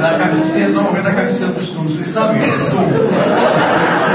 Na 0.00 0.18
cabeceira, 0.18 0.68
normalmente 0.68 1.04
na 1.04 1.14
cabeceira 1.14 1.52
dos 1.52 1.68
túmulos. 1.70 1.94
Vocês 1.94 2.12
sabem 2.14 2.40
o 2.40 2.44
que 2.44 2.50
é 2.50 2.70
túmulo? 2.70 4.11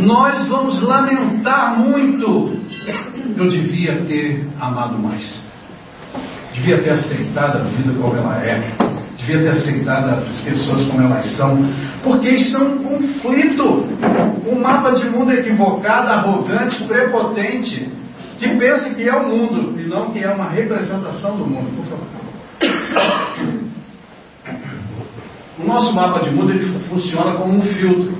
Nós 0.00 0.46
vamos 0.46 0.80
lamentar 0.82 1.78
muito. 1.78 2.56
Eu 3.36 3.48
devia 3.48 4.02
ter 4.04 4.46
amado 4.60 4.98
mais. 4.98 5.42
Devia 6.54 6.80
ter 6.82 6.90
aceitado 6.90 7.56
a 7.56 7.64
vida 7.64 7.92
como 8.00 8.16
ela 8.16 8.40
é. 8.44 8.56
Devia 9.16 9.42
ter 9.42 9.50
aceitado 9.50 10.24
as 10.26 10.40
pessoas 10.40 10.84
como 10.86 11.02
elas 11.02 11.26
são. 11.36 11.58
Porque 12.02 12.28
isso 12.28 12.56
é 12.56 12.60
um 12.60 12.78
conflito. 12.78 13.86
Um 14.46 14.60
mapa 14.60 14.92
de 14.92 15.08
mundo 15.08 15.32
equivocado, 15.32 16.08
arrogante, 16.08 16.84
prepotente, 16.84 17.90
que 18.38 18.48
pensa 18.56 18.90
que 18.90 19.08
é 19.08 19.14
o 19.14 19.28
mundo 19.28 19.78
e 19.80 19.88
não 19.88 20.12
que 20.12 20.20
é 20.20 20.30
uma 20.30 20.48
representação 20.48 21.36
do 21.36 21.46
mundo. 21.46 21.74
Por 21.74 21.84
favor. 21.84 23.27
O 25.58 25.66
nosso 25.66 25.92
mapa 25.92 26.20
de 26.20 26.30
mundo 26.30 26.52
ele 26.52 26.78
funciona 26.88 27.32
como 27.32 27.54
um 27.54 27.62
filtro. 27.62 28.16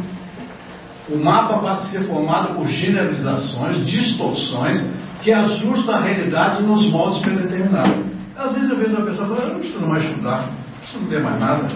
O 1.11 1.17
mapa 1.17 1.59
passa 1.59 1.83
a 1.83 1.91
ser 1.91 2.03
formado 2.07 2.55
por 2.55 2.67
generalizações, 2.67 3.87
distorções, 3.87 4.85
que 5.23 5.33
ajustam 5.33 5.95
a 5.95 6.01
realidade 6.01 6.63
nos 6.63 6.91
moldes 6.91 7.19
predeterminados. 7.21 8.07
Às 8.37 8.55
vezes 8.55 8.71
eu 8.71 8.77
vejo 8.77 8.97
uma 8.97 9.07
pessoa 9.07 9.29
falando, 9.29 9.53
não 9.53 9.59
preciso 9.59 9.87
mais 9.87 10.05
estudar, 10.05 10.47
não 10.47 10.79
preciso 10.79 11.09
ler 11.09 11.23
mais 11.25 11.41
nada. 11.41 11.69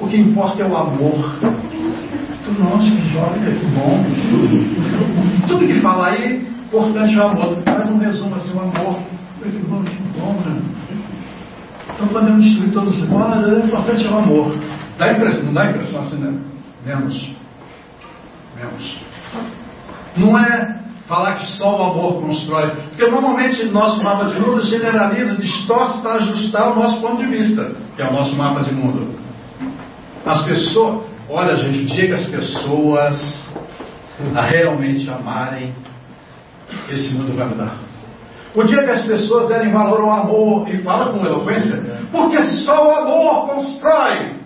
O 0.00 0.06
que 0.06 0.16
importa 0.16 0.62
é 0.62 0.66
o 0.66 0.76
amor. 0.76 1.38
Nossa, 2.58 2.90
que 2.90 3.08
jovem, 3.10 3.42
que 3.42 3.66
bom. 3.66 4.04
Tudo 5.46 5.66
que 5.66 5.80
fala 5.80 6.08
aí, 6.08 6.48
importante 6.66 7.16
é 7.16 7.20
o 7.20 7.28
amor. 7.28 7.62
Faz 7.64 7.90
um 7.90 7.98
resumo 7.98 8.34
assim, 8.34 8.56
o 8.56 8.60
amor. 8.60 8.98
Que 9.42 9.58
bom, 9.68 9.82
que 9.82 10.18
bom, 10.18 10.32
né? 10.44 10.60
Estão 11.90 12.08
podendo 12.08 12.40
destruir 12.40 12.72
todos 12.72 13.02
os. 13.02 13.12
Olha, 13.12 13.54
o 13.54 13.66
importante 13.66 14.06
é 14.06 14.10
o 14.10 14.18
amor. 14.18 14.54
Dá 15.00 15.12
impressão, 15.12 15.44
não 15.44 15.54
dá 15.54 15.64
impressão 15.64 16.02
assim, 16.02 16.16
né? 16.16 16.38
Menos. 16.84 17.32
Menos. 18.54 19.00
Não 20.14 20.38
é 20.38 20.78
falar 21.06 21.36
que 21.36 21.46
só 21.56 21.70
o 21.70 21.82
amor 21.90 22.20
constrói. 22.20 22.68
Porque 22.90 23.10
normalmente 23.10 23.64
nosso 23.70 24.02
mapa 24.02 24.26
de 24.26 24.38
mundo 24.38 24.60
generaliza, 24.60 25.36
distorce 25.36 26.02
para 26.02 26.16
ajustar 26.16 26.72
o 26.72 26.74
nosso 26.74 27.00
ponto 27.00 27.16
de 27.16 27.28
vista, 27.28 27.72
que 27.96 28.02
é 28.02 28.08
o 28.08 28.12
nosso 28.12 28.36
mapa 28.36 28.60
de 28.62 28.74
mundo. 28.74 29.18
As 30.26 30.44
pessoas, 30.44 31.04
olha 31.30 31.56
gente, 31.56 31.78
o 31.78 31.86
dia 31.86 32.06
que 32.06 32.12
as 32.12 32.26
pessoas 32.26 33.42
realmente 34.50 35.08
amarem, 35.08 35.74
esse 36.90 37.14
mundo 37.14 37.34
vai 37.34 37.48
mudar. 37.48 37.74
O 38.54 38.64
dia 38.64 38.82
que 38.82 38.90
as 38.90 39.06
pessoas 39.06 39.48
derem 39.48 39.72
valor 39.72 40.02
ao 40.02 40.10
amor 40.10 40.68
e 40.68 40.82
falam 40.82 41.14
com 41.14 41.24
eloquência, 41.24 41.80
porque 42.12 42.44
só 42.66 42.86
o 42.86 42.90
amor 42.90 43.46
constrói. 43.46 44.39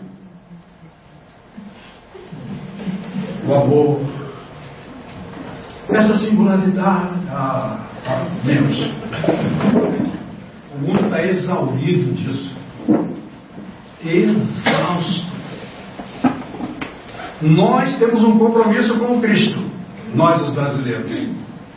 O 3.47 3.55
amor, 3.55 4.01
essa 5.91 6.17
singularidade, 6.17 7.13
ah, 7.31 7.79
ah, 8.07 8.27
menos. 8.45 8.79
O 10.75 10.79
mundo 10.79 11.05
está 11.05 11.23
exaurido 11.23 12.13
disso. 12.15 12.57
Exausto. 14.05 15.35
Nós 17.43 17.99
temos 17.99 18.25
um 18.25 18.39
compromisso 18.39 18.99
com 18.99 19.19
o 19.19 19.21
Cristo, 19.21 19.63
nós 20.15 20.43
os 20.43 20.55
brasileiros, 20.55 21.11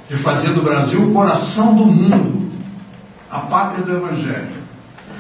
de 0.10 0.18
fazer 0.24 0.54
do 0.54 0.64
Brasil 0.64 1.02
o 1.02 1.14
coração 1.14 1.76
do 1.76 1.86
mundo, 1.86 2.50
a 3.30 3.42
pátria 3.42 3.84
do 3.84 3.98
Evangelho. 3.98 4.58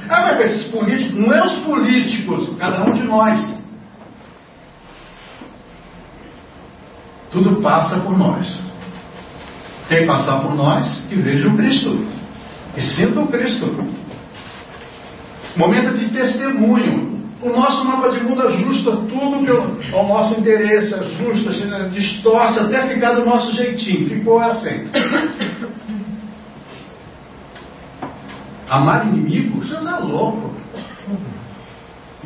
Ah, 0.09 0.21
mas 0.21 0.51
esses 0.51 0.67
políticos, 0.67 1.19
não 1.19 1.33
é 1.33 1.45
os 1.45 1.57
políticos, 1.59 2.55
cada 2.57 2.85
um 2.87 2.93
de 2.93 3.03
nós. 3.03 3.56
Tudo 7.31 7.61
passa 7.61 7.99
por 7.99 8.17
nós. 8.17 8.61
Quem 9.87 10.05
passar 10.05 10.41
por 10.41 10.53
nós, 10.55 11.05
que 11.07 11.15
veja 11.15 11.47
o 11.47 11.55
Cristo. 11.55 12.05
E 12.75 12.81
sinta 12.81 13.19
o 13.21 13.27
Cristo. 13.27 13.85
Momento 15.55 15.97
de 15.97 16.09
testemunho. 16.09 17.17
O 17.41 17.49
nosso 17.49 17.85
mapa 17.85 18.09
de 18.09 18.19
mundo 18.23 18.41
ajusta 18.47 18.91
tudo 18.91 19.45
que 19.45 19.95
ao 19.95 20.07
nosso 20.07 20.39
interesse, 20.39 20.93
ajusta, 20.93 21.89
distorce 21.89 22.59
até 22.59 22.87
ficar 22.87 23.13
do 23.13 23.25
nosso 23.25 23.51
jeitinho. 23.51 24.09
Ficou 24.09 24.39
aceito. 24.39 24.89
Amar 28.67 29.07
inimigos, 29.07 29.69
você 29.69 29.75
é 29.75 29.99
louco. 29.99 30.56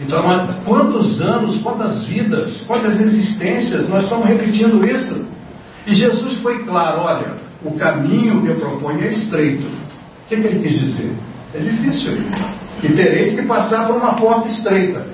Então, 0.02 0.24
quantos 0.66 1.22
anos, 1.22 1.62
quantas 1.62 2.06
vidas, 2.06 2.64
quantas 2.64 3.00
existências 3.00 3.88
nós 3.88 4.04
estamos 4.04 4.26
repetindo 4.26 4.84
isso? 4.84 5.26
E 5.86 5.96
Jesus 5.96 6.40
foi 6.42 6.66
claro: 6.66 7.02
olha, 7.02 7.36
o 7.64 7.78
caminho 7.78 8.42
que 8.42 8.48
eu 8.48 8.56
proponho 8.56 9.04
é 9.04 9.10
estreito. 9.10 9.64
O 9.64 10.30
que, 10.30 10.36
que 10.38 10.48
ele 10.48 10.60
quis 10.60 10.80
dizer? 10.80 11.14
É 11.54 11.60
difícil. 11.60 12.14
E 12.82 12.94
tereis 12.94 13.36
que 13.36 13.46
passar 13.46 13.86
por 13.86 13.98
uma 13.98 14.16
porta 14.16 14.48
estreita. 14.48 15.06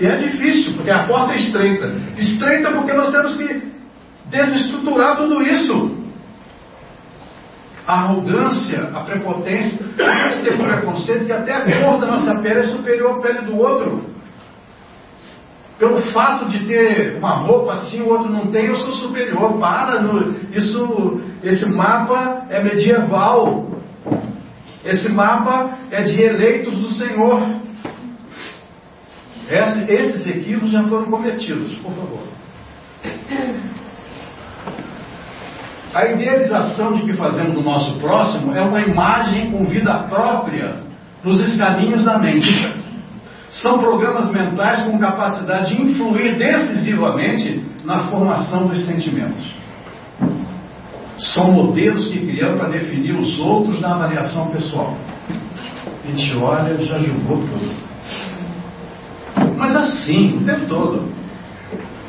E 0.00 0.06
é 0.06 0.16
difícil, 0.16 0.74
porque 0.74 0.90
a 0.90 1.04
porta 1.04 1.32
é 1.32 1.36
estreita. 1.36 1.96
Estreita 2.16 2.70
porque 2.70 2.92
nós 2.92 3.10
temos 3.10 3.36
que 3.36 3.62
desestruturar 4.30 5.16
tudo 5.16 5.42
isso. 5.42 6.03
A 7.86 8.00
arrogância, 8.00 8.82
a 8.94 9.00
prepotência, 9.00 9.78
nós 9.98 10.42
ter 10.42 10.56
preconceito 10.56 11.26
que 11.26 11.32
até 11.32 11.52
a 11.52 11.82
cor 11.82 12.00
da 12.00 12.06
nossa 12.06 12.34
pele 12.36 12.60
é 12.60 12.64
superior 12.64 13.18
à 13.18 13.20
pele 13.20 13.42
do 13.42 13.56
outro. 13.56 14.14
Pelo 15.78 16.00
fato 16.12 16.46
de 16.46 16.64
ter 16.66 17.16
uma 17.18 17.34
roupa 17.34 17.72
assim, 17.74 18.00
o 18.00 18.08
outro 18.08 18.30
não 18.30 18.46
tem, 18.46 18.66
eu 18.66 18.76
sou 18.76 18.92
superior. 18.92 19.58
Para, 19.58 20.00
isso, 20.52 21.20
esse 21.42 21.66
mapa 21.66 22.46
é 22.48 22.62
medieval. 22.62 23.68
Esse 24.84 25.10
mapa 25.10 25.78
é 25.90 26.02
de 26.02 26.22
eleitos 26.22 26.74
do 26.74 26.94
Senhor. 26.94 27.60
esses 29.88 30.26
equívocos 30.26 30.70
já 30.70 30.84
foram 30.84 31.10
cometidos, 31.10 31.74
por 31.76 31.92
favor. 31.92 32.22
A 35.94 36.06
idealização 36.06 36.94
de 36.94 37.02
que 37.02 37.12
fazemos 37.12 37.52
do 37.52 37.62
nosso 37.62 37.96
próximo 38.00 38.52
é 38.52 38.60
uma 38.60 38.80
imagem 38.80 39.52
com 39.52 39.64
vida 39.64 39.94
própria 40.10 40.82
nos 41.22 41.40
escaninhos 41.40 42.02
da 42.02 42.18
mente. 42.18 42.50
São 43.48 43.78
programas 43.78 44.28
mentais 44.32 44.82
com 44.82 44.98
capacidade 44.98 45.72
de 45.72 45.80
influir 45.80 46.34
decisivamente 46.36 47.64
na 47.84 48.08
formação 48.08 48.66
dos 48.66 48.84
sentimentos. 48.84 49.40
São 51.16 51.52
modelos 51.52 52.08
que 52.08 52.26
criamos 52.26 52.58
para 52.58 52.70
definir 52.70 53.14
os 53.14 53.38
outros 53.38 53.80
na 53.80 53.94
avaliação 53.94 54.48
pessoal. 54.48 54.96
A 56.04 56.08
gente 56.08 56.36
olha 56.36 56.74
e 56.74 56.84
já 56.86 56.98
julgou 56.98 57.38
tudo. 57.38 57.72
Mas 59.56 59.76
assim, 59.76 60.38
o 60.38 60.44
tempo 60.44 60.66
todo. 60.66 61.08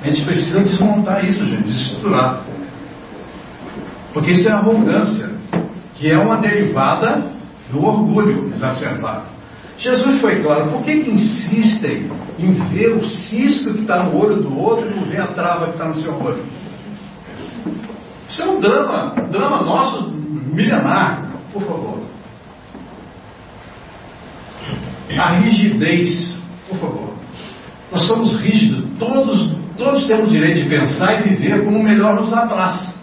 A 0.01 0.09
gente 0.09 0.25
precisa 0.25 0.63
desmontar 0.63 1.23
isso, 1.23 1.45
gente, 1.45 1.63
desestruturar. 1.63 2.54
Porque 4.15 4.31
isso 4.31 4.47
é 4.47 4.53
arrogância, 4.53 5.29
que 5.95 6.09
é 6.09 6.17
uma 6.17 6.37
derivada 6.37 7.21
do 7.69 7.85
orgulho 7.85 8.47
exacerbado. 8.47 9.25
Jesus 9.77 10.21
foi 10.21 10.41
claro, 10.41 10.71
por 10.71 10.83
que, 10.83 11.03
que 11.03 11.11
insistem 11.11 12.09
em 12.39 12.53
ver 12.69 12.95
o 12.95 13.05
cisco 13.05 13.73
que 13.73 13.81
está 13.81 14.05
no 14.05 14.17
olho 14.17 14.37
do 14.37 14.57
outro 14.57 14.89
e 14.89 14.95
não 14.95 15.05
ver 15.09 15.19
a 15.19 15.27
trava 15.27 15.65
que 15.65 15.71
está 15.71 15.89
no 15.89 15.95
seu 15.95 16.13
olho? 16.17 16.41
Isso 18.29 18.41
é 18.41 18.45
um 18.45 18.61
drama, 18.61 19.15
um 19.21 19.29
drama 19.29 19.65
nosso 19.65 20.09
milenar, 20.09 21.31
por 21.51 21.63
favor. 21.63 21.99
A 25.19 25.39
rigidez, 25.39 26.39
por 26.69 26.79
favor. 26.79 27.13
Nós 27.91 28.07
somos 28.07 28.39
rígidos, 28.39 28.85
todos, 28.97 29.51
todos 29.77 30.07
temos 30.07 30.29
o 30.29 30.33
direito 30.33 30.63
de 30.63 30.69
pensar 30.69 31.19
e 31.19 31.31
viver 31.31 31.65
como 31.65 31.83
melhor 31.83 32.15
nos 32.15 32.31
apraz. 32.31 32.94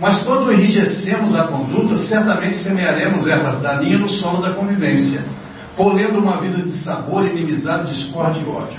Mas 0.00 0.22
quando 0.24 0.52
enrijecemos 0.52 1.34
a 1.36 1.46
conduta, 1.46 1.96
certamente 1.96 2.56
semearemos 2.56 3.26
ervas 3.26 3.60
daninhas 3.62 4.00
no 4.00 4.08
solo 4.08 4.42
da 4.42 4.50
convivência, 4.52 5.24
polendo 5.76 6.18
uma 6.18 6.40
vida 6.40 6.62
de 6.62 6.72
sabor, 6.82 7.26
inimizade, 7.26 7.94
discórdia 7.94 8.42
e 8.42 8.48
ódio. 8.48 8.78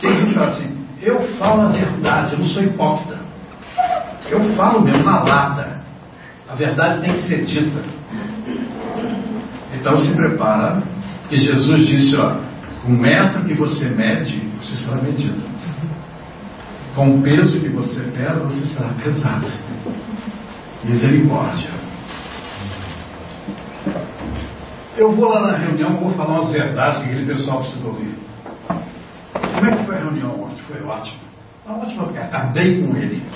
Quem 0.00 0.32
fala 0.32 0.46
assim, 0.48 0.86
eu 1.02 1.20
falo 1.36 1.62
a 1.62 1.68
verdade, 1.68 2.32
eu 2.32 2.38
não 2.38 2.46
sou 2.46 2.62
hipócrita. 2.62 3.18
Eu 4.30 4.40
falo 4.54 4.82
mesmo 4.82 5.04
na 5.04 5.22
lata. 5.22 5.80
A 6.48 6.54
verdade 6.54 7.00
tem 7.00 7.12
que 7.12 7.20
ser 7.20 7.44
dita. 7.44 7.82
Então 9.74 9.96
se 9.98 10.14
prepara, 10.14 10.82
que 11.28 11.36
Jesus 11.36 11.86
disse, 11.86 12.16
ó, 12.16 12.36
o 12.86 12.90
metro 12.90 13.42
que 13.44 13.54
você 13.54 13.88
mede, 13.88 14.52
você 14.58 14.76
será 14.76 15.02
medido. 15.02 15.42
Com 16.94 17.16
o 17.16 17.22
peso 17.22 17.60
que 17.60 17.68
você 17.70 18.00
pesa, 18.16 18.34
você 18.40 18.66
será 18.66 18.90
pesado. 18.90 19.46
Misericórdia. 20.84 21.70
Eu 24.96 25.12
vou 25.12 25.28
lá 25.28 25.52
na 25.52 25.58
reunião, 25.58 25.98
vou 25.98 26.12
falar 26.12 26.40
umas 26.40 26.52
verdades 26.52 27.02
que 27.02 27.08
aquele 27.08 27.26
pessoal 27.26 27.60
precisa 27.60 27.86
ouvir. 27.86 28.14
Como 29.54 29.66
é 29.66 29.76
que 29.76 29.84
foi 29.84 29.96
a 29.96 30.00
reunião 30.00 30.42
ontem? 30.42 30.62
Foi 30.68 30.82
ótimo. 30.82 31.18
Foi 31.64 31.74
ótimo 31.74 32.04
porque 32.04 32.18
acabei 32.18 32.80
com 32.80 32.96
ele. 32.96 33.22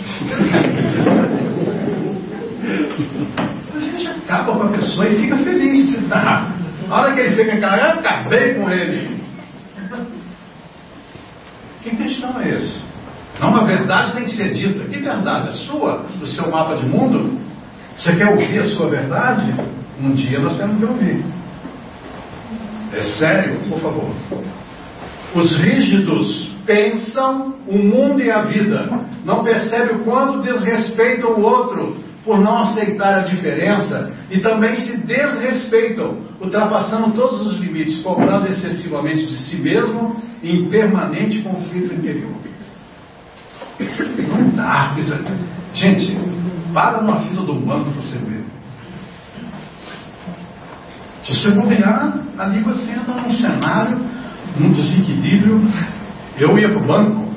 A 3.75 3.79
gente 3.81 4.07
acaba 4.07 4.53
com 4.53 4.63
a 4.65 4.69
pessoa 4.69 5.09
e 5.09 5.17
fica 5.17 5.37
feliz. 5.39 6.09
Na 6.09 6.53
hora 6.91 7.15
que 7.15 7.21
ele 7.21 7.37
fica 7.37 7.57
eu 7.57 7.99
acabei 7.99 8.55
com 8.55 8.71
ele. 8.71 9.19
Que 11.81 11.97
questão 11.97 12.41
é 12.41 12.57
essa? 12.57 12.88
Não, 13.41 13.57
a 13.57 13.65
verdade 13.65 14.15
tem 14.15 14.25
que 14.25 14.33
ser 14.33 14.53
dita. 14.53 14.85
Que 14.85 14.99
verdade? 14.99 15.49
A 15.49 15.53
sua? 15.53 16.05
Do 16.19 16.27
seu 16.27 16.51
mapa 16.51 16.77
de 16.77 16.89
mundo? 16.89 17.39
Você 17.97 18.17
quer 18.17 18.29
ouvir 18.29 18.59
a 18.61 18.69
sua 18.69 18.89
verdade? 18.89 19.55
Um 20.01 20.15
dia 20.15 20.41
nós 20.41 20.57
temos 20.57 20.79
que 20.79 20.85
ouvir. 20.85 21.25
É 22.93 23.03
sério? 23.03 23.61
Por 23.69 23.81
favor. 23.81 24.11
Os 25.35 25.57
rígidos 25.57 26.51
pensam 26.65 27.55
o 27.67 27.79
mundo 27.79 28.21
e 28.23 28.31
a 28.31 28.43
vida. 28.43 28.89
Não 29.25 29.45
percebem 29.45 29.97
o 29.97 30.05
quanto 30.05 30.43
desrespeitam 30.43 31.33
o 31.33 31.43
outro 31.43 31.97
por 32.25 32.39
não 32.39 32.59
aceitar 32.63 33.21
a 33.21 33.21
diferença 33.21 34.13
e 34.31 34.39
também 34.41 34.77
se 34.77 34.99
desrespeitam, 34.99 36.19
ultrapassando 36.41 37.13
todos 37.13 37.47
os 37.47 37.59
limites, 37.59 38.03
cobrando 38.03 38.47
excessivamente 38.47 39.27
de 39.27 39.37
si 39.37 39.57
mesmo 39.57 40.15
em 40.43 40.69
permanente 40.69 41.41
conflito 41.41 41.95
interior. 41.95 42.48
Não 43.79 44.51
dá. 44.51 44.95
Gente, 45.75 46.19
para 46.73 47.01
numa 47.01 47.21
fila 47.21 47.45
do 47.45 47.55
banco 47.55 47.93
para 47.93 48.03
você 48.03 48.19
ver. 48.19 48.45
Se 51.25 51.35
você 51.35 51.51
bobear, 51.53 52.19
a 52.39 52.47
língua 52.47 52.75
senta 52.75 53.13
num 53.13 53.33
cenário, 53.33 53.99
num 54.59 54.73
desequilíbrio. 54.73 55.63
Eu 56.39 56.59
ia 56.59 56.69
para 56.69 56.83
o 56.83 56.87
banco 56.87 57.33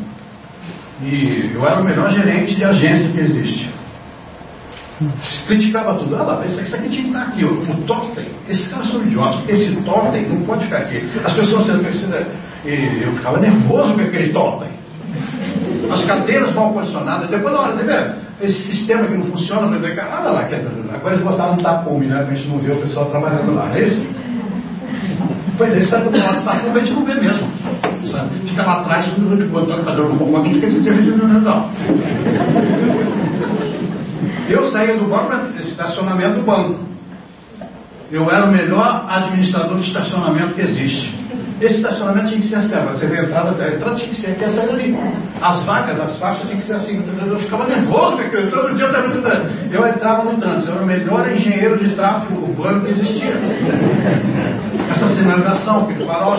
e 1.03 1.51
eu 1.53 1.67
era 1.67 1.81
o 1.81 1.83
melhor 1.83 2.11
gerente 2.11 2.55
de 2.55 2.63
agência 2.63 3.11
que 3.11 3.19
existe. 3.19 3.71
Criticava 5.47 5.97
tudo. 5.97 6.15
Ah 6.15 6.23
lá, 6.23 6.45
isso 6.45 6.75
aqui 6.75 6.89
tinha 6.89 7.01
que 7.01 7.07
estar 7.07 7.21
aqui. 7.23 7.43
O 7.43 7.85
totem, 7.85 8.27
esses 8.47 8.67
caras 8.67 8.87
são 8.87 9.01
idiotas. 9.01 9.49
Esse 9.49 9.75
totem 9.83 10.29
não 10.29 10.41
pode 10.43 10.65
ficar 10.65 10.77
aqui. 10.77 10.97
As 11.23 11.33
pessoas 11.33 11.65
sendo 11.65 11.83
percebidas. 11.83 12.27
Eu 12.63 13.13
ficava 13.13 13.39
nervoso 13.39 13.93
com 13.93 14.01
aquele 14.01 14.31
totem 14.31 14.81
as 15.93 16.05
cadeiras 16.05 16.53
mal 16.53 16.73
posicionadas. 16.73 17.29
Depois, 17.29 17.53
na 17.53 17.61
hora 17.61 17.75
de 17.75 17.83
ver 17.83 18.15
esse 18.41 18.71
sistema 18.71 19.07
que 19.07 19.17
não 19.17 19.25
funciona, 19.25 19.67
vai 19.67 19.79
ver, 19.79 19.99
ah, 19.99 20.21
lá, 20.25 20.47
agora 20.93 21.13
eles 21.13 21.23
botaram 21.23 21.53
um 21.53 21.57
tapume, 21.57 22.07
né? 22.07 22.23
Pra 22.23 22.33
gente 22.33 22.47
não 22.47 22.59
ver 22.59 22.71
o 22.71 22.81
pessoal 22.81 23.05
trabalhando 23.07 23.53
lá, 23.53 23.71
é 23.75 23.81
isso? 23.81 24.07
Pois 25.57 25.73
é, 25.73 25.79
está 25.79 25.97
do 25.97 26.17
lado 26.17 26.39
do 26.39 26.45
tapume, 26.45 26.79
a 26.79 26.83
gente 26.83 26.93
não 26.93 27.05
vê 27.05 27.13
mesmo. 27.15 27.47
Sabe? 28.05 28.39
Fica 28.39 28.63
lá 28.63 28.79
atrás, 28.79 29.07
botando 29.07 30.11
o 30.11 30.15
banco, 30.15 30.37
aqui 30.37 30.55
fica 30.55 30.67
esse 30.67 30.83
serviço 30.83 31.17
não. 31.17 31.69
Eu 34.47 34.69
saía 34.71 34.97
do 34.97 35.05
banco 35.05 35.27
para 35.27 35.61
estacionamento 35.61 36.39
do 36.39 36.45
banco. 36.45 36.79
Eu 38.11 38.29
era 38.29 38.45
o 38.45 38.51
melhor 38.51 39.05
administrador 39.07 39.77
de 39.77 39.87
estacionamento 39.87 40.53
que 40.53 40.61
existe. 40.61 41.15
Esse 41.61 41.75
estacionamento 41.75 42.29
tinha 42.29 42.41
que 42.41 42.47
ser 42.47 42.55
assim, 42.55 42.87
você 42.89 43.05
vê 43.05 43.19
a 43.19 43.23
entrada, 43.23 43.63
a 43.63 43.67
entrada 43.67 43.95
tinha 43.95 44.09
que 44.09 44.15
ser 44.15 44.31
aqui, 44.31 44.45
a 44.45 44.49
saída 44.49 44.73
ali. 44.73 44.97
As 45.39 45.63
vacas, 45.63 45.99
as 45.99 46.17
faixas 46.17 46.47
tinham 46.47 46.59
que 46.59 46.65
ser 46.65 46.73
assim. 46.73 47.03
Eu 47.27 47.37
ficava 47.37 47.67
nervoso, 47.67 48.17
porque 48.17 48.47
todo 48.47 48.73
dia 48.73 48.85
eu 48.85 48.89
estava 48.89 49.11
tentando. 49.11 49.71
Eu 49.71 49.87
entrava 49.87 50.23
no 50.23 50.39
trânsito, 50.39 50.69
eu 50.69 50.73
era 50.73 50.83
o 50.83 50.87
melhor 50.87 51.31
engenheiro 51.31 51.77
de 51.77 51.93
tráfego 51.93 52.41
urbano 52.41 52.81
que 52.81 52.89
existia. 52.89 53.35
Essa 54.89 55.07
sinalização, 55.09 55.85
que 55.85 56.03
farol, 56.03 56.35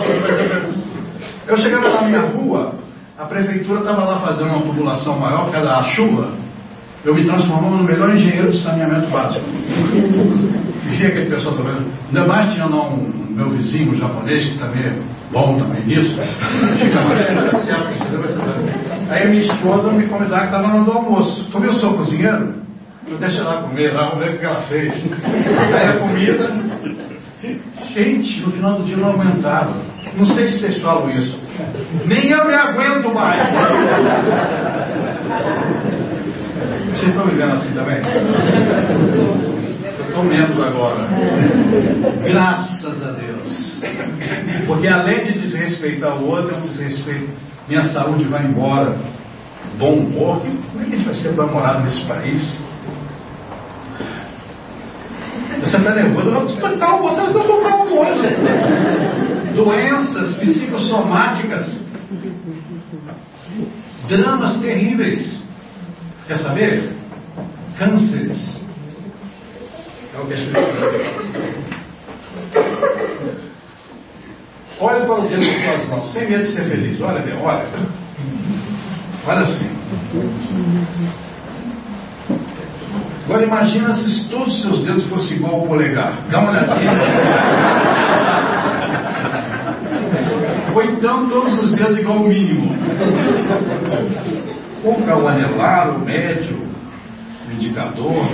eu 1.47 1.57
chegava 1.57 1.89
na 1.89 2.01
minha 2.07 2.21
rua, 2.21 2.75
a 3.17 3.23
prefeitura 3.23 3.79
estava 3.79 4.03
lá 4.03 4.19
fazendo 4.19 4.49
uma 4.49 4.61
tubulação 4.61 5.17
maior, 5.19 5.49
que 5.49 5.55
era 5.55 5.77
a 5.77 5.83
chuva. 5.83 6.33
Eu 7.05 7.15
me 7.15 7.25
transformava 7.25 7.77
no 7.77 7.83
melhor 7.83 8.13
engenheiro 8.13 8.49
de 8.49 8.61
saneamento 8.61 9.09
básico. 9.09 9.45
Via 10.97 11.07
aquele 11.07 11.29
pessoal 11.29 11.55
trabalhando. 11.55 11.87
Ainda 12.07 12.27
mais 12.27 12.53
tinha 12.53 12.65
lá 12.65 12.89
um 12.89 13.22
meu 13.33 13.49
vizinho 13.49 13.95
japonês, 13.95 14.45
que 14.45 14.57
também 14.57 14.83
é 14.83 14.95
bom 15.31 15.57
também 15.57 15.83
nisso. 15.85 16.15
Aí 19.09 19.27
minha 19.27 19.41
esposa 19.41 19.91
me 19.91 20.07
convidava 20.07 20.47
que 20.47 20.55
estava 20.55 20.67
no 20.67 20.91
almoço. 20.91 21.43
Tu 21.51 21.59
viu, 21.59 21.73
sou 21.73 21.95
cozinheiro? 21.95 22.61
Eu 23.07 23.17
deixa 23.17 23.43
lá 23.43 23.63
comer, 23.63 23.91
lá, 23.93 24.05
vamos 24.09 24.23
ver 24.23 24.35
o 24.35 24.39
que 24.39 24.45
ela 24.45 24.61
fez. 24.61 24.93
Aí 25.73 25.87
a 25.89 25.97
comida. 25.99 26.53
Gente, 27.93 28.39
no 28.41 28.51
final 28.51 28.77
do 28.77 28.83
dia 28.85 28.95
eu 28.95 29.01
não 29.01 29.09
aguentava. 29.09 29.73
Não 30.15 30.25
sei 30.25 30.45
se 30.45 30.59
vocês 30.59 30.81
falam 30.81 31.09
isso. 31.09 31.37
Nem 32.05 32.29
eu 32.29 32.47
me 32.47 32.53
aguento 32.53 33.13
mais. 33.13 33.49
Vocês 36.85 37.09
estão 37.09 37.25
me 37.25 37.35
vendo 37.35 37.53
assim 37.53 37.73
também? 37.73 37.97
Eu 39.97 40.05
estou 40.07 40.23
menos 40.23 40.61
agora. 40.61 41.07
Graças. 42.25 42.82
Porque 44.65 44.87
além 44.87 45.25
de 45.25 45.39
desrespeitar 45.39 46.21
o 46.21 46.27
outro, 46.27 46.55
é 46.55 46.57
um 46.57 46.61
desrespeito. 46.61 47.29
Minha 47.67 47.83
saúde 47.85 48.25
vai 48.25 48.45
embora. 48.45 48.97
Bom 49.77 49.97
humor. 49.97 50.41
Como 50.41 50.81
é 50.81 50.85
que 50.85 50.93
a 50.93 50.97
gente 50.97 51.05
vai 51.05 51.13
ser 51.15 51.35
namorado 51.35 51.83
nesse 51.83 52.05
país? 52.05 52.63
Você 55.61 55.77
está 55.77 55.95
nervoso? 55.95 56.29
Não, 56.29 56.45
estou 56.45 56.77
calmo, 56.77 57.09
estou 57.09 57.61
calmo 57.61 58.01
hoje. 58.01 58.35
Doenças 59.55 60.35
psicossomáticas. 60.37 61.73
Dramas 64.09 64.59
terríveis. 64.59 65.41
Quer 66.27 66.37
saber? 66.37 66.91
Cânceres. 67.77 68.61
É 70.13 70.19
o 70.19 70.27
que 70.27 70.33
a 70.33 70.35
Escritura 70.35 70.91
Olha 74.79 75.05
para 75.05 75.19
o 75.19 75.29
dedo 75.29 75.41
das 75.41 75.75
suas 75.75 75.89
mãos, 75.89 76.11
sem 76.11 76.29
medo 76.29 76.43
de 76.43 76.51
ser 76.51 76.63
feliz. 76.69 77.01
Olha 77.01 77.23
olha. 77.41 77.65
Olha 79.25 79.39
assim. 79.39 79.69
Agora 83.25 83.45
imagina 83.45 83.93
se 83.93 84.29
todos 84.29 84.53
os 84.53 84.61
seus 84.61 84.83
dedos 84.83 85.05
fossem 85.07 85.37
igual 85.37 85.55
ao 85.55 85.67
polegar. 85.67 86.13
Dá 86.29 86.39
uma 86.39 86.51
olhadinha. 86.51 86.91
Ou 90.75 90.83
então 90.83 91.27
todos 91.27 91.63
os 91.63 91.71
dedos 91.71 91.97
igual 91.97 92.17
ao 92.17 92.27
mínimo. 92.27 92.75
Como 94.83 95.09
é 95.09 95.15
o 95.15 95.27
anelar, 95.27 95.95
o 95.95 95.99
médio, 96.03 96.59
o 97.47 97.53
indicador. 97.53 98.27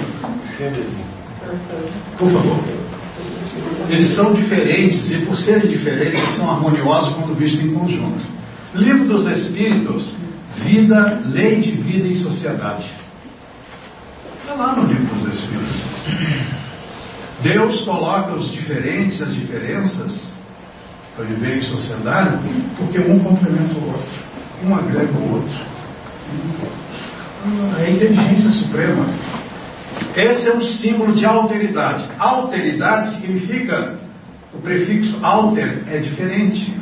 Por 2.18 2.32
favor. 2.32 2.89
Eles 3.90 4.16
são 4.16 4.34
diferentes 4.34 5.10
e 5.12 5.26
por 5.26 5.36
serem 5.36 5.70
diferentes, 5.70 6.36
são 6.36 6.50
harmoniosos 6.50 7.16
quando 7.16 7.36
vistos 7.36 7.64
em 7.64 7.74
conjunto. 7.74 8.24
Livro 8.76 9.06
dos 9.06 9.28
Espíritos, 9.28 10.12
Vida, 10.64 11.22
Lei 11.26 11.60
de 11.60 11.72
Vida 11.72 12.08
e 12.08 12.16
Sociedade. 12.16 12.90
Está 14.40 14.54
lá 14.54 14.76
no 14.76 14.88
livro 14.88 15.16
dos 15.16 15.34
Espíritos. 15.34 15.76
Deus 17.42 17.82
coloca 17.82 18.34
os 18.34 18.52
diferentes, 18.52 19.22
as 19.22 19.34
diferenças, 19.34 20.30
para 21.16 21.26
viver 21.26 21.58
em 21.58 21.62
sociedade, 21.62 22.40
porque 22.78 23.00
um 23.00 23.20
complementa 23.20 23.74
o 23.74 23.88
outro, 23.88 24.20
um 24.64 24.76
agrega 24.76 25.18
o 25.18 25.34
outro. 25.34 25.56
É 27.78 27.86
a 27.86 27.90
inteligência 27.90 28.52
suprema. 28.52 29.06
Esse 30.16 30.50
é 30.50 30.56
um 30.56 30.62
símbolo 30.62 31.14
de 31.14 31.26
alteridade. 31.26 32.06
Alteridade 32.18 33.16
significa, 33.16 33.98
o 34.54 34.60
prefixo 34.60 35.18
alter 35.24 35.84
é 35.88 35.98
diferente. 35.98 36.78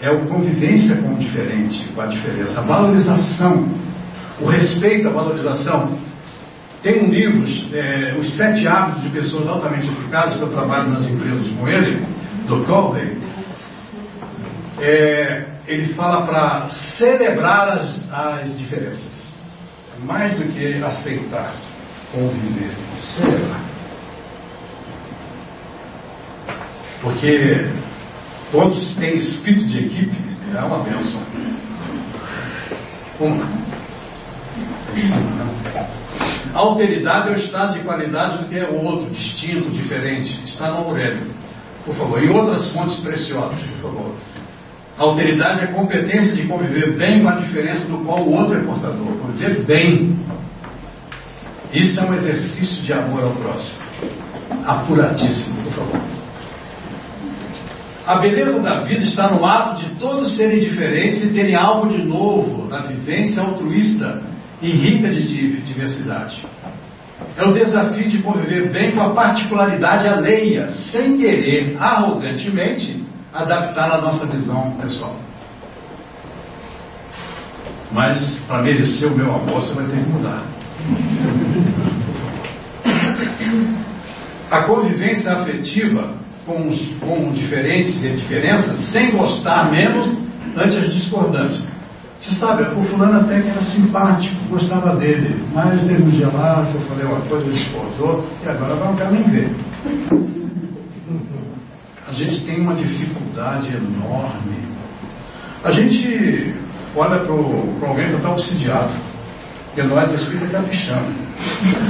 É 0.00 0.10
o 0.10 0.26
convivência 0.26 0.96
com 0.96 1.14
o 1.14 1.18
diferente, 1.18 1.88
com 1.94 2.00
a 2.00 2.06
diferença. 2.06 2.60
A 2.60 2.62
valorização, 2.62 3.68
o 4.40 4.46
respeito 4.48 5.08
à 5.08 5.12
valorização. 5.12 5.98
Tem 6.82 7.02
um 7.02 7.10
livro, 7.10 7.46
é, 7.72 8.14
Os 8.18 8.36
Sete 8.36 8.68
Hábitos 8.68 9.02
de 9.02 9.08
Pessoas 9.08 9.48
Altamente 9.48 9.88
Eficazes, 9.88 10.36
que 10.36 10.42
eu 10.42 10.50
trabalho 10.50 10.90
nas 10.90 11.08
empresas 11.08 11.48
com 11.48 11.66
ele, 11.66 12.06
do 12.46 12.62
Colby. 12.66 13.18
É, 14.80 15.46
ele 15.66 15.94
fala 15.94 16.26
para 16.26 16.68
celebrar 16.68 17.78
as, 17.78 18.12
as 18.12 18.58
diferenças, 18.58 19.32
mais 20.04 20.34
do 20.34 20.44
que 20.52 20.82
aceitar, 20.82 21.54
conviver, 22.14 22.74
celebrar. 23.00 23.64
Porque 27.02 27.72
todos 28.50 28.94
têm 28.94 29.18
espírito 29.18 29.66
de 29.66 29.78
equipe, 29.86 30.16
é 30.54 30.60
uma 30.60 30.78
bênção. 30.78 31.20
Uma. 33.20 33.48
A 36.54 36.58
alteridade 36.58 37.28
é 37.30 37.32
o 37.32 37.38
estado 37.38 37.74
de 37.74 37.80
qualidade 37.80 38.44
do 38.44 38.48
que 38.48 38.58
é 38.58 38.68
o 38.68 38.82
outro, 38.84 39.10
distinto, 39.10 39.70
diferente. 39.70 40.40
Está 40.44 40.70
no 40.70 40.88
Aurélio. 40.88 41.26
Por 41.84 41.96
favor. 41.96 42.22
E 42.22 42.28
outras 42.28 42.70
fontes 42.70 43.00
preciosas, 43.00 43.60
por 43.60 43.78
favor. 43.78 44.14
Alteridade 44.96 45.62
é 45.62 45.64
a 45.64 45.72
competência 45.72 46.34
de 46.36 46.46
conviver 46.46 46.96
bem 46.96 47.22
com 47.22 47.28
a 47.28 47.34
diferença 47.34 47.88
do 47.88 47.98
qual 48.04 48.20
o 48.20 48.32
outro 48.32 48.56
é 48.56 48.62
portador. 48.62 49.12
Conviver 49.18 49.64
bem. 49.64 50.16
Isso 51.74 51.98
é 51.98 52.04
um 52.04 52.14
exercício 52.14 52.82
de 52.84 52.92
amor 52.92 53.24
ao 53.24 53.34
próximo. 53.34 53.78
Apuradíssimo, 54.64 55.60
por 55.64 55.72
favor. 55.72 56.00
A 58.06 58.18
beleza 58.18 58.60
da 58.60 58.82
vida 58.82 59.02
está 59.02 59.32
no 59.32 59.44
ato 59.44 59.82
de 59.82 59.90
todos 59.96 60.36
serem 60.36 60.60
diferentes 60.60 61.24
e 61.24 61.32
terem 61.32 61.56
algo 61.56 61.88
de 61.88 62.04
novo 62.04 62.68
na 62.68 62.82
vivência 62.82 63.42
altruísta 63.42 64.22
e 64.62 64.70
rica 64.70 65.10
de 65.10 65.62
diversidade. 65.62 66.46
É 67.36 67.44
o 67.44 67.52
desafio 67.52 68.08
de 68.08 68.22
conviver 68.22 68.70
bem 68.70 68.94
com 68.94 69.00
a 69.00 69.12
particularidade 69.12 70.06
alheia, 70.06 70.70
sem 70.92 71.18
querer, 71.18 71.76
arrogantemente, 71.76 73.04
adaptar 73.32 73.90
a 73.90 74.00
nossa 74.00 74.26
visão 74.26 74.76
pessoal. 74.80 75.16
Mas 77.90 78.38
para 78.46 78.62
merecer 78.62 79.10
o 79.10 79.16
meu 79.16 79.34
amor, 79.34 79.60
você 79.60 79.74
vai 79.74 79.86
ter 79.86 79.96
que 79.96 80.10
mudar. 80.10 80.53
A 84.50 84.62
convivência 84.64 85.32
afetiva 85.32 86.12
com, 86.46 86.68
os, 86.68 86.78
com 87.00 87.32
diferentes 87.32 88.04
e 88.04 88.12
diferenças, 88.12 88.78
sem 88.92 89.10
gostar 89.10 89.70
menos 89.70 90.06
ante 90.56 90.76
as 90.76 90.92
discordâncias. 90.92 91.64
Você 92.20 92.34
sabe, 92.36 92.62
o 92.78 92.84
fulano 92.84 93.20
até 93.20 93.40
que 93.40 93.48
era 93.48 93.62
simpático, 93.62 94.48
gostava 94.48 94.96
dele, 94.96 95.42
mas 95.52 95.80
teve 95.86 96.02
um 96.02 96.10
que 96.10 96.22
eu 96.22 96.30
falei 96.30 97.06
uma 97.06 97.20
coisa, 97.22 97.46
ele 97.46 97.58
discordou, 97.58 98.24
e 98.44 98.48
agora 98.48 98.76
não 98.76 98.94
quero 98.94 99.12
nem 99.12 99.24
ver 99.24 99.50
a 102.06 102.12
gente 102.12 102.44
tem 102.44 102.60
uma 102.60 102.74
dificuldade 102.74 103.74
enorme. 103.74 104.56
A 105.64 105.70
gente 105.70 106.54
olha 106.94 107.24
para 107.24 107.88
alguém 107.88 108.08
que 108.08 108.16
está 108.16 108.30
obsidiado, 108.30 108.94
porque 109.74 109.82
nós 109.82 110.12
espíritos 110.12 110.46
está 110.46 110.62
pichando, 110.62 111.10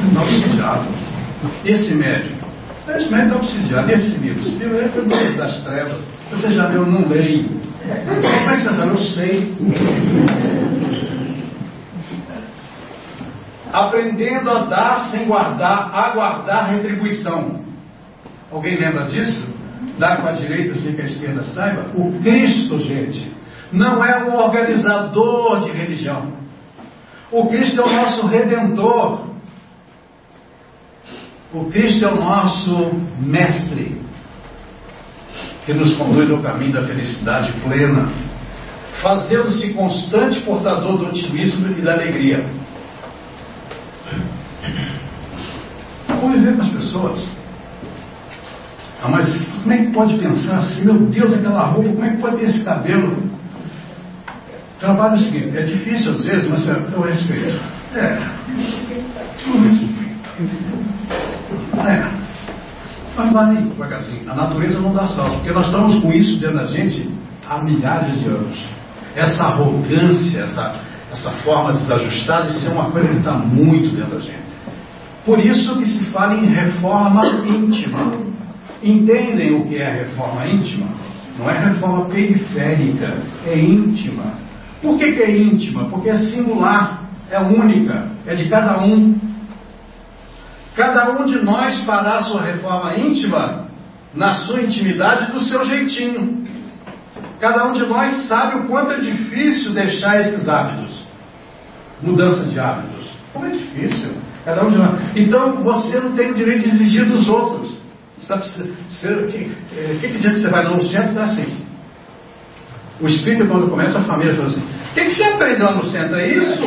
está 0.09 0.23
obsidiado. 0.23 0.86
Esse 1.66 1.94
médico, 1.94 2.47
esse 2.89 3.11
médico 3.11 3.27
está 3.27 3.36
obsidiado, 3.36 3.90
esse 3.93 4.16
livro, 4.16 4.40
esse 4.40 4.56
livro 4.56 4.81
é 4.81 4.86
o 4.86 5.06
meio 5.06 5.36
das 5.36 5.62
trevas. 5.65 6.01
Você 6.31 6.51
já 6.52 6.69
leu, 6.69 6.86
não 6.86 7.06
leio. 7.06 7.51
Como 7.51 8.51
é 8.51 8.55
que 8.55 8.62
você 8.62 8.74
sabe? 8.74 8.89
Eu 8.89 8.98
sei. 8.98 9.55
Aprendendo 13.70 14.51
a 14.51 14.65
dar 14.65 15.11
sem 15.11 15.27
guardar, 15.27 15.94
aguardar 15.94 16.70
retribuição. 16.70 17.62
Alguém 18.51 18.78
lembra 18.78 19.05
disso? 19.09 19.52
dá 19.98 20.16
com 20.16 20.27
a 20.27 20.32
direita 20.32 20.77
sem 20.78 20.94
que 20.94 21.02
a 21.02 21.05
esquerda 21.05 21.44
saiba, 21.44 21.90
o 21.94 22.20
Cristo, 22.20 22.81
gente, 22.81 23.32
não 23.70 24.05
é 24.05 24.24
um 24.24 24.35
organizador 24.35 25.61
de 25.61 25.70
religião. 25.70 26.43
O 27.35 27.48
Cristo 27.48 27.81
é 27.81 27.85
o 27.85 27.93
nosso 27.93 28.28
redentor. 28.28 29.27
O 31.52 31.65
Cristo 31.65 32.05
é 32.05 32.12
o 32.12 32.16
nosso 32.16 32.93
mestre. 33.19 34.01
que 35.66 35.73
nos 35.73 35.97
conduz 35.97 36.31
ao 36.31 36.43
caminho 36.43 36.74
da 36.74 36.86
felicidade 36.86 37.52
plena, 37.62 38.06
fazendo-se 39.02 39.73
constante 39.73 40.43
portador 40.43 40.98
do 40.98 41.06
otimismo 41.06 41.69
e 41.69 41.81
da 41.81 41.94
alegria. 41.94 42.47
Conviver 46.20 46.55
com 46.55 46.62
as 46.62 46.69
pessoas. 46.69 47.28
Ah, 49.02 49.09
mas 49.09 49.55
como 49.62 49.73
é 49.73 49.78
que 49.78 49.93
pode 49.93 50.19
pensar 50.19 50.59
assim? 50.59 50.85
Meu 50.85 50.98
Deus, 50.98 51.32
aquela 51.32 51.66
roupa, 51.66 51.89
como 51.89 52.05
é 52.05 52.11
que 52.11 52.20
pode 52.20 52.36
ter 52.36 52.44
esse 52.44 52.62
cabelo? 52.62 53.34
Trabalho 54.85 55.15
é 55.15 55.16
o 55.16 55.20
seguinte, 55.20 55.56
é 55.56 55.62
difícil 55.62 56.12
às 56.12 56.24
vezes, 56.24 56.51
mas 56.51 56.69
eu 56.69 57.01
respeito. 57.01 57.59
É. 57.94 58.19
Respeito. 59.62 60.15
É. 61.89 62.24
Mas 63.16 63.32
vai 63.32 63.62
devagarzinho. 63.62 64.31
A 64.31 64.35
natureza 64.35 64.81
não 64.81 64.93
dá 64.93 65.06
salto, 65.06 65.36
porque 65.36 65.52
nós 65.52 65.66
estamos 65.66 66.02
com 66.02 66.12
isso 66.12 66.39
dentro 66.39 66.59
da 66.59 66.66
gente 66.66 67.09
há 67.48 67.65
milhares 67.65 68.20
de 68.20 68.28
anos. 68.28 68.59
Essa 69.16 69.44
arrogância, 69.44 70.40
essa, 70.40 70.74
essa 71.11 71.31
forma 71.31 71.73
desajustada, 71.73 72.48
isso 72.48 72.66
é 72.66 72.70
uma 72.70 72.90
coisa 72.90 73.09
que 73.09 73.16
está 73.16 73.32
muito 73.32 73.97
dentro 73.97 74.16
da 74.16 74.20
gente. 74.20 74.44
Por 75.24 75.39
isso 75.39 75.78
que 75.78 75.86
se 75.86 76.05
fala 76.11 76.35
em 76.35 76.47
reforma 76.47 77.27
íntima. 77.47 78.12
Entendem 78.82 79.55
o 79.55 79.66
que 79.66 79.78
é 79.78 79.90
reforma 79.90 80.47
íntima? 80.47 80.89
Não 81.39 81.48
é 81.48 81.59
reforma 81.59 82.05
periférica, 82.05 83.15
é 83.47 83.59
íntima. 83.59 84.43
Por 84.85 84.98
que, 84.98 85.12
que 85.12 85.23
é 85.23 85.35
íntima? 85.35 85.89
Porque 85.89 86.11
é 86.11 86.19
singular, 86.19 87.09
é 87.31 87.39
única, 87.39 88.11
é 88.27 88.35
de 88.35 88.51
cada 88.51 88.85
um. 88.85 89.19
Cada 90.77 91.11
um 91.12 91.24
de 91.24 91.43
nós 91.43 91.82
fará 91.86 92.20
sua 92.20 92.43
reforma 92.43 92.94
íntima 92.94 93.65
na 94.15 94.32
sua 94.43 94.61
intimidade 94.61 95.32
do 95.32 95.40
seu 95.40 95.65
jeitinho. 95.65 96.47
Cada 97.40 97.66
um 97.66 97.73
de 97.73 97.86
nós 97.86 98.28
sabe 98.28 98.59
o 98.59 98.66
quanto 98.66 98.93
é 98.93 99.01
difícil 99.01 99.73
deixar 99.73 100.20
esses 100.20 100.47
hábitos. 100.47 101.02
Mudança 102.02 102.44
de 102.44 102.61
hábitos. 102.61 103.11
Como 103.32 103.47
é 103.47 103.51
difícil. 103.52 104.16
Cada 104.44 104.66
um 104.66 104.70
de 104.70 104.77
nós. 104.77 105.01
Então 105.16 105.62
você 105.62 105.98
não 105.98 106.12
tem 106.12 106.31
o 106.31 106.35
direito 106.35 106.69
de 106.69 106.74
exigir 106.74 107.06
dos 107.06 107.27
outros. 107.27 107.74
Tá 108.28 108.39
que, 108.39 109.51
é, 109.77 109.98
que, 110.01 110.09
que 110.09 110.19
que 110.19 110.35
você 110.35 110.51
vai 110.51 110.65
no 110.65 110.82
centro? 110.82 111.19
É 111.19 111.23
assim. 111.23 111.64
O 113.00 113.08
espírito, 113.08 113.46
quando 113.48 113.68
começa 113.68 113.98
a 113.98 114.02
família, 114.02 114.34
fala 114.34 114.46
assim: 114.46 114.60
O 114.60 114.94
que, 114.94 115.04
que 115.04 115.10
você 115.10 115.24
aprende 115.24 115.62
lá 115.62 115.72
no 115.74 115.84
centro? 115.84 116.16
É 116.16 116.28
isso? 116.28 116.64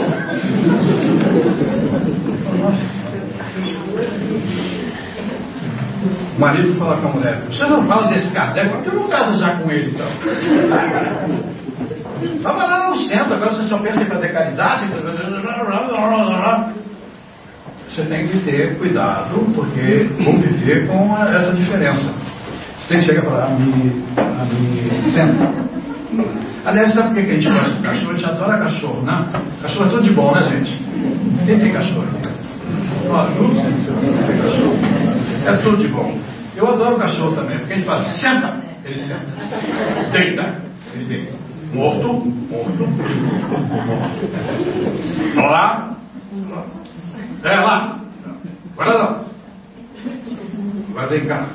O 6.36 6.40
marido 6.40 6.76
fala 6.76 6.98
com 6.98 7.08
a 7.08 7.12
mulher: 7.12 7.46
Você 7.50 7.66
não 7.66 7.88
fala 7.88 8.08
desse 8.08 8.34
Kardec, 8.34 8.70
porque 8.70 8.90
eu 8.90 8.94
não 8.96 9.08
caso 9.08 9.40
já 9.40 9.56
com 9.56 9.72
ele, 9.72 9.92
então. 9.92 10.08
Estava 12.22 12.66
lá 12.66 12.90
no 12.90 12.96
centro, 12.96 13.34
agora 13.34 13.52
você 13.52 13.64
só 13.64 13.78
pensa 13.78 14.02
em 14.02 14.06
fazer 14.06 14.34
caridade. 14.34 14.86
Você 17.88 18.04
tem 18.04 18.28
que 18.28 18.40
ter 18.40 18.78
cuidado, 18.78 19.40
porque 19.56 20.10
conviver 20.24 20.88
com 20.88 21.18
essa 21.24 21.54
diferença. 21.54 22.14
Você 22.78 22.90
tem 22.90 22.98
que 23.00 23.06
chegar 23.06 23.24
e 23.24 23.26
falar: 23.26 23.50
me, 23.52 23.66
me 23.66 25.12
senta. 25.12 25.87
Aliás, 26.66 26.94
sabe 26.94 27.14
por 27.14 27.24
que 27.24 27.32
a 27.32 27.34
gente 27.34 27.48
gosta 27.48 27.72
de 27.72 27.82
cachorro? 27.82 28.12
A 28.12 28.16
gente 28.16 28.26
adora 28.26 28.58
cachorro, 28.58 29.02
né? 29.04 29.30
Cachorro 29.62 29.86
é 29.86 29.90
tudo 29.90 30.02
de 30.04 30.14
bom, 30.14 30.34
né, 30.34 30.44
gente? 30.44 30.84
Quem 31.46 31.60
tem 31.60 31.72
cachorro? 31.72 32.08
Nós, 33.08 33.30
É 35.46 35.58
tudo 35.58 35.78
de 35.78 35.88
bom. 35.88 36.20
Eu 36.56 36.68
adoro 36.68 36.98
cachorro 36.98 37.36
também, 37.36 37.58
porque 37.60 37.74
a 37.74 37.76
gente 37.76 37.86
fala, 37.86 38.02
senta, 38.02 38.58
ele 38.84 38.98
senta. 38.98 39.26
Deita, 40.12 40.62
ele 40.94 41.06
deita. 41.06 41.34
Morto, 41.74 42.08
morto, 42.50 42.88
morto. 42.88 43.08
Lá, 45.36 45.96
é 47.44 47.60
lá. 47.60 48.00
Agora 48.78 48.98
não. 48.98 49.26
Agora 50.90 51.08
vem 51.08 51.26
cá. 51.26 51.48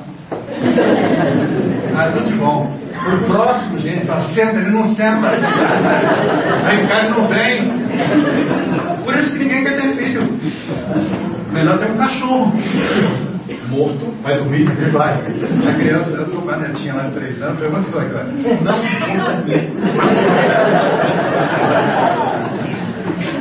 Ah, 1.95 2.09
tudo 2.11 2.25
de 2.25 2.37
bom. 2.39 2.67
O 3.05 3.17
próximo, 3.25 3.79
gente, 3.79 4.05
fala, 4.05 4.21
senta, 4.33 4.57
ele 4.57 4.71
não 4.71 4.87
senta. 4.95 5.29
Vem 5.29 6.87
cá, 6.87 6.99
ele 6.99 7.09
não 7.09 7.27
vem. 7.27 7.71
Por 9.03 9.13
isso 9.15 9.33
que 9.33 9.39
ninguém 9.39 9.63
quer 9.63 9.81
ter 9.81 9.95
filho. 9.95 10.39
Melhor 11.51 11.77
ter 11.77 11.91
um 11.91 11.97
cachorro. 11.97 12.51
Morto, 13.69 14.13
vai 14.23 14.37
dormir, 14.37 14.65
vai. 14.91 15.13
A 15.15 15.73
criança, 15.73 16.11
eu 16.11 16.23
estou 16.23 16.41
com 16.41 16.49
a 16.49 16.57
netinha 16.57 16.93
lá 16.95 17.03
de 17.03 17.15
três 17.15 17.41
anos, 17.41 17.59
pergunta 17.59 17.83
que 17.83 18.13
vai. 18.13 18.25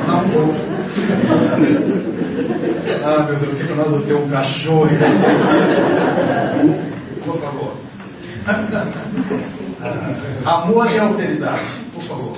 Não, 0.07 0.23
não 0.23 0.24
vou. 0.31 0.55
Ah, 3.05 3.23
meu 3.24 3.37
Deus, 3.39 3.55
que 3.55 3.74
não 3.74 3.83
adotei 3.83 4.15
um 4.15 4.29
cachorro? 4.29 4.89
Por 7.24 7.41
favor. 7.41 7.81
Amor 10.44 10.90
e 10.90 10.98
alteridade, 10.98 11.85
por 11.93 12.02
favor. 12.05 12.36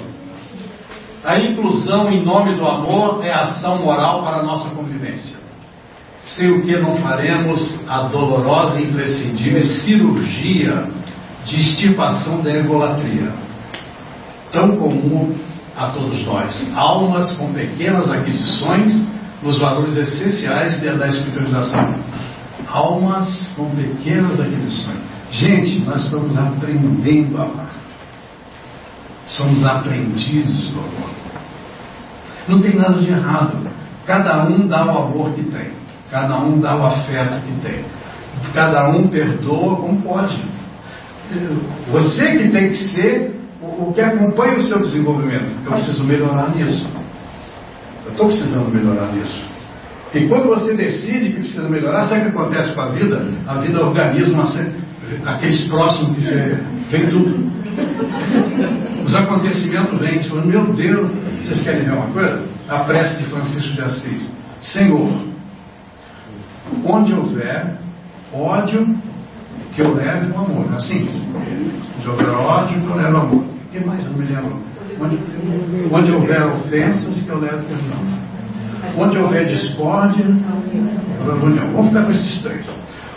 A 1.24 1.38
inclusão 1.38 2.10
em 2.10 2.22
nome 2.22 2.54
do 2.54 2.66
amor 2.66 3.24
é 3.24 3.32
ação 3.32 3.78
moral 3.78 4.22
para 4.22 4.38
a 4.38 4.42
nossa 4.42 4.68
convivência 4.70 5.44
sem 6.26 6.50
o 6.50 6.62
que 6.62 6.76
não 6.78 6.96
faremos 6.96 7.78
a 7.86 8.04
dolorosa 8.04 8.80
e 8.80 8.84
imprescindível 8.84 9.62
cirurgia 9.62 10.88
de 11.44 11.60
extirpação 11.60 12.42
da 12.42 12.50
egolatria, 12.50 13.32
tão 14.50 14.76
comum 14.76 15.36
a 15.76 15.88
todos 15.88 16.24
nós, 16.24 16.72
almas 16.74 17.36
com 17.36 17.52
pequenas 17.52 18.10
aquisições 18.10 19.06
nos 19.42 19.58
valores 19.58 19.96
essenciais 19.96 20.80
da 20.80 21.06
espiritualização. 21.06 22.00
Almas 22.66 23.52
com 23.54 23.68
pequenas 23.70 24.40
aquisições. 24.40 25.13
Gente, 25.30 25.80
nós 25.80 26.04
estamos 26.04 26.36
aprendendo 26.36 27.38
a 27.38 27.42
amar. 27.42 27.70
Somos 29.26 29.64
aprendizes 29.64 30.70
do 30.70 30.80
amor. 30.80 31.10
Não 32.48 32.60
tem 32.60 32.76
nada 32.76 32.94
de 32.94 33.10
errado. 33.10 33.58
Cada 34.06 34.44
um 34.44 34.68
dá 34.68 34.84
o 34.84 34.98
amor 34.98 35.32
que 35.32 35.44
tem. 35.44 35.68
Cada 36.10 36.38
um 36.44 36.60
dá 36.60 36.76
o 36.76 36.86
afeto 36.86 37.40
que 37.42 37.52
tem. 37.66 37.84
Cada 38.52 38.90
um 38.90 39.08
perdoa 39.08 39.76
como 39.76 40.02
pode. 40.02 40.44
Você 41.90 42.38
que 42.38 42.48
tem 42.50 42.68
que 42.68 42.76
ser 42.90 43.40
o 43.62 43.92
que 43.92 44.00
acompanha 44.00 44.58
o 44.58 44.62
seu 44.62 44.78
desenvolvimento. 44.78 45.50
Eu 45.64 45.72
preciso 45.72 46.04
melhorar 46.04 46.54
nisso. 46.54 46.86
Eu 48.04 48.12
estou 48.12 48.26
precisando 48.26 48.70
melhorar 48.70 49.10
nisso. 49.12 49.54
E 50.14 50.28
quando 50.28 50.46
você 50.46 50.74
decide 50.74 51.30
que 51.30 51.40
precisa 51.40 51.68
melhorar, 51.68 52.06
sabe 52.06 52.20
o 52.20 52.24
que 52.24 52.38
acontece 52.38 52.74
com 52.74 52.82
a 52.82 52.88
vida? 52.90 53.26
A 53.46 53.54
vida 53.54 53.84
organiza 53.84 54.36
aqueles 55.24 55.68
próximos 55.68 56.14
que 56.14 56.22
você 56.22 56.58
vem 56.90 57.08
tudo. 57.08 57.52
Os 59.04 59.14
acontecimentos 59.14 59.98
vêm, 59.98 60.22
falando, 60.24 60.46
meu 60.46 60.72
Deus, 60.72 61.10
vocês 61.42 61.62
querem 61.62 61.84
ver 61.84 61.92
uma 61.92 62.06
coisa? 62.06 62.44
A 62.68 62.80
prece 62.80 63.22
de 63.22 63.30
Francisco 63.30 63.72
de 63.72 63.80
Assis. 63.82 64.32
Senhor, 64.62 65.10
onde 66.84 67.12
houver 67.12 67.76
ódio, 68.32 68.86
que 69.74 69.82
eu 69.82 69.94
leve 69.94 70.30
o 70.30 70.38
amor. 70.38 70.72
Assim, 70.74 71.08
onde 71.98 72.08
houver 72.08 72.28
ódio, 72.30 72.80
que 72.80 72.86
eu 72.86 72.96
leve 72.96 73.12
o 73.12 73.20
amor. 73.20 73.44
O 73.44 73.70
que 73.70 73.84
mais? 73.84 74.04
Não 74.04 74.12
me 74.12 74.24
lembro. 74.24 74.62
Onde, 75.00 75.16
onde 75.92 76.12
houver 76.12 76.46
ofensas, 76.46 77.22
que 77.22 77.28
eu 77.28 77.40
leve 77.40 77.64
perdão. 77.66 78.24
Onde 78.96 79.18
houver 79.18 79.46
discórdia, 79.46 80.24
eu 80.24 81.26
levo 81.26 81.46
união. 81.46 81.66
Vamos 81.72 81.88
ficar 81.88 82.04
com 82.04 82.10
esses 82.12 82.42
três. 82.42 82.66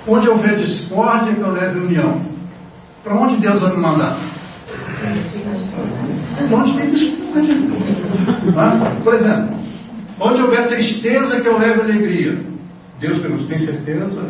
Onde 0.07 0.29
houver 0.29 0.55
discórdia, 0.57 1.35
que 1.35 1.41
eu 1.41 1.51
leve 1.51 1.79
união. 1.79 2.21
Para 3.03 3.15
onde 3.15 3.38
Deus 3.38 3.59
vai 3.61 3.71
me 3.71 3.81
mandar? 3.81 4.17
Onde 6.51 6.77
tem 6.77 6.91
discórdia. 6.91 7.55
Ah, 8.55 8.95
por 9.03 9.13
exemplo, 9.13 9.57
onde 10.19 10.41
houver 10.41 10.67
tristeza, 10.69 11.41
que 11.41 11.47
eu 11.47 11.57
leve 11.57 11.81
alegria. 11.81 12.39
Deus 12.99 13.19
pergunta, 13.19 13.45
tem 13.47 13.59
certeza? 13.59 14.21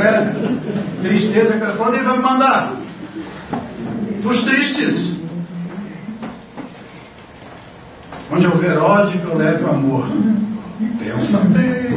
é. 0.00 1.00
Tristeza, 1.00 1.56
quando 1.76 1.94
ele 1.94 2.04
vai 2.04 2.16
me 2.16 2.22
mandar? 2.22 2.76
Os 4.24 4.44
tristes. 4.44 5.16
Onde 8.30 8.46
houver 8.46 8.78
ódio, 8.78 9.20
eu 9.22 9.36
levo 9.36 9.68
amor. 9.68 10.06
Pensa 10.98 11.40
bem. 11.44 11.92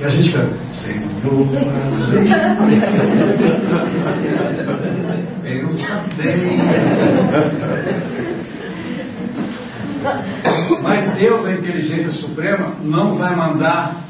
E 0.00 0.04
a 0.04 0.08
gente 0.08 0.28
fica, 0.28 0.48
Senhor. 0.72 1.46
Pensa 5.42 6.06
bem. 6.16 6.56
Mas 10.82 11.14
Deus, 11.16 11.44
a 11.44 11.52
inteligência 11.52 12.12
suprema, 12.12 12.76
não 12.80 13.18
vai 13.18 13.36
mandar 13.36 14.04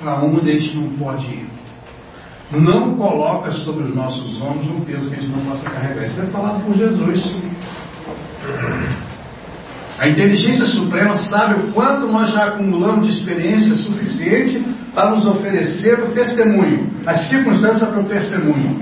para 0.00 0.24
onde 0.24 0.50
a 0.50 0.58
gente 0.58 0.76
não 0.76 0.90
pode 0.96 1.24
ir. 1.26 1.46
Não 2.50 2.96
coloca 2.96 3.52
sobre 3.52 3.84
os 3.84 3.94
nossos 3.94 4.40
ombros 4.40 4.68
um 4.68 4.80
peso 4.80 5.08
que 5.08 5.16
a 5.16 5.20
gente 5.20 5.30
não 5.30 5.44
possa 5.44 5.70
carregar. 5.70 6.04
Isso 6.04 6.20
é 6.20 6.26
falado 6.26 6.64
por 6.64 6.74
Jesus. 6.74 7.36
A 10.00 10.08
inteligência 10.08 10.66
suprema 10.66 11.14
sabe 11.14 11.60
o 11.60 11.72
quanto 11.72 12.10
nós 12.10 12.32
já 12.32 12.46
acumulamos 12.46 13.06
de 13.06 13.12
experiência 13.12 13.76
suficiente 13.76 14.77
para 14.94 15.10
nos 15.10 15.26
oferecer 15.26 16.00
o 16.00 16.12
testemunho, 16.12 16.90
as 17.06 17.28
circunstâncias 17.28 17.88
para 17.88 18.00
o 18.00 18.06
testemunho. 18.06 18.78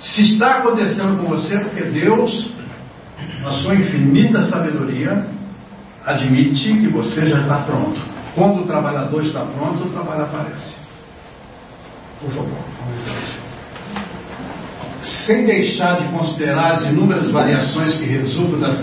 Se 0.00 0.22
está 0.22 0.58
acontecendo 0.58 1.18
com 1.18 1.28
você, 1.28 1.58
porque 1.58 1.82
Deus, 1.84 2.52
na 3.42 3.50
sua 3.50 3.74
infinita 3.74 4.42
sabedoria, 4.42 5.26
admite 6.04 6.72
que 6.72 6.88
você 6.88 7.26
já 7.26 7.38
está 7.38 7.58
pronto. 7.62 8.00
Quando 8.34 8.62
o 8.62 8.66
trabalhador 8.66 9.22
está 9.22 9.40
pronto, 9.40 9.84
o 9.84 9.90
trabalho 9.90 10.22
aparece. 10.22 10.74
Por 12.20 12.30
favor. 12.30 12.58
Sem 15.02 15.46
deixar 15.46 15.98
de 15.98 16.10
considerar 16.10 16.72
as 16.72 16.86
inúmeras 16.86 17.30
variações 17.30 17.96
que 17.96 18.04
resultam 18.04 18.60
das 18.60 18.82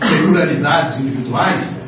peculiaridades 0.00 0.98
individuais, 1.00 1.85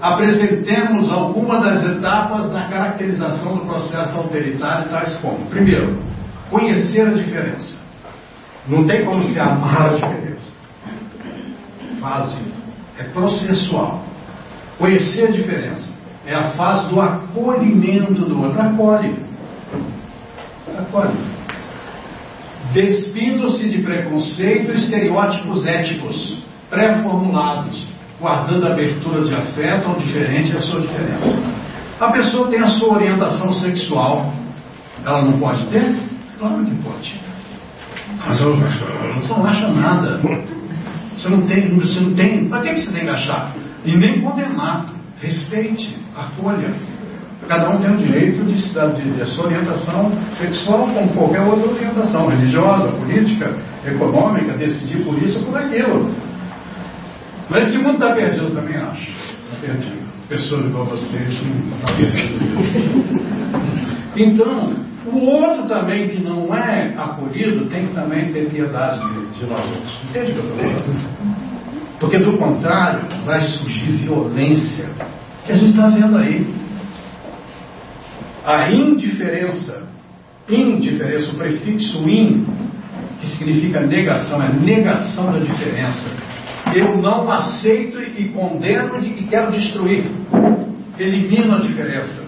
apresentemos 0.00 1.10
algumas 1.12 1.62
das 1.62 1.84
etapas 1.84 2.52
na 2.52 2.68
caracterização 2.68 3.56
do 3.56 3.66
processo 3.66 4.16
autoritário, 4.16 4.88
tais 4.90 5.16
como: 5.16 5.46
primeiro, 5.46 5.98
conhecer 6.50 7.08
a 7.08 7.12
diferença. 7.12 7.78
Não 8.66 8.86
tem 8.86 9.04
como 9.04 9.22
se 9.24 9.40
amar 9.40 9.86
a 9.86 9.94
diferença. 9.94 10.52
Fase 12.00 12.38
é 12.98 13.04
processual. 13.04 14.02
Conhecer 14.76 15.28
a 15.28 15.30
diferença 15.32 15.90
é 16.26 16.34
a 16.34 16.50
fase 16.50 16.90
do 16.90 17.00
acolhimento 17.00 18.24
do 18.26 18.42
outro. 18.42 18.60
Acolhe. 18.60 19.22
Acolhe. 20.78 21.18
Despindo-se 22.72 23.70
de 23.70 23.78
preconceito 23.78 24.72
e 24.72 24.74
estereótipos 24.74 25.64
éticos 25.64 26.38
pré-formulados, 26.68 27.86
guardando 28.20 28.66
abertura 28.66 29.22
de 29.22 29.34
afeto 29.34 29.88
ao 29.88 29.96
diferente 29.96 30.52
e 30.52 30.56
a 30.56 30.60
sua 30.60 30.80
diferença. 30.80 31.42
A 32.00 32.08
pessoa 32.12 32.48
tem 32.48 32.60
a 32.60 32.68
sua 32.68 32.94
orientação 32.94 33.52
sexual. 33.52 34.32
Ela 35.04 35.22
não 35.22 35.38
pode 35.38 35.66
ter? 35.66 35.96
Claro 36.38 36.64
que 36.64 36.74
pode. 36.82 37.20
Mas 38.26 38.40
eu 38.40 38.56
não 38.56 39.46
acha 39.46 39.68
nada. 39.68 40.20
Você 41.16 41.28
não 41.28 41.46
tem, 41.46 41.68
você 41.70 42.00
não 42.00 42.14
tem. 42.14 42.48
Para 42.48 42.60
que 42.62 42.76
você 42.76 42.92
tem 42.92 43.02
que 43.02 43.10
achar? 43.10 43.54
E 43.84 43.96
nem 43.96 44.20
condenar. 44.20 44.86
Respeite, 45.20 45.96
acolha. 46.16 46.72
Cada 47.48 47.70
um 47.70 47.80
tem 47.80 47.90
o 47.92 47.96
direito 47.96 48.44
de, 48.44 48.54
de, 48.54 49.16
de, 49.16 49.24
sua 49.30 49.46
orientação 49.46 50.12
sexual, 50.32 50.88
como 50.88 51.14
qualquer 51.14 51.40
outra 51.40 51.70
orientação, 51.70 52.28
religiosa, 52.28 52.92
política, 52.92 53.56
econômica, 53.86 54.52
decidir 54.52 55.02
por 55.04 55.14
isso 55.22 55.38
ou 55.38 55.46
por 55.46 55.56
aquilo. 55.56 56.14
Mas 57.50 57.68
esse 57.68 57.78
mundo 57.78 57.94
está 57.94 58.14
perdido 58.14 58.50
também, 58.50 58.76
acho. 58.76 59.10
Está 59.10 59.56
perdido. 59.60 60.08
Pessoas 60.28 60.64
igual 60.64 60.84
vocês 60.84 61.42
não 61.42 61.96
perdidos. 61.96 63.38
Então, 64.16 64.74
o 65.06 65.18
outro 65.26 65.66
também 65.66 66.08
que 66.08 66.20
não 66.22 66.54
é 66.54 66.92
acolhido 66.96 67.66
tem 67.66 67.86
que 67.86 67.94
também 67.94 68.32
ter 68.32 68.50
piedade 68.50 69.00
de, 69.00 69.38
de 69.38 69.46
nós 69.46 69.64
outros. 69.66 70.00
Entende 70.10 70.32
o 70.32 70.34
que 70.34 70.40
eu 70.40 70.44
estou 70.44 70.56
falando? 70.56 71.38
Porque 72.00 72.18
do 72.18 72.38
contrário, 72.38 73.06
vai 73.24 73.40
surgir 73.40 73.90
violência, 73.92 74.88
que 75.44 75.52
a 75.52 75.56
gente 75.56 75.70
está 75.70 75.88
vendo 75.88 76.16
aí. 76.16 76.46
A 78.44 78.70
indiferença, 78.70 79.88
indiferença, 80.48 81.32
o 81.32 81.34
prefixo 81.34 82.08
in, 82.08 82.46
que 83.20 83.26
significa 83.28 83.80
negação, 83.80 84.42
é 84.42 84.48
negação 84.48 85.32
da 85.32 85.38
diferença. 85.38 86.08
Eu 86.74 86.98
não 86.98 87.30
aceito 87.30 88.00
e 88.00 88.28
condeno 88.28 88.98
e 88.98 89.26
quero 89.28 89.52
destruir. 89.52 90.10
Elimino 90.98 91.56
a 91.56 91.60
diferença. 91.60 92.26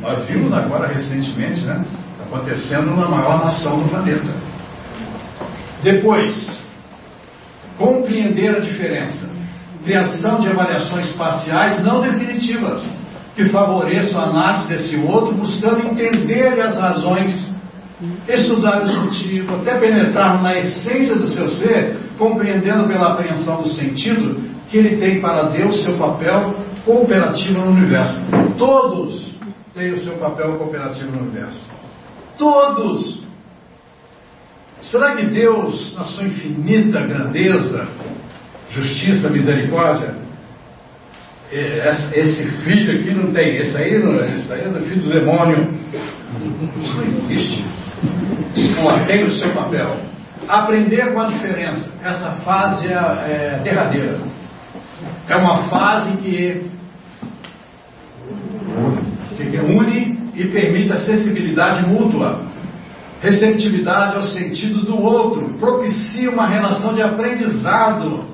Nós 0.00 0.24
vimos 0.26 0.52
agora 0.52 0.88
recentemente, 0.88 1.60
né? 1.62 1.84
Acontecendo 2.24 2.94
na 2.94 3.08
maior 3.08 3.44
nação 3.44 3.82
do 3.82 3.88
planeta. 3.88 4.28
Depois, 5.82 6.60
compreender 7.76 8.56
a 8.56 8.60
diferença. 8.60 9.28
Criação 9.84 10.40
de 10.40 10.48
avaliações 10.48 11.10
parciais 11.12 11.82
não 11.82 12.02
definitivas, 12.02 12.84
que 13.34 13.46
favoreçam 13.46 14.20
a 14.20 14.24
análise 14.24 14.68
desse 14.68 14.96
outro, 14.96 15.34
buscando 15.34 15.86
entender 15.86 16.60
as 16.60 16.78
razões, 16.78 17.50
estudar 18.28 18.82
o 18.82 19.04
motivo, 19.04 19.54
até 19.54 19.78
penetrar 19.78 20.42
na 20.42 20.58
essência 20.58 21.16
do 21.16 21.28
seu 21.28 21.48
ser, 21.48 22.09
compreendendo 22.20 22.86
pela 22.86 23.14
apreensão 23.14 23.62
do 23.62 23.68
sentido 23.70 24.38
que 24.68 24.76
ele 24.76 24.98
tem 24.98 25.20
para 25.20 25.48
Deus 25.48 25.82
seu 25.82 25.96
papel 25.96 26.54
cooperativo 26.84 27.62
no 27.62 27.70
universo. 27.72 28.20
Todos 28.58 29.26
têm 29.74 29.92
o 29.92 29.98
seu 29.98 30.18
papel 30.18 30.52
cooperativo 30.58 31.10
no 31.10 31.22
universo. 31.22 31.58
Todos 32.36 33.20
Será 34.82 35.14
que 35.14 35.26
Deus, 35.26 35.94
na 35.94 36.04
sua 36.06 36.24
infinita 36.24 37.00
grandeza, 37.06 37.86
justiça, 38.70 39.28
misericórdia, 39.28 40.14
é, 41.52 41.90
esse 42.14 42.46
filho 42.62 43.00
aqui 43.00 43.14
não 43.14 43.32
tem, 43.32 43.56
esse 43.58 43.76
aí 43.76 43.98
não, 43.98 44.16
esse 44.24 44.52
aí 44.52 44.62
é 44.62 44.80
filho 44.80 45.02
do 45.02 45.10
demônio. 45.10 45.68
Isso 46.80 46.96
não 46.96 47.04
existe. 47.04 47.64
Não 48.76 49.06
tem 49.06 49.22
o 49.22 49.30
seu 49.32 49.50
papel. 49.50 50.09
Aprender 50.50 51.12
com 51.12 51.20
a 51.20 51.26
diferença. 51.26 51.92
Essa 52.02 52.32
fase 52.44 52.86
é, 52.86 52.92
é 52.92 53.60
derradeira. 53.62 54.18
É 55.28 55.36
uma 55.36 55.68
fase 55.68 56.16
que, 56.18 56.70
que 59.36 59.58
une 59.58 60.30
e 60.34 60.44
permite 60.48 60.92
acessibilidade 60.92 61.86
mútua 61.86 62.50
receptividade 63.20 64.16
ao 64.16 64.22
sentido 64.22 64.84
do 64.84 65.00
outro, 65.00 65.54
propicia 65.58 66.30
uma 66.30 66.48
relação 66.48 66.94
de 66.94 67.02
aprendizado 67.02 68.24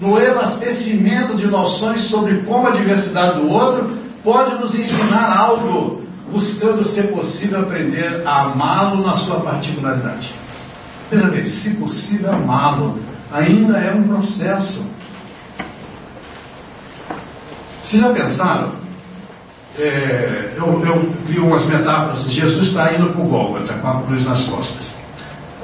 no 0.00 0.18
elastecimento 0.18 1.36
de 1.36 1.46
noções 1.46 2.10
sobre 2.10 2.44
como 2.44 2.66
a 2.66 2.72
diversidade 2.72 3.40
do 3.40 3.48
outro 3.48 3.96
pode 4.22 4.60
nos 4.60 4.74
ensinar 4.74 5.36
algo, 5.36 6.02
buscando, 6.30 6.84
se 6.84 7.02
possível, 7.04 7.60
aprender 7.60 8.22
a 8.26 8.42
amá-lo 8.42 9.06
na 9.06 9.14
sua 9.14 9.40
particularidade. 9.40 10.34
Veja 11.12 11.28
bem, 11.28 11.44
se 11.44 11.74
possível, 11.74 12.32
amá-lo 12.32 12.98
ainda 13.30 13.76
é 13.76 13.94
um 13.94 14.02
processo. 14.02 14.82
Vocês 17.82 18.00
já 18.00 18.14
pensaram 18.14 18.80
é, 19.78 20.54
eu, 20.56 20.84
eu 20.84 21.14
crio 21.26 21.46
umas 21.46 21.66
metáforas. 21.66 22.24
Jesus 22.32 22.68
está 22.68 22.94
indo 22.94 23.10
para 23.10 23.20
o 23.20 23.28
Gólgota 23.28 23.74
com 23.74 23.88
a 23.88 24.02
cruz 24.02 24.24
nas 24.24 24.42
costas. 24.48 24.90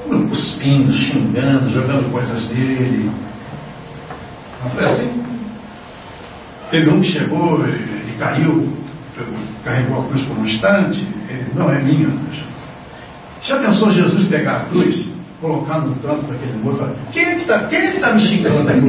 Cuspindo, 0.07 0.93
xingando, 0.93 1.69
jogando 1.69 2.11
coisas 2.11 2.43
dele. 2.45 3.11
Não 4.63 4.69
foi 4.69 4.85
assim? 4.85 5.23
Teve 6.69 6.91
um 6.91 7.01
que 7.01 7.07
chegou 7.07 7.67
e, 7.67 7.71
e 7.71 8.15
caiu, 8.19 8.71
carregou 9.63 10.01
a 10.01 10.07
cruz 10.09 10.23
por 10.25 10.37
um 10.37 10.45
instante. 10.45 11.07
Ele, 11.27 11.51
não, 11.55 11.71
é 11.71 11.79
minha. 11.81 12.09
Já 13.41 13.57
pensou 13.57 13.89
Jesus 13.91 14.27
pegar 14.27 14.57
a 14.57 14.65
cruz, 14.65 15.18
colocar 15.39 15.79
no 15.79 15.95
canto 15.95 16.25
daquele 16.27 16.53
morto 16.59 16.93
quem 17.11 17.23
é 17.23 17.35
que 17.35 17.41
está 17.41 17.59
tá 17.59 18.13
me 18.13 18.21
xingando 18.21 18.69
aqui? 18.69 18.79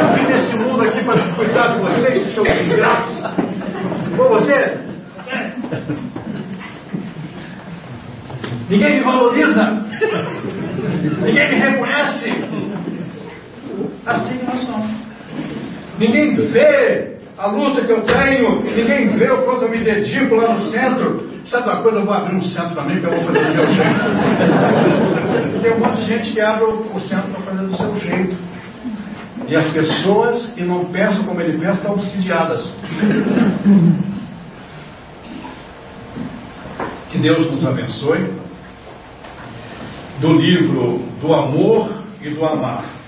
Eu 0.00 0.14
vim 0.14 0.26
nesse 0.32 0.56
mundo 0.56 0.82
aqui 0.82 1.04
para 1.04 1.34
cuidar 1.34 1.68
de 1.74 1.82
vocês, 1.82 2.34
seus 2.34 2.48
ingratos. 2.48 3.18
Foi 4.16 4.28
você? 4.28 4.78
Ninguém 8.68 8.98
me 8.98 9.04
valoriza. 9.04 9.82
Ninguém 11.20 11.48
me 11.48 11.54
reconhece. 11.56 12.30
Assim 14.06 14.38
nós 14.44 14.64
somos. 14.66 14.90
Ninguém 15.98 16.36
vê 16.36 17.11
a 17.42 17.48
luta 17.48 17.84
que 17.84 17.90
eu 17.90 18.02
tenho. 18.02 18.62
Ninguém 18.62 19.16
vê 19.18 19.28
o 19.32 19.42
quanto 19.42 19.64
eu 19.64 19.70
me 19.70 19.78
dedico 19.78 20.36
lá 20.36 20.52
no 20.54 20.60
centro. 20.70 21.28
Sabe 21.44 21.68
uma 21.68 21.82
coisa? 21.82 21.98
Eu 21.98 22.04
vou 22.04 22.14
abrir 22.14 22.36
um 22.36 22.42
centro 22.42 22.76
também 22.76 23.00
que 23.00 23.06
eu 23.06 23.10
vou 23.10 23.24
fazer 23.24 23.40
do 23.40 23.54
meu 23.54 23.66
jeito. 23.66 24.00
Tem 25.60 25.72
um 25.72 25.80
monte 25.80 25.96
de 25.96 26.04
gente 26.06 26.32
que 26.32 26.40
abre 26.40 26.64
o 26.64 27.00
centro 27.00 27.32
para 27.32 27.40
fazer 27.40 27.66
do 27.66 27.76
seu 27.76 27.96
jeito. 27.96 28.38
E 29.48 29.56
as 29.56 29.72
pessoas 29.72 30.50
que 30.50 30.62
não 30.62 30.84
pensam 30.84 31.24
como 31.24 31.40
ele 31.40 31.58
pensa 31.58 31.78
estão 31.78 31.94
obsidiadas. 31.94 32.62
Que 37.10 37.18
Deus 37.18 37.50
nos 37.50 37.66
abençoe. 37.66 38.40
Do 40.20 40.32
livro 40.34 41.02
Do 41.20 41.34
Amor 41.34 42.04
e 42.20 42.30
do 42.30 42.44
Amar. 42.44 43.01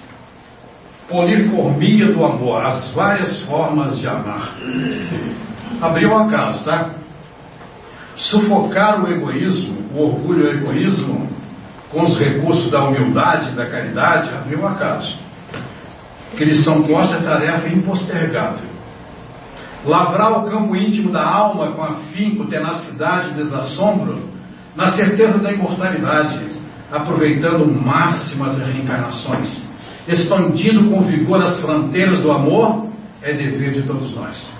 Poliformia 1.09 2.13
do 2.13 2.25
amor, 2.25 2.65
as 2.65 2.93
várias 2.95 3.43
formas 3.45 3.99
de 3.99 4.07
amar. 4.09 4.55
Abriu 5.81 6.11
o 6.11 6.17
acaso, 6.17 6.65
tá? 6.65 6.91
Sufocar 8.17 9.05
o 9.05 9.13
egoísmo, 9.13 9.85
o 9.93 10.03
orgulho 10.03 10.43
e 10.43 10.47
o 10.47 10.59
egoísmo 10.59 11.29
com 11.91 12.03
os 12.03 12.19
recursos 12.19 12.71
da 12.71 12.85
humildade 12.85 13.55
da 13.55 13.67
caridade, 13.67 14.35
abriu 14.35 14.61
o 14.61 14.67
acaso. 14.67 15.17
Que 16.37 16.45
lição 16.45 16.83
Costa 16.83 17.17
é 17.17 17.23
tarefa 17.23 17.69
impostergável. 17.69 18.69
Lavrar 19.85 20.39
o 20.39 20.51
campo 20.51 20.75
íntimo 20.75 21.13
da 21.13 21.25
alma 21.25 21.73
com 21.73 21.83
afinco, 21.83 22.47
tenacidade 22.47 23.31
e 23.31 23.35
desassombro, 23.35 24.29
na 24.75 24.93
certeza 24.93 25.39
da 25.39 25.53
imortalidade, 25.53 26.47
aproveitando 26.91 27.65
o 27.65 27.73
máximo 27.73 28.45
as 28.45 28.59
reencarnações, 28.59 29.74
expandindo 30.09 30.91
com 30.91 31.03
vigor 31.03 31.43
as 31.43 31.61
fronteiras 31.61 32.21
do 32.21 32.31
amor, 32.31 32.87
é 33.23 33.33
dever 33.33 33.73
de 33.73 33.83
todos 33.83 34.15
nós. 34.15 34.53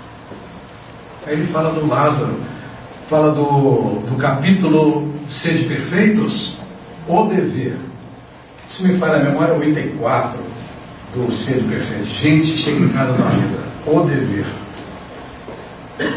Aí 1.25 1.33
ele 1.33 1.47
fala 1.47 1.71
do 1.71 1.87
Lázaro, 1.87 2.35
fala 3.09 3.31
do, 3.31 3.99
do 4.09 4.17
capítulo 4.17 5.13
Sede 5.29 5.65
Perfeitos, 5.65 6.57
o 7.07 7.23
dever. 7.23 7.77
Se 8.69 8.83
me 8.83 8.97
falha 8.97 9.21
a 9.21 9.23
memória, 9.23 9.55
o 9.55 9.63
item 9.63 9.97
4 9.97 10.39
do 11.13 11.31
Sede 11.33 11.67
Perfeito. 11.67 12.05
Gente, 12.05 12.57
chega 12.63 12.79
em 12.79 12.89
casa 12.89 13.13
da 13.13 13.29
vida. 13.29 13.57
O 13.85 14.01
dever. 14.01 14.45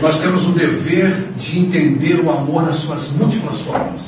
Nós 0.03 0.19
temos 0.21 0.45
o 0.47 0.53
dever 0.53 1.33
de 1.37 1.59
entender 1.59 2.21
o 2.21 2.31
amor 2.31 2.63
nas 2.63 2.81
suas 2.81 3.13
múltiplas 3.13 3.61
formas. 3.63 4.01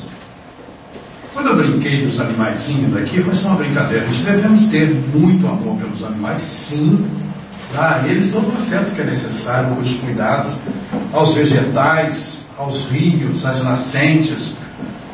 Quando 1.33 1.47
eu 1.47 1.55
brinquei 1.55 2.05
dos 2.05 2.19
animaizinhos 2.19 2.95
aqui, 2.95 3.21
foi 3.21 3.33
só 3.35 3.49
uma 3.49 3.57
brincadeira. 3.57 4.05
Nós 4.05 4.17
devemos 4.19 4.67
ter 4.67 4.93
muito 4.93 5.47
amor 5.47 5.77
pelos 5.77 6.03
animais, 6.03 6.41
sim. 6.67 7.05
Dar 7.73 8.01
a 8.01 8.07
eles 8.07 8.31
todo 8.33 8.49
o 8.49 8.63
afeto 8.63 8.93
que 8.93 9.01
é 9.01 9.05
necessário, 9.05 9.79
os 9.79 9.93
cuidados 10.01 10.53
aos 11.13 11.33
vegetais, 11.33 12.41
aos 12.57 12.89
rios, 12.89 13.45
às 13.45 13.63
nascentes, 13.63 14.57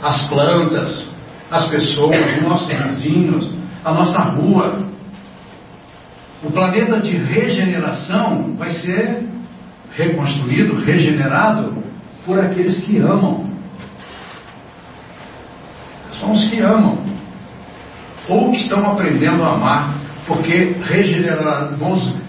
às 0.01 0.27
plantas, 0.27 1.05
às 1.51 1.67
pessoas, 1.69 2.17
os 2.19 2.43
nossos 2.43 2.67
vizinhos, 2.67 3.53
a 3.85 3.93
nossa 3.93 4.19
rua. 4.19 4.87
O 6.43 6.51
planeta 6.51 6.99
de 6.99 7.15
regeneração 7.15 8.55
vai 8.55 8.71
ser 8.71 9.23
reconstruído, 9.95 10.81
regenerado 10.81 11.77
por 12.25 12.39
aqueles 12.39 12.83
que 12.83 12.97
amam. 12.97 13.46
São 16.19 16.31
os 16.31 16.49
que 16.49 16.59
amam. 16.59 17.05
Ou 18.29 18.51
que 18.51 18.57
estão 18.57 18.91
aprendendo 18.91 19.43
a 19.43 19.53
amar, 19.53 19.97
porque 20.25 20.75
regenerar, 20.83 21.69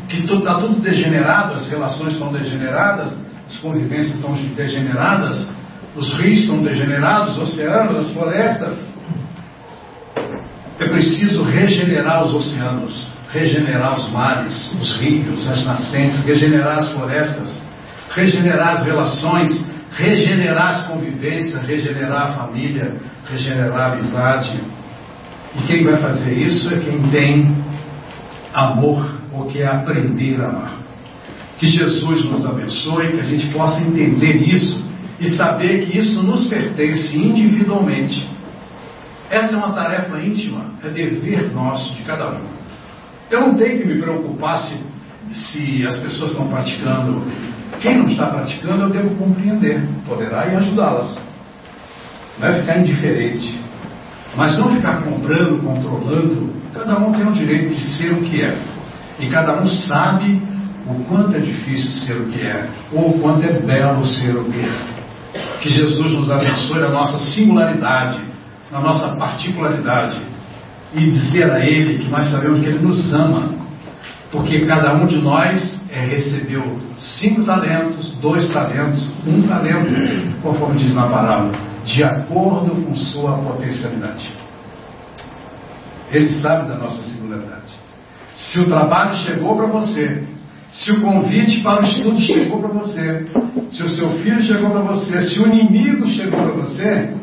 que 0.09 0.19
está 0.19 0.55
tudo 0.55 0.81
degenerado, 0.81 1.55
as 1.55 1.69
relações 1.69 2.13
estão 2.13 2.33
degeneradas, 2.33 3.17
as 3.47 3.57
convivências 3.59 4.15
estão 4.15 4.33
degeneradas, 4.33 5.49
os 5.97 6.13
rios 6.19 6.41
estão 6.41 6.63
degenerados, 6.63 7.37
os 7.37 7.51
oceanos, 7.51 8.07
as 8.07 8.13
florestas. 8.13 8.89
É 10.79 10.87
preciso 10.87 11.43
regenerar 11.43 12.23
os 12.23 12.35
oceanos, 12.35 13.09
regenerar 13.33 13.99
os 13.99 14.13
mares, 14.13 14.73
os 14.81 14.97
rios, 14.99 15.51
as 15.51 15.65
nascentes, 15.65 16.25
regenerar 16.25 16.79
as 16.79 16.89
florestas, 16.91 17.63
regenerar 18.15 18.75
as 18.75 18.85
relações, 18.85 19.67
regenerar 19.93 20.69
as 20.71 20.87
convivências, 20.87 21.67
regenerar 21.67 22.23
a 22.23 22.33
família, 22.33 22.95
regenerar 23.29 23.81
a 23.81 23.93
amizade. 23.93 24.61
E 25.57 25.67
quem 25.67 25.85
vai 25.85 25.97
fazer 25.97 26.35
isso 26.35 26.73
é 26.73 26.79
quem 26.79 27.11
tem 27.11 27.57
amor, 28.53 29.19
ou 29.33 29.47
quer 29.47 29.67
aprender 29.67 30.41
a 30.41 30.49
amar. 30.49 30.73
Que 31.59 31.67
Jesus 31.67 32.25
nos 32.25 32.47
abençoe, 32.47 33.13
que 33.13 33.21
a 33.21 33.25
gente 33.25 33.53
possa 33.53 33.81
entender 33.81 34.37
isso 34.49 34.81
e 35.21 35.31
saber 35.31 35.87
que 35.87 35.99
isso 35.99 36.23
nos 36.23 36.47
pertence 36.47 37.17
individualmente. 37.17 38.29
Essa 39.31 39.55
é 39.55 39.57
uma 39.57 39.73
tarefa 39.73 40.19
íntima, 40.21 40.73
é 40.83 40.89
dever 40.89 41.53
nosso 41.53 41.95
de 41.95 42.03
cada 42.03 42.31
um. 42.31 42.41
Eu 43.31 43.41
não 43.41 43.55
tenho 43.55 43.81
que 43.81 43.87
me 43.87 44.01
preocupar 44.01 44.59
se, 44.59 44.81
se 45.33 45.87
as 45.87 45.99
pessoas 46.01 46.31
estão 46.31 46.49
praticando. 46.49 47.23
Quem 47.81 47.99
não 47.99 48.07
está 48.07 48.27
praticando, 48.27 48.83
eu 48.83 48.91
devo 48.91 49.15
compreender, 49.17 49.87
tolerar 50.07 50.53
e 50.53 50.57
ajudá-las. 50.57 51.19
Não 52.39 52.49
é 52.49 52.61
ficar 52.61 52.79
indiferente. 52.79 53.61
Mas 54.37 54.59
não 54.59 54.71
ficar 54.75 55.03
comprando, 55.03 55.63
controlando. 55.63 56.53
Cada 56.73 56.99
um 56.99 57.13
tem 57.13 57.27
o 57.27 57.33
direito 57.33 57.75
de 57.75 57.81
ser 57.81 58.13
o 58.13 58.23
que 58.23 58.43
é. 58.43 58.57
E 59.19 59.27
cada 59.29 59.61
um 59.61 59.67
sabe 59.67 60.41
o 60.87 61.05
quanto 61.05 61.37
é 61.37 61.41
difícil 61.41 61.91
ser 62.07 62.15
o 62.15 62.27
que 62.27 62.41
é, 62.41 62.69
ou 62.93 63.11
o 63.11 63.21
quanto 63.21 63.45
é 63.45 63.61
belo 63.61 64.05
ser 64.05 64.37
o 64.37 64.45
que 64.45 64.61
é. 64.61 64.99
Que 65.61 65.69
Jesus 65.69 66.13
nos 66.13 66.31
abençoe 66.31 66.81
na 66.81 66.89
nossa 66.89 67.19
singularidade, 67.19 68.21
na 68.71 68.81
nossa 68.81 69.17
particularidade, 69.17 70.21
e 70.95 71.07
dizer 71.07 71.51
a 71.51 71.61
Ele 71.65 71.99
que 71.99 72.09
nós 72.09 72.31
sabemos 72.31 72.61
que 72.61 72.67
Ele 72.67 72.79
nos 72.79 73.13
ama, 73.13 73.55
porque 74.31 74.67
cada 74.67 74.95
um 74.95 75.07
de 75.07 75.19
nós 75.19 75.81
é, 75.91 76.01
recebeu 76.01 76.81
cinco 76.99 77.45
talentos, 77.45 78.13
dois 78.21 78.49
talentos, 78.51 79.07
um 79.27 79.43
talento, 79.43 80.41
conforme 80.43 80.79
diz 80.79 80.95
na 80.95 81.09
parábola, 81.09 81.53
de 81.85 82.05
acordo 82.05 82.83
com 82.83 82.95
sua 82.95 83.39
potencialidade. 83.39 84.31
Ele 86.11 86.29
sabe 86.41 86.69
da 86.69 86.77
nossa 86.77 87.03
singularidade. 87.03 87.73
Se 88.37 88.61
o 88.61 88.67
trabalho 88.67 89.17
chegou 89.25 89.57
para 89.57 89.67
você, 89.67 90.25
se 90.71 90.93
o 90.93 91.01
convite 91.01 91.61
para 91.63 91.83
o 91.83 91.87
estudo 91.87 92.21
chegou 92.21 92.61
para 92.61 92.69
você, 92.69 93.27
se 93.71 93.83
o 93.83 93.89
seu 93.89 94.11
filho 94.19 94.43
chegou 94.43 94.71
para 94.71 94.83
você, 94.83 95.21
se 95.23 95.41
o 95.41 95.47
inimigo 95.47 96.07
chegou 96.09 96.43
para 96.43 96.53
você, 96.53 97.15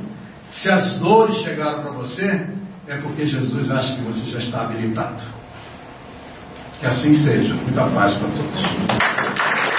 se 0.50 0.72
as 0.72 1.00
dores 1.00 1.36
chegaram 1.38 1.84
para 1.84 1.92
você, 1.92 2.48
é 2.88 2.98
porque 2.98 3.26
Jesus 3.26 3.70
acha 3.72 3.96
que 3.96 4.02
você 4.02 4.32
já 4.32 4.40
está 4.40 4.62
habilitado. 4.62 5.35
Que 6.80 6.86
assim 6.88 7.14
seja. 7.14 7.54
Muita 7.54 7.86
paz 7.88 8.14
para 8.18 8.30
todos. 8.30 9.75